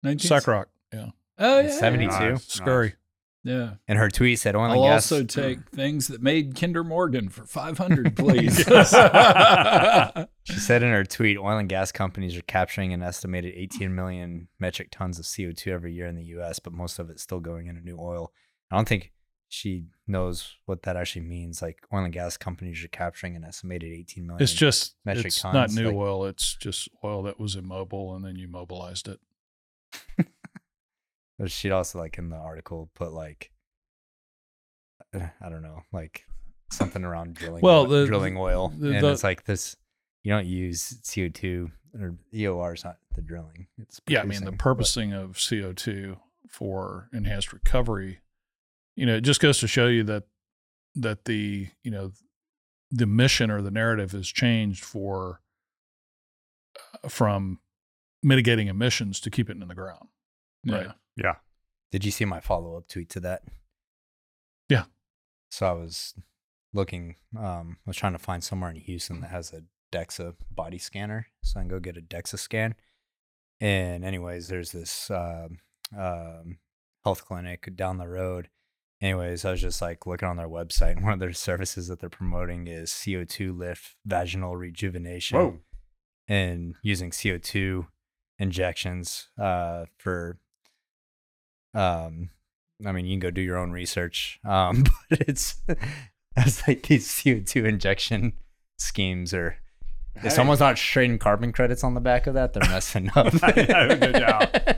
19? 0.02 0.30
SACROC. 0.30 0.66
Yeah. 0.94 1.10
Oh 1.38 1.60
yeah, 1.60 1.70
72? 1.70 2.12
Nice, 2.12 2.48
Scurry. 2.48 2.96
Yeah. 3.44 3.76
And 3.88 3.98
her 3.98 4.10
tweet 4.10 4.40
said, 4.40 4.56
"Oil 4.56 4.66
and 4.66 4.74
I'll 4.74 4.84
gas." 4.84 5.12
also 5.12 5.24
mm. 5.24 5.30
take 5.30 5.70
things 5.70 6.08
that 6.08 6.22
made 6.22 6.56
Kinder 6.56 6.84
Morgan 6.84 7.30
for 7.30 7.46
500, 7.46 8.16
please. 8.16 8.66
She 10.44 10.60
said 10.60 10.82
in 10.82 10.92
her 10.92 11.04
tweet, 11.04 11.38
oil 11.38 11.58
and 11.58 11.68
gas 11.68 11.92
companies 11.92 12.38
are 12.38 12.42
capturing 12.44 12.94
an 12.94 13.04
estimated 13.04 13.54
18 13.54 13.94
million 13.94 14.48
metric 14.60 14.88
tons 14.92 15.20
of 15.20 15.26
CO2 15.26 15.68
every 15.68 15.92
year 15.92 16.08
in 16.08 16.16
the 16.16 16.24
US, 16.38 16.60
but 16.60 16.72
most 16.72 17.00
of 17.00 17.10
it's 17.10 17.22
still 17.22 17.42
going 17.42 17.68
into 17.68 17.82
new 17.82 18.00
oil. 18.00 18.32
I 18.72 18.78
don't 18.78 18.88
think 18.88 19.12
she 19.50 19.88
knows 20.08 20.56
what 20.66 20.84
that 20.84 20.96
actually 20.96 21.24
means. 21.24 21.62
Like 21.62 21.86
oil 21.94 22.06
and 22.06 22.14
gas 22.14 22.38
companies 22.38 22.82
are 22.82 22.88
capturing 22.88 23.36
an 23.36 23.44
estimated 23.44 23.92
18 23.92 24.26
million. 24.26 24.42
It's 24.42 24.54
just 24.54 24.96
metric 25.04 25.28
it's 25.28 25.44
not 25.44 25.72
new 25.72 25.88
like- 25.88 25.96
oil. 25.96 26.26
It's 26.26 26.56
just 26.56 26.88
oil 27.04 27.24
that 27.24 27.42
was 27.42 27.58
immobile, 27.58 28.16
and 28.16 28.24
then 28.24 28.38
you 28.38 28.48
mobilized 28.48 29.10
it. 29.10 29.20
But 31.40 31.52
she'd 31.52 31.72
also 31.72 32.00
like 32.00 32.18
in 32.18 32.30
the 32.30 32.36
article 32.36 32.90
put 32.96 33.12
like 33.14 33.52
uh, 35.14 35.28
I 35.42 35.50
don't 35.50 35.62
know, 35.62 35.82
like 35.94 36.24
something 36.72 37.04
around 37.04 37.36
drilling 37.36 37.62
Well, 37.62 37.82
oil- 37.82 37.88
the- 37.88 38.06
drilling 38.08 38.38
oil. 38.38 38.70
the- 38.70 38.92
and 38.94 39.04
the- 39.04 39.12
it's 39.12 39.24
like 39.24 39.46
this 39.46 39.76
you 40.24 40.32
don't 40.34 40.46
use 40.48 41.00
CO2 41.04 41.72
or 42.00 42.18
EOR 42.34 42.74
is 42.74 42.84
not 42.84 42.98
the 43.16 43.22
drilling. 43.22 43.68
It's 43.78 44.02
Yeah, 44.08 44.22
I 44.22 44.24
mean 44.24 44.44
the 44.44 44.52
producing, 44.52 44.52
but- 44.52 44.60
purposing 44.64 45.14
of 45.14 45.38
CO 45.38 45.74
two 45.74 46.18
for 46.50 47.10
enhanced 47.14 47.54
recovery. 47.54 48.20
You 48.96 49.06
know, 49.06 49.16
it 49.16 49.22
just 49.22 49.40
goes 49.40 49.60
to 49.60 49.68
show 49.68 49.88
you 49.88 50.04
that 50.06 50.24
that 50.96 51.26
the 51.26 51.70
you 51.84 51.92
know 51.92 52.12
the 52.90 53.06
mission 53.06 53.52
or 53.52 53.62
the 53.62 53.70
narrative 53.72 54.12
has 54.14 54.28
changed 54.28 54.84
for 54.84 55.42
uh, 57.04 57.08
from 57.10 57.60
mitigating 58.24 58.68
emissions 58.68 59.20
to 59.22 59.30
keep 59.30 59.50
it 59.50 59.58
in 59.62 59.68
the 59.68 59.76
ground. 59.76 60.10
Right. 60.66 60.88
Yeah. 60.88 60.92
Did 61.92 62.06
you 62.06 62.12
see 62.12 62.26
my 62.26 62.40
follow 62.40 62.78
up 62.78 62.88
tweet 62.88 63.10
to 63.12 63.20
that? 63.22 63.44
Yeah. 64.70 64.86
So 65.50 65.66
I 65.66 65.72
was 65.72 66.14
looking, 66.74 67.16
um, 67.38 67.78
I 67.86 67.90
was 67.90 67.98
trying 67.98 68.14
to 68.14 68.20
find 68.20 68.44
somewhere 68.44 68.70
in 68.70 68.76
Houston 68.76 69.22
that 69.22 69.32
has 69.32 69.54
a 69.54 69.64
DEXA 69.92 70.36
body 70.52 70.78
scanner. 70.78 71.28
So 71.44 71.60
I 71.60 71.64
can 71.64 71.70
go 71.70 71.80
get 71.80 71.98
a 71.98 72.02
DEXA 72.02 72.40
scan. 72.40 72.76
And, 73.60 74.06
anyways, 74.06 74.50
there's 74.50 74.72
this 74.72 75.10
um, 75.10 75.60
um, 75.98 76.58
health 77.04 77.26
clinic 77.26 77.76
down 77.76 77.98
the 77.98 78.08
road. 78.08 78.50
Anyways, 79.02 79.46
I 79.46 79.52
was 79.52 79.62
just 79.62 79.82
like 79.82 80.06
looking 80.06 80.28
on 80.28 80.38
their 80.38 80.50
website, 80.50 80.94
and 80.94 81.04
one 81.04 81.14
of 81.14 81.20
their 81.20 81.34
services 81.34 81.88
that 81.88 82.00
they're 82.00 82.10
promoting 82.10 82.68
is 82.68 82.90
CO2 82.92 83.58
lift 83.58 83.96
vaginal 84.06 84.56
rejuvenation 84.56 85.38
Whoa. 85.38 85.60
and 86.28 86.76
using 86.82 87.12
CO2 87.12 87.88
injections 88.40 89.28
uh, 89.40 89.86
for 89.98 90.40
um 91.74 92.30
I 92.86 92.92
mean 92.92 93.06
you 93.06 93.14
can 93.14 93.20
go 93.20 93.32
do 93.32 93.42
your 93.42 93.58
own 93.58 93.72
research 93.72 94.40
um 94.46 94.84
but 95.10 95.22
it's 95.28 95.56
it's 96.36 96.68
like 96.68 96.84
these 96.88 97.08
CO2 97.08 97.66
injection 97.66 98.34
schemes 98.78 99.34
are 99.34 99.58
if 100.16 100.24
Hey. 100.24 100.30
someone's 100.30 100.60
not 100.60 100.78
trading 100.78 101.20
carbon 101.20 101.52
credits 101.52 101.84
on 101.84 101.94
the 101.94 102.00
back 102.02 102.26
of 102.28 102.34
that 102.34 102.54
they're 102.54 102.68
messing 102.70 103.10
up 103.16 103.34
I 103.44 103.52
have 103.52 104.00
no 104.00 104.12
doubt. 104.12 104.58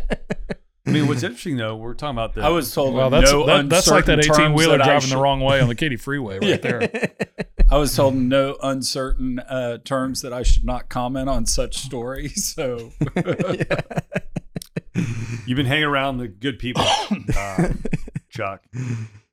I 0.88 0.92
mean, 0.92 1.08
what's 1.08 1.22
interesting 1.22 1.58
though, 1.58 1.76
we're 1.76 1.94
talking 1.94 2.16
about 2.16 2.34
the. 2.34 2.42
I 2.42 2.50
was 2.50 2.74
told 2.74 2.96
Well, 2.96 3.12
that's 3.12 3.32
no 3.32 3.46
that, 3.46 3.70
that's 3.70 3.88
like 3.88 4.06
that 4.06 4.18
eighteen 4.26 4.54
wheeler 4.54 4.78
that 4.80 4.82
I 4.88 4.92
driving 4.92 5.10
the 5.12 5.18
wrong 5.18 5.40
way 5.40 5.62
on 5.62 5.68
the 5.68 5.76
Katy 5.76 5.98
Freeway 5.98 6.40
right 6.40 6.60
there. 6.60 6.90
I 7.70 7.78
was 7.78 7.96
told 7.96 8.16
in 8.16 8.28
no 8.28 8.58
uncertain 8.64 9.38
uh, 9.38 9.78
terms 9.86 10.22
that 10.24 10.34
I 10.34 10.42
should 10.42 10.64
not 10.64 10.90
comment 10.90 11.30
on 11.30 11.46
such 11.46 11.78
stories. 11.78 12.44
So 12.56 12.92
You've 15.46 15.56
been 15.58 15.66
hanging 15.66 15.86
around 15.86 16.18
the 16.18 16.28
good 16.28 16.60
people, 16.60 16.84
uh, 17.38 17.70
Chuck. 18.30 18.64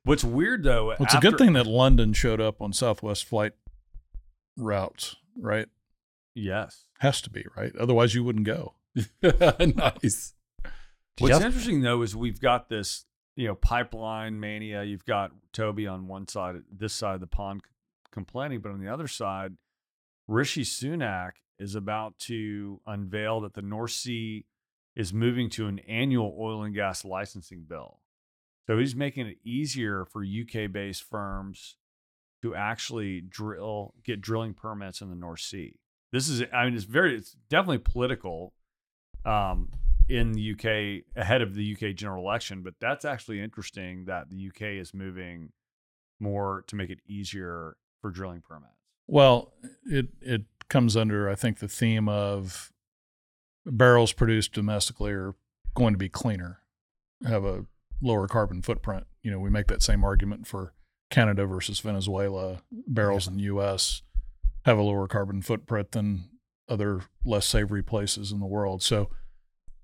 What's 0.03 0.23
weird 0.23 0.63
though, 0.63 0.87
Well, 0.87 0.97
it's 1.01 1.13
a 1.13 1.19
good 1.19 1.37
thing 1.37 1.53
that 1.53 1.67
London 1.67 2.13
showed 2.13 2.39
up 2.41 2.61
on 2.61 2.73
Southwest 2.73 3.25
flight 3.25 3.53
routes, 4.55 5.15
right? 5.37 5.67
Yes. 6.33 6.85
Has 6.99 7.21
to 7.21 7.29
be 7.29 7.45
right. 7.55 7.75
Otherwise, 7.77 8.15
you 8.15 8.23
wouldn't 8.23 8.45
go. 8.45 8.73
nice. 9.21 10.33
What's 11.19 11.31
Just- 11.33 11.43
interesting 11.45 11.81
though 11.81 12.01
is 12.01 12.15
we've 12.15 12.39
got 12.39 12.69
this, 12.69 13.05
you 13.35 13.47
know, 13.47 13.55
pipeline 13.55 14.39
mania. 14.39 14.83
You've 14.83 15.05
got 15.05 15.31
Toby 15.53 15.87
on 15.87 16.07
one 16.07 16.27
side, 16.27 16.57
this 16.71 16.93
side 16.93 17.15
of 17.15 17.21
the 17.21 17.27
pond 17.27 17.61
complaining, 18.11 18.61
but 18.61 18.71
on 18.71 18.79
the 18.79 18.91
other 18.91 19.07
side, 19.07 19.53
Rishi 20.27 20.63
Sunak 20.63 21.31
is 21.59 21.75
about 21.75 22.17
to 22.19 22.81
unveil 22.85 23.41
that 23.41 23.53
the 23.55 23.61
North 23.61 23.91
Sea 23.91 24.45
is 24.97 25.13
moving 25.13 25.47
to 25.47 25.67
an 25.67 25.77
annual 25.87 26.35
oil 26.39 26.63
and 26.63 26.73
gas 26.73 27.05
licensing 27.05 27.63
bill. 27.69 27.99
So 28.65 28.79
he's 28.79 28.95
making 28.95 29.27
it 29.27 29.37
easier 29.45 30.05
for 30.05 30.25
UK 30.25 30.71
based 30.71 31.03
firms 31.03 31.77
to 32.41 32.55
actually 32.55 33.21
drill, 33.21 33.93
get 34.03 34.21
drilling 34.21 34.55
permits 34.55 34.99
in 34.99 35.09
the 35.09 35.15
North 35.15 35.41
Sea. 35.41 35.75
This 36.11 36.27
is, 36.27 36.41
I 36.51 36.65
mean, 36.65 36.73
it's 36.73 36.83
very, 36.83 37.15
it's 37.15 37.37
definitely 37.47 37.77
political 37.77 38.53
um, 39.23 39.69
in 40.09 40.31
the 40.31 40.53
UK 40.53 41.03
ahead 41.15 41.43
of 41.43 41.53
the 41.53 41.73
UK 41.73 41.95
general 41.95 42.23
election, 42.23 42.63
but 42.63 42.73
that's 42.81 43.05
actually 43.05 43.39
interesting 43.39 44.05
that 44.05 44.31
the 44.31 44.47
UK 44.47 44.79
is 44.81 44.95
moving 44.95 45.51
more 46.19 46.63
to 46.67 46.75
make 46.75 46.89
it 46.89 46.99
easier 47.05 47.77
for 48.01 48.09
drilling 48.09 48.41
permits. 48.41 48.73
Well, 49.05 49.53
it 49.85 50.07
it 50.21 50.45
comes 50.69 50.97
under 50.97 51.29
I 51.29 51.35
think 51.35 51.59
the 51.59 51.67
theme 51.67 52.09
of 52.09 52.71
barrels 53.71 54.13
produced 54.13 54.53
domestically 54.53 55.11
are 55.11 55.35
going 55.75 55.93
to 55.93 55.97
be 55.97 56.09
cleaner, 56.09 56.59
have 57.25 57.43
a 57.43 57.65
lower 58.01 58.27
carbon 58.27 58.61
footprint. 58.61 59.05
You 59.23 59.31
know, 59.31 59.39
we 59.39 59.49
make 59.49 59.67
that 59.67 59.83
same 59.83 60.03
argument 60.03 60.47
for 60.47 60.73
Canada 61.09 61.45
versus 61.45 61.79
Venezuela. 61.79 62.61
Barrels 62.71 63.27
in 63.27 63.37
the 63.37 63.43
U.S. 63.43 64.01
have 64.65 64.77
a 64.77 64.83
lower 64.83 65.07
carbon 65.07 65.41
footprint 65.41 65.91
than 65.91 66.29
other 66.69 67.01
less 67.25 67.45
savory 67.45 67.83
places 67.83 68.31
in 68.31 68.39
the 68.39 68.45
world. 68.45 68.83
So, 68.83 69.09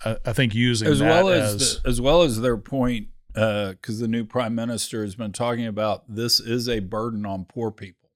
I, 0.03 0.17
I 0.25 0.33
think 0.33 0.53
using 0.53 0.87
as 0.87 0.99
that 0.99 1.09
well 1.09 1.29
as, 1.29 1.53
as 1.55 1.81
the, 1.81 1.89
as 1.89 2.01
well 2.01 2.23
as 2.23 2.41
their 2.41 2.57
point, 2.57 3.07
because 3.33 3.99
the 3.99 4.07
new 4.07 4.25
prime 4.25 4.55
minister 4.55 5.03
has 5.03 5.15
been 5.15 5.31
talking 5.31 5.65
about 5.65 6.03
this 6.07 6.39
is 6.39 6.69
a 6.69 6.79
burden 6.79 7.25
on 7.25 7.45
poor 7.45 7.71
people 7.71 8.09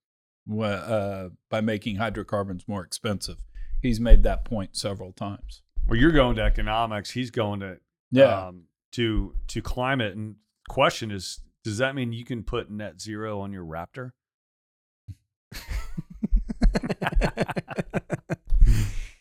uh, 0.62 1.30
by 1.50 1.62
making 1.62 1.98
hydrocarbons 1.98 2.68
more 2.68 2.84
expensive. 2.84 3.38
He's 3.82 4.00
made 4.00 4.24
that 4.24 4.44
point 4.46 4.76
several 4.76 5.12
times. 5.14 5.62
Well, 5.88 6.00
you're 6.00 6.12
going 6.12 6.36
to 6.38 6.42
economics. 6.42 7.12
He's 7.12 7.32
going 7.32 7.60
to 7.62 7.80
Yeah, 8.12 8.48
um, 8.48 8.64
to 8.94 9.36
to 9.48 9.62
climate. 9.62 10.16
And 10.16 10.36
question 10.70 11.12
is, 11.12 11.40
does 11.64 11.78
that 11.78 11.96
mean 11.96 12.14
you 12.14 12.26
can 12.26 12.44
put 12.44 12.70
net 12.70 13.00
zero 13.00 13.40
on 13.40 13.52
your 13.52 13.66
Raptor? 13.66 14.12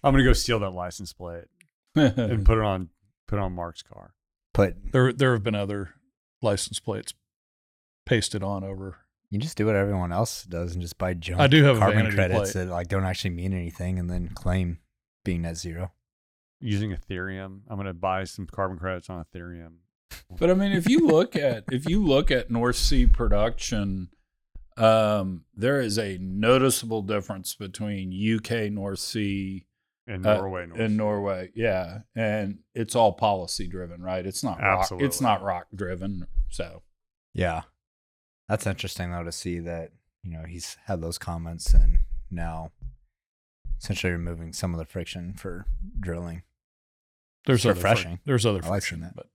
I'm 0.03 0.13
gonna 0.13 0.25
go 0.25 0.33
steal 0.33 0.61
that 0.61 0.71
license 0.71 1.13
plate 1.13 1.45
and 1.95 2.45
put 2.45 2.59
it 2.59 2.65
on 2.65 2.91
put 3.27 3.39
it 3.39 3.43
on 3.43 3.53
Mark's 3.53 3.83
car. 3.83 4.15
But 4.55 4.77
there 4.93 5.13
there 5.13 5.33
have 5.33 5.43
been 5.43 5.55
other 5.55 5.95
license 6.43 6.79
plates 6.81 7.13
pasted 8.05 8.43
on 8.43 8.63
over. 8.65 8.99
You 9.37 9.43
just 9.43 9.57
do 9.57 9.67
what 9.67 9.77
everyone 9.77 10.13
else 10.13 10.45
does 10.45 10.73
and 10.73 10.83
just 10.83 10.99
buy 10.99 11.15
junk 11.15 11.41
I 11.41 11.47
do 11.47 11.63
have 11.65 11.79
carbon 11.79 12.11
credits 12.13 12.53
plate. 12.53 12.65
that 12.65 12.71
like 12.73 12.89
don't 12.89 13.05
actually 13.05 13.31
mean 13.31 13.53
anything 13.53 13.99
and 13.99 14.11
then 14.11 14.29
claim 14.29 14.79
being 15.25 15.43
net 15.43 15.57
zero. 15.57 15.93
Using 16.61 16.97
Ethereum, 16.97 17.61
I'm 17.69 17.77
gonna 17.77 17.93
buy 17.93 18.25
some 18.25 18.47
carbon 18.47 18.79
credits 18.79 19.11
on 19.11 19.25
Ethereum. 19.25 19.75
But 20.39 20.51
I 20.51 20.55
mean, 20.55 20.73
if 20.73 20.89
you 20.89 21.07
look 21.07 21.37
at 21.37 21.65
if 21.71 21.89
you 21.89 22.03
look 22.05 22.31
at 22.31 22.51
North 22.51 22.77
Sea 22.77 23.07
production, 23.07 24.09
um, 24.77 25.45
there 25.55 25.81
is 25.81 25.99
a 25.99 26.19
noticeable 26.19 27.03
difference 27.03 27.55
between 27.55 28.13
UK 28.13 28.71
North 28.73 29.01
Sea 29.01 29.67
In 30.07 30.25
uh, 30.25 30.37
Norway, 30.39 30.67
North 30.67 30.81
and 30.81 30.91
Sea. 30.93 30.97
Norway. 30.97 31.51
Yeah, 31.55 31.99
and 32.15 32.61
it's 32.75 32.95
all 32.95 33.13
policy 33.13 33.67
driven, 33.67 34.01
right? 34.03 34.25
It's 34.25 34.43
not 34.43 34.61
rock, 34.61 34.91
it's 34.93 35.21
not 35.21 35.43
rock 35.43 35.67
driven. 35.75 36.27
So 36.49 36.83
Yeah. 37.35 37.63
That's 38.49 38.67
interesting 38.67 39.11
though 39.11 39.25
to 39.25 39.33
see 39.33 39.59
that, 39.61 39.91
you 40.23 40.33
know, 40.33 40.45
he's 40.47 40.77
had 40.87 41.01
those 41.01 41.19
comments 41.19 41.75
and 41.75 41.99
now 42.31 42.71
essentially 43.81 44.13
removing 44.13 44.53
some 44.53 44.73
of 44.73 44.79
the 44.79 44.85
friction 44.87 45.35
for 45.35 45.67
drilling. 46.01 46.43
There's 47.47 47.65
It's 47.65 47.67
other 47.67 47.75
fric- 47.75 47.83
refreshing. 47.85 48.19
there's 48.25 48.47
other 48.47 48.59
I 48.65 48.69
like 48.69 48.83
friction, 48.83 48.99
seeing 48.99 49.03
that. 49.03 49.17
but 49.17 49.27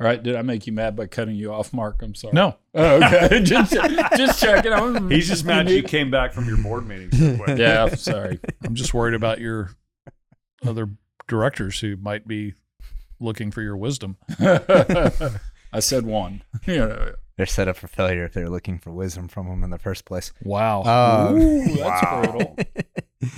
all 0.00 0.06
right, 0.06 0.22
did 0.22 0.34
I 0.34 0.40
make 0.40 0.66
you 0.66 0.72
mad 0.72 0.96
by 0.96 1.06
cutting 1.06 1.34
you 1.36 1.52
off, 1.52 1.74
Mark? 1.74 2.00
I'm 2.02 2.14
sorry. 2.14 2.32
no, 2.32 2.56
Oh, 2.74 2.96
okay. 3.02 3.40
just, 3.42 3.72
just 4.16 4.40
checking. 4.40 4.72
I 4.72 4.80
was- 4.80 5.10
He's 5.12 5.28
just 5.28 5.44
mad 5.44 5.68
you 5.68 5.82
came 5.82 6.10
back 6.10 6.32
from 6.32 6.46
your 6.48 6.56
board 6.56 6.86
meeting 6.88 7.10
so 7.12 7.36
quick. 7.44 7.58
Yeah, 7.58 7.94
sorry. 7.96 8.40
I'm 8.64 8.74
just 8.74 8.94
worried 8.94 9.14
about 9.14 9.40
your 9.40 9.72
other 10.66 10.88
directors 11.28 11.80
who 11.80 11.96
might 11.96 12.26
be 12.26 12.54
looking 13.18 13.50
for 13.50 13.60
your 13.60 13.76
wisdom. 13.76 14.16
I 14.38 15.80
said 15.80 16.04
one. 16.06 16.42
You 16.66 16.78
know. 16.78 17.12
They're 17.40 17.46
set 17.46 17.68
up 17.68 17.78
for 17.78 17.88
failure 17.88 18.26
if 18.26 18.34
they're 18.34 18.50
looking 18.50 18.78
for 18.78 18.90
wisdom 18.90 19.26
from 19.26 19.48
them 19.48 19.64
in 19.64 19.70
the 19.70 19.78
first 19.78 20.04
place. 20.04 20.30
Wow. 20.44 20.82
Uh, 20.82 21.32
Ooh, 21.32 21.74
that's 21.74 22.02
Wow. 22.02 22.20
brutal. 22.20 22.56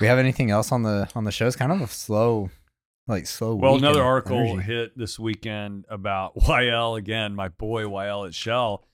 we 0.00 0.06
have 0.06 0.18
anything 0.20 0.52
else 0.52 0.70
on 0.70 0.84
the 0.84 1.08
on 1.16 1.24
the 1.24 1.32
show? 1.32 1.48
It's 1.48 1.56
kind 1.56 1.72
of 1.72 1.80
a 1.80 1.88
slow 1.88 2.50
like 3.08 3.26
slow. 3.26 3.56
Well, 3.56 3.72
weak 3.72 3.82
another 3.82 4.04
article 4.04 4.38
energy. 4.38 4.62
hit 4.62 4.96
this 4.96 5.18
weekend 5.18 5.86
about 5.88 6.36
Wael 6.38 6.96
again, 6.96 7.34
my 7.34 7.48
boy 7.48 7.82
YL 7.82 8.28
at 8.28 8.34
Shell. 8.36 8.84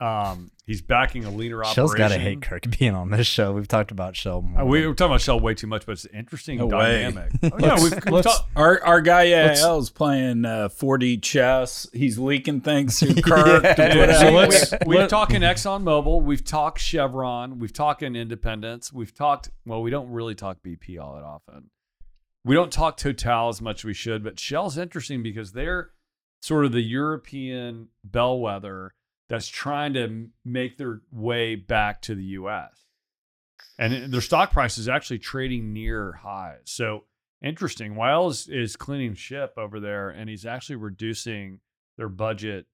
Um, 0.00 0.52
he's 0.64 0.80
backing 0.80 1.24
a 1.24 1.30
leaner 1.30 1.56
operation. 1.58 1.74
Shell's 1.74 1.94
gotta 1.94 2.18
hate 2.18 2.40
Kirk 2.40 2.66
being 2.78 2.94
on 2.94 3.10
this 3.10 3.26
show. 3.26 3.52
We've 3.52 3.66
talked 3.66 3.90
about 3.90 4.14
Shell. 4.14 4.48
Uh, 4.56 4.64
we 4.64 4.78
than- 4.80 4.88
were 4.90 4.94
talking 4.94 5.10
about 5.12 5.20
Shell 5.22 5.40
way 5.40 5.54
too 5.54 5.66
much, 5.66 5.86
but 5.86 5.92
it's 5.92 6.04
an 6.04 6.14
interesting 6.14 6.58
No 6.58 6.66
way. 6.66 7.02
dynamic. 7.02 7.32
Oh, 7.42 7.50
yeah, 7.58 7.74
we've, 7.82 7.92
we've 7.92 8.06
Let's- 8.12 8.40
our 8.54 8.80
our 8.84 9.00
guy 9.00 9.24
let's- 9.30 9.60
AL 9.62 9.78
is 9.80 9.90
playing 9.90 10.44
uh, 10.44 10.68
4D 10.68 11.20
chess. 11.20 11.88
He's 11.92 12.16
leaking 12.16 12.60
things 12.60 13.00
through 13.00 13.14
Kirk 13.22 13.64
Yeah. 13.64 13.74
to 13.74 14.14
so 14.14 14.26
out. 14.28 14.32
let's, 14.34 14.72
we've 14.86 15.00
Let- 15.00 15.10
talking 15.10 15.40
Exxon 15.40 15.82
Mobil, 15.82 16.22
we've 16.22 16.44
talked 16.44 16.80
Chevron, 16.80 17.58
we've 17.58 17.72
talked 17.72 18.04
in 18.04 18.14
Independence, 18.14 18.92
we've 18.92 19.12
talked. 19.14 19.50
Well, 19.66 19.82
we 19.82 19.90
don't 19.90 20.10
really 20.10 20.36
talk 20.36 20.58
BP 20.64 21.00
all 21.00 21.14
that 21.16 21.24
often. 21.24 21.70
We 22.44 22.54
don't 22.54 22.72
talk 22.72 22.96
Total 22.96 23.48
as 23.48 23.60
much 23.60 23.80
as 23.80 23.84
we 23.84 23.94
should, 23.94 24.22
but 24.22 24.38
Shell's 24.38 24.78
interesting 24.78 25.24
because 25.24 25.52
they're 25.52 25.90
sort 26.40 26.64
of 26.64 26.70
the 26.72 26.80
European 26.82 27.88
bellwether 28.04 28.94
that's 29.28 29.48
trying 29.48 29.94
to 29.94 30.28
make 30.44 30.78
their 30.78 31.00
way 31.12 31.54
back 31.54 32.02
to 32.02 32.14
the 32.14 32.24
U.S. 32.24 32.86
And 33.78 34.12
their 34.12 34.20
stock 34.20 34.52
price 34.52 34.78
is 34.78 34.88
actually 34.88 35.18
trading 35.18 35.72
near 35.72 36.12
highs. 36.12 36.62
So 36.64 37.04
interesting. 37.42 37.94
Wael 37.94 38.30
is 38.48 38.76
cleaning 38.76 39.14
ship 39.14 39.54
over 39.56 39.80
there, 39.80 40.10
and 40.10 40.28
he's 40.28 40.46
actually 40.46 40.76
reducing 40.76 41.60
their 41.96 42.08
budget 42.08 42.66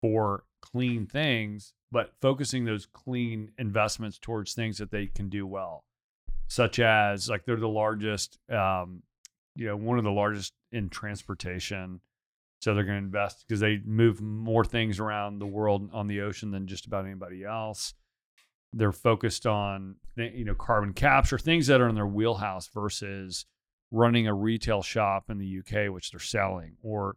for 0.00 0.44
clean 0.60 1.06
things, 1.06 1.72
but 1.92 2.12
focusing 2.20 2.64
those 2.64 2.86
clean 2.86 3.52
investments 3.58 4.18
towards 4.18 4.54
things 4.54 4.78
that 4.78 4.90
they 4.90 5.06
can 5.06 5.28
do 5.28 5.46
well, 5.46 5.84
such 6.48 6.78
as 6.78 7.28
like 7.28 7.44
they're 7.44 7.56
the 7.56 7.68
largest, 7.68 8.38
um, 8.50 9.02
you 9.54 9.66
know, 9.66 9.76
one 9.76 9.98
of 9.98 10.04
the 10.04 10.10
largest 10.10 10.52
in 10.72 10.88
transportation. 10.88 12.00
So 12.60 12.74
they're 12.74 12.84
going 12.84 12.98
to 12.98 13.04
invest 13.04 13.44
because 13.46 13.60
they 13.60 13.80
move 13.84 14.20
more 14.20 14.64
things 14.64 15.00
around 15.00 15.38
the 15.38 15.46
world 15.46 15.88
on 15.92 16.06
the 16.06 16.20
ocean 16.20 16.50
than 16.50 16.66
just 16.66 16.86
about 16.86 17.06
anybody 17.06 17.42
else. 17.42 17.94
They're 18.72 18.92
focused 18.92 19.46
on 19.46 19.96
you 20.16 20.44
know 20.44 20.54
carbon 20.54 20.92
capture, 20.92 21.38
things 21.38 21.66
that 21.66 21.80
are 21.80 21.88
in 21.88 21.94
their 21.94 22.06
wheelhouse 22.06 22.68
versus 22.68 23.46
running 23.90 24.28
a 24.28 24.34
retail 24.34 24.82
shop 24.82 25.30
in 25.30 25.38
the 25.38 25.58
UK, 25.60 25.92
which 25.92 26.10
they're 26.10 26.20
selling, 26.20 26.76
or 26.82 27.16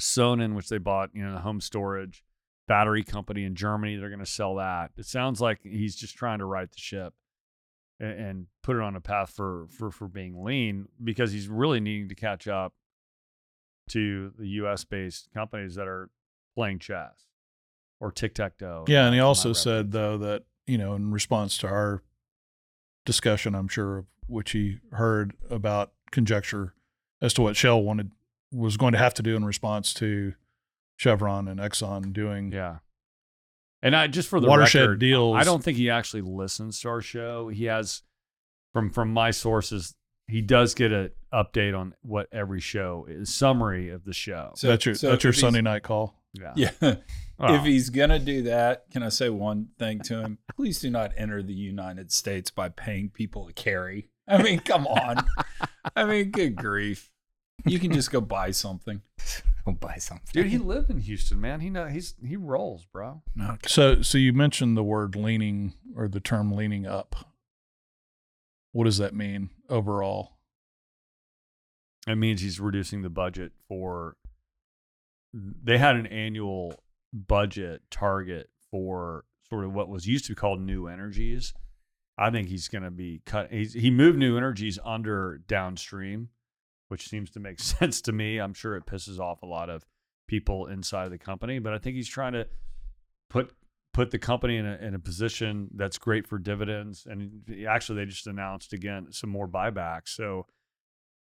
Sonnen, 0.00 0.54
which 0.54 0.68
they 0.68 0.78
bought, 0.78 1.10
you 1.14 1.24
know, 1.24 1.32
the 1.32 1.40
home 1.40 1.60
storage 1.60 2.24
battery 2.66 3.02
company 3.04 3.44
in 3.44 3.54
Germany. 3.54 3.96
They're 3.96 4.08
going 4.08 4.18
to 4.18 4.26
sell 4.26 4.56
that. 4.56 4.90
It 4.96 5.06
sounds 5.06 5.40
like 5.40 5.60
he's 5.62 5.94
just 5.96 6.16
trying 6.16 6.40
to 6.40 6.46
right 6.46 6.70
the 6.70 6.78
ship 6.78 7.14
and, 8.00 8.20
and 8.20 8.46
put 8.62 8.76
it 8.76 8.82
on 8.82 8.96
a 8.96 9.00
path 9.00 9.30
for 9.30 9.66
for 9.70 9.90
for 9.90 10.08
being 10.08 10.44
lean 10.44 10.88
because 11.02 11.32
he's 11.32 11.48
really 11.48 11.80
needing 11.80 12.08
to 12.08 12.14
catch 12.14 12.48
up 12.48 12.74
to 13.90 14.32
the 14.38 14.48
U.S. 14.48 14.84
based 14.84 15.28
companies 15.34 15.74
that 15.74 15.86
are 15.86 16.10
playing 16.54 16.78
chess 16.78 17.26
or 18.00 18.10
tic 18.10 18.34
tac 18.34 18.58
toe. 18.58 18.84
Yeah, 18.88 19.06
and 19.06 19.14
he 19.14 19.20
also 19.20 19.52
said 19.52 19.92
though 19.92 20.18
that 20.18 20.44
you 20.66 20.78
know 20.78 20.94
in 20.94 21.10
response 21.12 21.58
to 21.58 21.68
our 21.68 22.02
discussion, 23.04 23.54
I'm 23.54 23.68
sure 23.68 23.98
of 23.98 24.06
which 24.26 24.52
he 24.52 24.78
heard 24.92 25.34
about 25.50 25.92
conjecture 26.10 26.74
as 27.20 27.34
to 27.34 27.42
what 27.42 27.56
Shell 27.56 27.82
wanted 27.82 28.10
was 28.52 28.76
going 28.76 28.92
to 28.92 28.98
have 28.98 29.14
to 29.14 29.22
do 29.22 29.36
in 29.36 29.44
response 29.44 29.92
to 29.94 30.34
Chevron 30.96 31.48
and 31.48 31.58
Exxon 31.58 32.12
doing 32.12 32.52
Yeah. 32.52 32.78
And 33.82 33.94
I 33.94 34.06
just 34.06 34.28
for 34.28 34.40
the 34.40 34.48
Watershed 34.48 34.80
record, 34.80 35.00
deals. 35.00 35.36
I 35.36 35.44
don't 35.44 35.62
think 35.62 35.76
he 35.76 35.90
actually 35.90 36.22
listens 36.22 36.80
to 36.80 36.88
our 36.88 37.02
show. 37.02 37.48
He 37.48 37.64
has 37.64 38.02
from 38.72 38.90
from 38.90 39.12
my 39.12 39.30
sources, 39.30 39.94
he 40.26 40.40
does 40.40 40.74
get 40.74 40.92
an 40.92 41.10
update 41.32 41.78
on 41.78 41.94
what 42.02 42.28
every 42.32 42.60
show 42.60 43.06
is, 43.08 43.34
summary 43.34 43.90
of 43.90 44.04
the 44.04 44.12
show. 44.14 44.52
So- 44.56 44.68
that's 44.68 44.86
your 44.86 44.94
so 44.94 45.10
that's 45.10 45.24
your 45.24 45.32
Sunday 45.32 45.60
night 45.62 45.82
call. 45.82 46.14
Yeah. 46.32 46.52
Yeah. 46.56 46.94
Oh. 47.36 47.52
If 47.56 47.64
he's 47.64 47.90
gonna 47.90 48.20
do 48.20 48.42
that, 48.42 48.88
can 48.92 49.02
I 49.02 49.08
say 49.08 49.28
one 49.28 49.70
thing 49.76 49.98
to 50.02 50.20
him? 50.20 50.38
Please 50.54 50.78
do 50.78 50.88
not 50.88 51.10
enter 51.16 51.42
the 51.42 51.52
United 51.52 52.12
States 52.12 52.52
by 52.52 52.68
paying 52.68 53.08
people 53.10 53.48
to 53.48 53.52
carry. 53.52 54.08
I 54.28 54.40
mean, 54.40 54.60
come 54.60 54.86
on. 54.86 55.16
I 55.96 56.04
mean, 56.04 56.30
good 56.30 56.54
grief. 56.54 57.10
You 57.66 57.80
can 57.80 57.92
just 57.92 58.12
go 58.12 58.20
buy 58.20 58.52
something. 58.52 59.02
Go 59.66 59.72
buy 59.72 59.96
something. 59.96 60.28
Dude, 60.32 60.46
he 60.46 60.58
lived 60.58 60.90
in 60.90 61.00
Houston, 61.00 61.40
man. 61.40 61.58
He 61.58 61.70
know 61.70 61.86
he's 61.88 62.14
he 62.24 62.36
rolls, 62.36 62.84
bro. 62.84 63.22
No, 63.34 63.56
So 63.66 64.00
so 64.00 64.16
you 64.16 64.32
mentioned 64.32 64.76
the 64.76 64.84
word 64.84 65.16
leaning 65.16 65.74
or 65.96 66.06
the 66.06 66.20
term 66.20 66.52
leaning 66.52 66.86
up. 66.86 67.16
What 68.70 68.84
does 68.84 68.98
that 68.98 69.12
mean 69.12 69.50
overall? 69.68 70.38
It 72.06 72.16
means 72.16 72.40
he's 72.40 72.60
reducing 72.60 73.02
the 73.02 73.10
budget 73.10 73.52
for. 73.68 74.16
They 75.32 75.78
had 75.78 75.96
an 75.96 76.06
annual 76.06 76.74
budget 77.12 77.82
target 77.90 78.50
for 78.70 79.24
sort 79.48 79.64
of 79.64 79.72
what 79.72 79.88
was 79.88 80.06
used 80.06 80.26
to 80.26 80.32
be 80.32 80.36
called 80.36 80.60
new 80.60 80.86
energies. 80.86 81.54
I 82.16 82.30
think 82.30 82.48
he's 82.48 82.68
going 82.68 82.84
to 82.84 82.90
be 82.90 83.22
cut. 83.26 83.50
He's, 83.50 83.72
he 83.72 83.90
moved 83.90 84.18
new 84.18 84.36
energies 84.36 84.78
under 84.84 85.38
downstream, 85.48 86.28
which 86.88 87.08
seems 87.08 87.30
to 87.30 87.40
make 87.40 87.60
sense 87.60 88.00
to 88.02 88.12
me. 88.12 88.38
I'm 88.38 88.54
sure 88.54 88.76
it 88.76 88.86
pisses 88.86 89.18
off 89.18 89.42
a 89.42 89.46
lot 89.46 89.70
of 89.70 89.84
people 90.28 90.66
inside 90.66 91.10
the 91.10 91.18
company, 91.18 91.58
but 91.58 91.72
I 91.72 91.78
think 91.78 91.96
he's 91.96 92.08
trying 92.08 92.32
to 92.34 92.46
put 93.28 93.52
put 93.94 94.10
the 94.10 94.18
company 94.18 94.56
in 94.56 94.66
a, 94.66 94.76
in 94.76 94.94
a 94.94 94.98
position 94.98 95.68
that's 95.74 95.96
great 95.96 96.26
for 96.26 96.36
dividends. 96.36 97.06
And 97.08 97.42
actually, 97.66 98.00
they 98.00 98.04
just 98.04 98.26
announced 98.26 98.74
again 98.74 99.06
some 99.10 99.30
more 99.30 99.48
buybacks. 99.48 100.08
So 100.08 100.46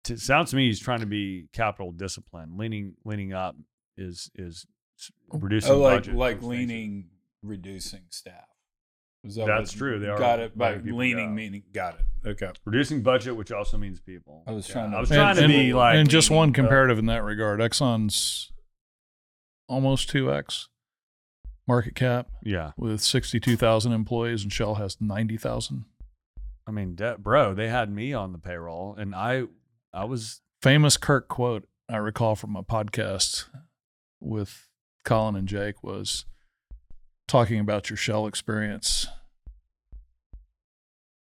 it 0.09 0.21
sounds 0.21 0.51
to 0.51 0.57
me 0.57 0.66
he's 0.69 0.79
trying 0.79 1.01
to 1.01 1.07
be 1.07 1.49
capital 1.53 1.91
discipline. 1.91 2.57
Leaning 2.57 2.95
leaning 3.05 3.33
up 3.33 3.57
is 3.97 4.31
is 4.37 4.66
oh, 5.33 5.39
reducing 5.39 5.73
oh, 5.73 5.79
like 5.79 5.97
budget. 5.97 6.14
like 6.14 6.41
those 6.41 6.51
things. 6.51 6.51
leaning, 6.71 7.07
reducing 7.43 8.03
staff. 8.11 8.45
Is 9.25 9.35
that 9.35 9.47
That's 9.47 9.73
true. 9.73 9.99
They 9.99 10.07
are 10.09 10.19
got 10.19 10.39
it 10.39 10.57
by 10.57 10.77
leaning 10.77 11.35
meaning. 11.35 11.64
Got 11.73 11.97
it. 11.99 12.29
Okay. 12.29 12.53
reducing 12.64 13.03
budget, 13.03 13.35
which 13.35 13.51
also 13.51 13.77
means 13.77 14.01
people. 14.01 14.45
I 14.47 14.53
was 14.53 14.66
trying 14.66 14.93
to- 14.93 14.97
I 14.97 15.01
was 15.01 15.11
And- 15.11 15.16
trying 15.16 15.37
to 15.37 15.45
and, 15.45 15.53
be 15.53 15.73
like 15.73 15.97
and 15.97 16.09
just 16.09 16.31
one 16.31 16.49
leaning, 16.49 16.55
comparative 16.55 16.99
in 16.99 17.07
that 17.07 17.25
regard. 17.25 17.59
Exxon's 17.61 18.53
almost 19.69 20.09
two 20.09 20.33
x 20.33 20.69
market 21.69 21.95
cap 21.95 22.29
Yeah, 22.43 22.73
with 22.77 23.01
sixty 23.03 23.39
two 23.39 23.57
thousand 23.57 23.93
employees, 23.93 24.43
and 24.43 24.53
Shell 24.53 24.75
has 24.77 24.97
ninety 25.01 25.37
thousand. 25.37 25.85
I 26.66 26.71
mean, 26.71 26.95
de- 26.97 27.16
bro, 27.19 27.55
they 27.55 27.69
had 27.69 27.91
me 27.91 28.12
on 28.12 28.33
the 28.33 28.39
payroll, 28.39 28.95
and 28.99 29.14
I 29.14 29.45
I 29.93 30.05
was 30.05 30.41
Famous 30.62 30.97
Kirk 30.97 31.29
quote 31.29 31.69
I 31.89 31.97
recall 31.99 32.35
from 32.35 32.57
a 32.57 32.62
podcast 32.64 33.45
with 34.21 34.66
Colin 35.05 35.37
and 35.37 35.47
Jake 35.49 35.83
was 35.85 36.25
talking 37.29 37.61
about 37.61 37.89
your 37.91 37.97
Shell 37.97 38.27
experience. 38.27 39.07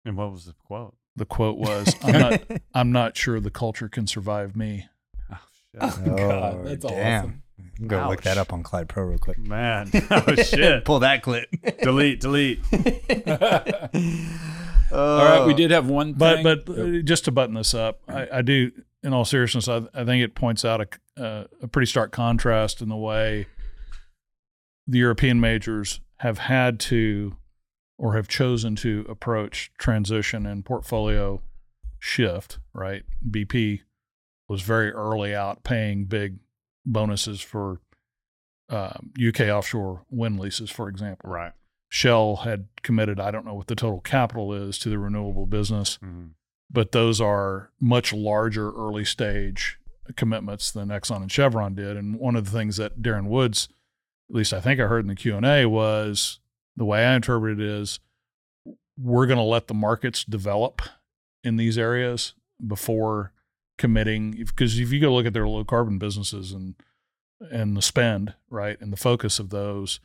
and 0.04 0.16
what 0.16 0.30
was 0.32 0.44
the 0.44 0.52
quote? 0.52 0.94
The 1.16 1.24
quote 1.26 1.58
was, 1.58 1.94
"I'm 2.02 2.18
not, 2.20 2.42
I'm 2.74 2.92
not 2.92 3.16
sure 3.16 3.40
the 3.40 3.50
culture 3.50 3.88
can 3.88 4.06
survive 4.06 4.56
me." 4.56 4.88
Oh 5.32 5.38
shit, 5.72 5.82
Oh, 6.10 6.16
God, 6.16 6.66
that's 6.66 6.84
damn. 6.84 7.18
awesome. 7.24 7.42
I'm 7.80 7.88
gonna 7.88 8.08
look 8.08 8.22
that 8.22 8.38
up 8.38 8.52
on 8.52 8.62
Collide 8.62 8.88
Pro 8.88 9.04
real 9.04 9.18
quick. 9.18 9.38
man! 9.38 9.90
Oh 10.10 10.34
shit! 10.36 10.84
Pull 10.84 11.00
that 11.00 11.22
clip. 11.22 11.48
delete, 11.82 12.20
delete. 12.20 12.60
All 14.92 15.24
right, 15.24 15.44
we 15.46 15.54
did 15.54 15.70
have 15.70 15.88
one. 15.88 16.12
But 16.12 16.42
thing. 16.42 16.44
but 16.44 16.68
uh, 16.78 17.02
just 17.02 17.24
to 17.24 17.32
button 17.32 17.54
this 17.54 17.74
up, 17.74 18.00
I, 18.08 18.28
I 18.34 18.42
do. 18.42 18.70
In 19.02 19.12
all 19.12 19.24
seriousness, 19.26 19.68
I, 19.68 19.82
I 19.92 20.04
think 20.04 20.24
it 20.24 20.34
points 20.34 20.64
out 20.64 20.80
a, 20.80 21.22
uh, 21.22 21.44
a 21.60 21.68
pretty 21.68 21.86
stark 21.86 22.10
contrast 22.10 22.80
in 22.80 22.88
the 22.88 22.96
way 22.96 23.46
the 24.86 24.98
European 24.98 25.40
majors 25.40 26.00
have 26.18 26.38
had 26.38 26.78
to 26.80 27.36
or 27.98 28.16
have 28.16 28.28
chosen 28.28 28.76
to 28.76 29.04
approach 29.08 29.70
transition 29.78 30.46
and 30.46 30.64
portfolio 30.64 31.42
shift. 31.98 32.58
Right, 32.72 33.02
BP 33.28 33.80
was 34.48 34.62
very 34.62 34.90
early 34.90 35.34
out 35.34 35.64
paying 35.64 36.04
big 36.04 36.38
bonuses 36.86 37.40
for 37.40 37.80
um, 38.70 39.12
UK 39.24 39.42
offshore 39.42 40.04
wind 40.10 40.38
leases, 40.40 40.70
for 40.70 40.88
example. 40.88 41.28
Right. 41.30 41.52
Shell 41.90 42.36
had 42.36 42.66
committed, 42.82 43.20
I 43.20 43.30
don't 43.30 43.44
know 43.44 43.54
what 43.54 43.66
the 43.68 43.76
total 43.76 44.00
capital 44.00 44.52
is 44.52 44.78
to 44.80 44.88
the 44.88 44.98
renewable 44.98 45.46
business, 45.46 45.98
Mhm. 46.02 46.30
but 46.70 46.92
those 46.92 47.20
are 47.20 47.70
much 47.80 48.12
larger 48.12 48.70
early 48.72 49.04
stage 49.04 49.78
commitments 50.16 50.70
than 50.72 50.88
Exxon 50.88 51.22
and 51.22 51.30
Chevron 51.30 51.74
did. 51.74 51.96
And 51.96 52.18
one 52.18 52.36
of 52.36 52.44
the 52.46 52.50
things 52.50 52.76
that 52.78 53.00
Darren 53.00 53.26
Woods, 53.28 53.68
at 54.30 54.34
least 54.36 54.52
I 54.52 54.60
think 54.60 54.80
I 54.80 54.86
heard 54.86 55.04
in 55.04 55.08
the 55.08 55.14
Q 55.14 55.36
and 55.36 55.46
A, 55.46 55.66
was 55.66 56.40
the 56.76 56.84
way 56.84 57.04
I 57.06 57.14
interpret 57.14 57.60
it 57.60 57.64
is 57.64 58.00
we're 58.98 59.26
going 59.26 59.38
to 59.38 59.42
let 59.44 59.66
the 59.68 59.74
markets 59.74 60.24
develop 60.24 60.80
in 61.42 61.56
these 61.56 61.76
areas 61.78 62.34
before 62.66 63.32
committing. 63.78 64.32
Because 64.32 64.78
if 64.78 64.92
you 64.92 65.00
go 65.00 65.14
look 65.14 65.26
at 65.26 65.32
their 65.32 65.48
low 65.48 65.64
carbon 65.64 65.98
businesses 65.98 66.52
and 66.52 66.74
and 67.50 67.76
the 67.76 67.82
spend 67.82 68.34
right 68.48 68.80
and 68.80 68.92
the 68.92 68.96
focus 68.96 69.38
of 69.38 69.50
those, 69.50 70.00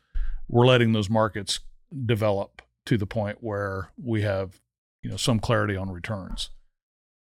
we're 0.48 0.66
letting 0.66 0.94
those 0.94 1.10
markets 1.10 1.60
develop 2.06 2.62
to 2.86 2.98
the 2.98 3.06
point 3.06 3.38
where 3.42 3.92
we 4.02 4.22
have 4.22 4.62
you 5.02 5.10
know 5.10 5.18
some 5.18 5.40
clarity 5.40 5.76
on 5.76 5.90
returns 5.90 6.50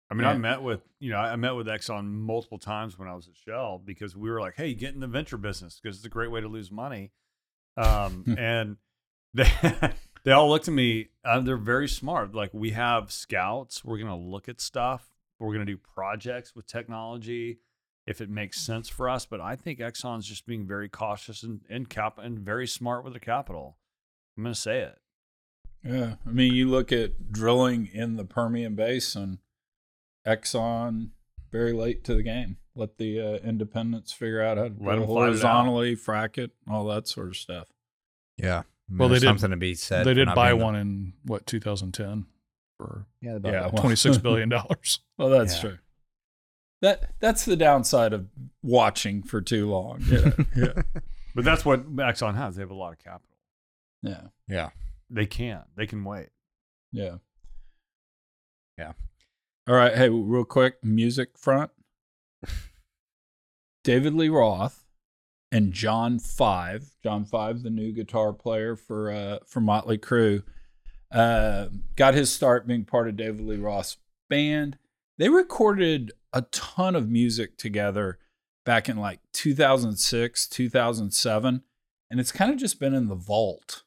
I 0.09 0.13
mean, 0.13 0.25
I 0.25 0.37
met 0.37 0.61
with 0.61 0.81
you 0.99 1.11
know 1.11 1.17
I 1.17 1.35
met 1.35 1.55
with 1.55 1.67
Exxon 1.67 2.05
multiple 2.05 2.57
times 2.57 2.97
when 2.97 3.07
I 3.07 3.13
was 3.13 3.27
at 3.27 3.35
Shell 3.35 3.81
because 3.83 4.15
we 4.15 4.29
were 4.29 4.39
like, 4.39 4.55
"Hey, 4.55 4.73
get 4.73 4.93
in 4.93 5.01
the 5.01 5.07
venture 5.07 5.37
business 5.37 5.79
because 5.81 5.97
it's 5.97 6.05
a 6.05 6.09
great 6.09 6.31
way 6.31 6.39
to 6.39 6.47
lose 6.47 6.71
money." 6.71 7.11
Um, 7.75 8.35
and 8.37 8.77
they 9.33 9.51
they 10.23 10.31
all 10.31 10.49
looked 10.49 10.67
at 10.67 10.73
me. 10.73 11.09
Uh, 11.25 11.41
they're 11.41 11.57
very 11.57 11.89
smart. 11.89 12.33
Like 12.33 12.53
we 12.53 12.71
have 12.71 13.11
scouts. 13.11 13.83
We're 13.83 13.97
gonna 13.97 14.17
look 14.17 14.47
at 14.47 14.61
stuff. 14.61 15.09
We're 15.39 15.53
gonna 15.53 15.65
do 15.65 15.77
projects 15.77 16.55
with 16.55 16.65
technology 16.67 17.59
if 18.05 18.21
it 18.21 18.29
makes 18.29 18.59
sense 18.61 18.87
for 18.89 19.09
us. 19.09 19.25
But 19.25 19.41
I 19.41 19.55
think 19.55 19.79
Exxon's 19.79 20.25
just 20.27 20.45
being 20.45 20.65
very 20.67 20.89
cautious 20.89 21.43
and 21.43 21.61
and 21.69 21.89
cap 21.89 22.17
and 22.17 22.39
very 22.39 22.67
smart 22.67 23.03
with 23.03 23.13
their 23.13 23.19
capital. 23.19 23.77
I'm 24.37 24.43
gonna 24.43 24.55
say 24.55 24.79
it. 24.81 24.97
Yeah, 25.83 26.15
I 26.25 26.29
mean, 26.31 26.53
you 26.53 26.67
look 26.69 26.91
at 26.91 27.31
drilling 27.31 27.87
in 27.93 28.15
the 28.17 28.25
Permian 28.25 28.75
Basin, 28.75 29.39
Exxon 30.25 31.09
very 31.51 31.71
late 31.73 32.03
to 32.05 32.15
the 32.15 32.23
game. 32.23 32.57
Let 32.75 32.97
the 32.97 33.19
uh, 33.19 33.33
independents 33.37 34.11
figure 34.11 34.41
out 34.41 34.57
how 34.57 34.63
to 34.65 34.69
Let 34.69 34.77
drill 34.77 34.91
'em 34.93 34.99
fight 34.99 35.05
it 35.05 35.07
horizontally, 35.13 35.95
frack 35.95 36.37
it, 36.37 36.51
all 36.69 36.85
that 36.87 37.07
sort 37.07 37.27
of 37.29 37.37
stuff. 37.37 37.69
Yeah. 38.37 38.59
I 38.59 38.63
mean, 38.91 38.97
Well, 38.99 39.07
they 39.09 39.13
there's 39.13 39.21
did- 39.21 39.27
something 39.27 39.51
to 39.51 39.57
be 39.57 39.73
said. 39.75 40.05
they 40.05 40.13
did 40.13 40.27
buy 40.35 40.49
being 40.49 40.59
the- 40.59 40.65
one 40.65 40.75
in 40.75 41.13
what 41.23 41.45
2010 41.47 42.25
for 42.77 43.05
Yeah, 43.21 43.35
about 43.35 43.53
Yeah, 43.53 43.79
twenty 43.79 43.95
six 43.95 44.17
billion 44.27 44.49
dollars. 44.49 44.99
Well, 45.17 45.29
that's 45.29 45.55
Yeah. 45.55 45.61
true. 45.61 45.77
That 46.81 47.09
that's 47.19 47.43
the 47.45 47.55
downside 47.55 48.13
of 48.13 48.27
watching 48.61 49.23
for 49.23 49.41
too 49.41 49.67
long. 49.69 50.01
Yeah, 50.07 50.31
yeah, 50.55 50.81
But 51.35 51.43
that's 51.43 51.65
what 51.65 51.95
Exxon 51.95 52.35
has. 52.35 52.55
They 52.55 52.61
have 52.61 52.69
a 52.71 52.75
lot 52.75 52.93
of 52.93 52.99
capital. 52.99 53.35
yeah, 54.03 54.27
yeah. 54.47 54.69
They 55.09 55.25
can. 55.25 55.63
They 55.75 55.87
can 55.87 56.03
wait. 56.03 56.29
yeah. 56.91 57.15
Yeah. 58.77 58.91
All 59.67 59.73
right. 59.75 59.95
Hey, 59.95 60.09
real 60.09 60.45
quick, 60.45 60.75
music 60.83 61.37
front. 61.37 61.71
David 63.83 64.13
Lee 64.13 64.29
Roth 64.29 64.85
and 65.51 65.71
John 65.73 66.19
Five. 66.19 66.91
John 67.01 67.25
Five, 67.25 67.63
the 67.63 67.69
new 67.69 67.91
guitar 67.91 68.33
player 68.33 68.75
for 68.75 69.11
uh, 69.11 69.39
for 69.47 69.61
Motley 69.61 69.97
Crue, 69.97 70.43
uh, 71.11 71.67
got 71.95 72.13
his 72.13 72.31
start 72.31 72.67
being 72.67 72.85
part 72.85 73.07
of 73.07 73.15
David 73.15 73.41
Lee 73.41 73.57
Roth's 73.57 73.97
band. 74.29 74.77
They 75.17 75.29
recorded 75.29 76.11
a 76.33 76.43
ton 76.43 76.95
of 76.95 77.09
music 77.09 77.57
together 77.57 78.19
back 78.65 78.89
in 78.89 78.97
like 78.97 79.19
2006, 79.33 80.47
2007, 80.47 81.63
and 82.09 82.19
it's 82.19 82.31
kind 82.31 82.51
of 82.51 82.57
just 82.57 82.79
been 82.79 82.93
in 82.93 83.07
the 83.07 83.15
vault 83.15 83.83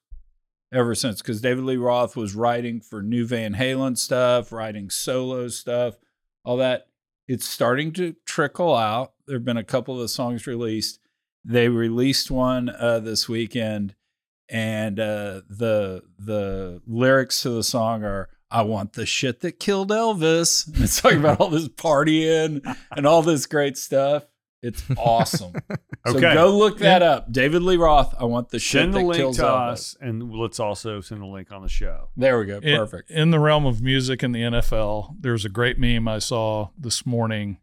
ever 0.72 0.94
since 0.94 1.20
because 1.20 1.40
David 1.40 1.64
Lee 1.64 1.76
Roth 1.76 2.16
was 2.16 2.34
writing 2.34 2.80
for 2.80 3.02
New 3.02 3.26
Van 3.26 3.54
Halen 3.54 3.98
stuff, 3.98 4.52
writing 4.52 4.90
solo 4.90 5.48
stuff, 5.48 5.96
all 6.44 6.56
that. 6.58 6.86
It's 7.28 7.46
starting 7.46 7.92
to 7.92 8.16
trickle 8.26 8.74
out. 8.74 9.12
There 9.26 9.36
have 9.36 9.44
been 9.44 9.56
a 9.56 9.62
couple 9.62 9.94
of 9.94 10.00
the 10.00 10.08
songs 10.08 10.46
released. 10.48 10.98
They 11.44 11.68
released 11.68 12.30
one 12.30 12.68
uh, 12.68 12.98
this 12.98 13.28
weekend, 13.28 13.94
and 14.51 14.98
uh, 14.98 15.42
the 15.48 16.03
the 16.18 16.82
lyrics 16.86 17.42
to 17.42 17.51
the 17.51 17.62
song 17.62 18.03
are 18.05 18.28
"I 18.51 18.62
want 18.62 18.94
the 18.94 19.07
shit 19.07 19.40
that 19.40 19.61
killed 19.61 19.90
Elvis." 19.90 20.66
And 20.66 20.82
it's 20.82 21.01
talking 21.01 21.20
about 21.20 21.40
all 21.40 21.48
this 21.48 21.68
partying 21.68 22.61
and 22.94 23.07
all 23.07 23.22
this 23.22 23.46
great 23.46 23.78
stuff. 23.78 24.24
It's 24.62 24.82
awesome. 24.98 25.53
So 26.07 26.18
go 26.18 26.57
look 26.57 26.78
that 26.78 27.03
up. 27.03 27.30
David 27.30 27.61
Lee 27.61 27.76
Roth. 27.76 28.14
I 28.18 28.24
want 28.24 28.48
the 28.48 28.59
shit 28.59 28.80
Send 28.80 28.94
the 28.94 29.01
that 29.01 29.05
link 29.05 29.16
kills 29.18 29.36
to 29.36 29.42
Elvis. 29.42 29.68
us, 29.72 29.96
and 30.01 30.32
let's 30.32 30.59
also 30.59 31.03
send 31.03 31.20
the 31.20 31.26
link 31.26 31.53
on 31.53 31.61
the 31.61 31.68
show. 31.68 32.09
There 32.16 32.38
we 32.38 32.46
go. 32.46 32.57
In- 32.57 32.78
Perfect. 32.78 33.11
In, 33.11 33.30
the 33.30 33.38
realm 33.38 33.66
of 33.66 33.82
music 33.82 34.22
in 34.22 34.32
the 34.32 34.40
NFL, 34.40 35.16
there's 35.20 35.44
a 35.44 35.51
great 35.51 35.78
meme 35.78 36.09
I 36.09 36.18
saw 36.18 36.70
this 36.78 37.05
morning, 37.05 37.59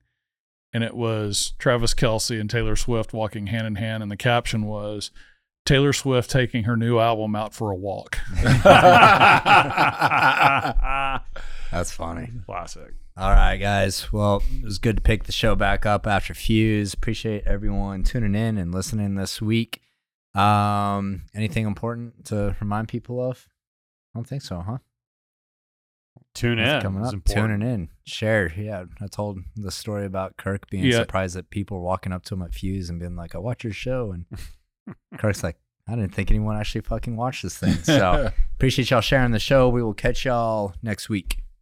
and 0.72 0.84
it 0.84 0.96
was 0.96 1.54
Travis 1.58 1.96
Kelce 1.96 2.40
and 2.40 2.48
Taylor 2.48 2.76
Swift 2.76 3.12
walking 3.12 3.48
hand 3.48 3.66
in 3.66 3.76
hand, 3.78 4.04
and 4.04 4.12
the 4.12 4.18
caption 4.18 4.66
was 4.68 5.10
Taylor 5.68 5.94
Swift 5.94 6.30
taking 6.32 6.64
her 6.64 6.76
new 6.78 6.98
album 7.00 7.36
out 7.36 7.54
for 7.54 7.70
a 7.72 7.76
walk. 7.76 8.18
That's 11.72 11.92
funny. 11.92 12.30
Classic. 12.46 12.94
All 13.18 13.32
right, 13.32 13.58
guys. 13.58 14.12
Well, 14.14 14.42
it 14.60 14.64
was 14.64 14.78
good 14.80 14.98
to 14.98 15.02
pick 15.04 15.26
the 15.26 15.32
show 15.32 15.56
back 15.56 15.86
up 15.86 16.08
after 16.08 16.34
Fuze. 16.34 16.94
Appreciate 16.94 17.44
everyone 17.46 18.04
tuning 18.04 18.36
in 18.36 18.58
and 18.58 18.74
listening 18.74 19.16
this 19.16 19.42
week. 19.42 19.82
Um, 20.36 21.24
anything 21.36 21.66
important 21.66 22.26
to 22.26 22.56
remind 22.62 22.88
people 22.88 23.20
of? 23.22 23.48
I 24.16 24.20
don't 24.20 24.26
think 24.28 24.44
so, 24.44 24.62
huh? 24.62 24.78
Tune 26.34 26.60
What's 26.60 26.72
in. 26.72 26.82
coming 26.82 27.06
up. 27.06 27.14
Tuning 27.26 27.62
in. 27.68 27.90
Share. 28.06 28.54
Yeah, 28.56 28.86
I 29.02 29.08
told 29.08 29.40
the 29.56 29.72
story 29.72 30.06
about 30.06 30.38
Kirk 30.38 30.70
being 30.70 30.84
Yeah. 30.86 30.98
surprised 31.00 31.36
that 31.36 31.50
people 31.50 31.78
were 31.78 31.84
walking 31.84 32.14
up 32.14 32.24
to 32.26 32.36
him 32.36 32.44
at 32.44 32.52
Fuze 32.52 32.90
and 32.90 33.00
being 33.00 33.16
like, 33.16 33.34
"I 33.34 33.40
watch 33.40 33.64
your 33.64 33.74
show," 33.74 34.12
and 34.12 34.26
Kirk's 35.18 35.44
like, 35.44 35.58
"I 35.88 35.96
didn't 35.96 36.14
think 36.14 36.30
anyone 36.32 36.58
actually 36.58 36.82
fucking 36.82 37.16
watched 37.16 37.44
this 37.44 37.58
thing." 37.58 37.74
So 37.84 38.32
appreciate 38.56 38.90
y'all 38.90 39.02
sharing 39.02 39.32
the 39.32 39.40
show. 39.40 39.70
We 39.70 39.82
will 39.84 39.94
catch 39.94 40.26
y'all 40.26 40.74
next 40.82 41.10
week. 41.10 41.38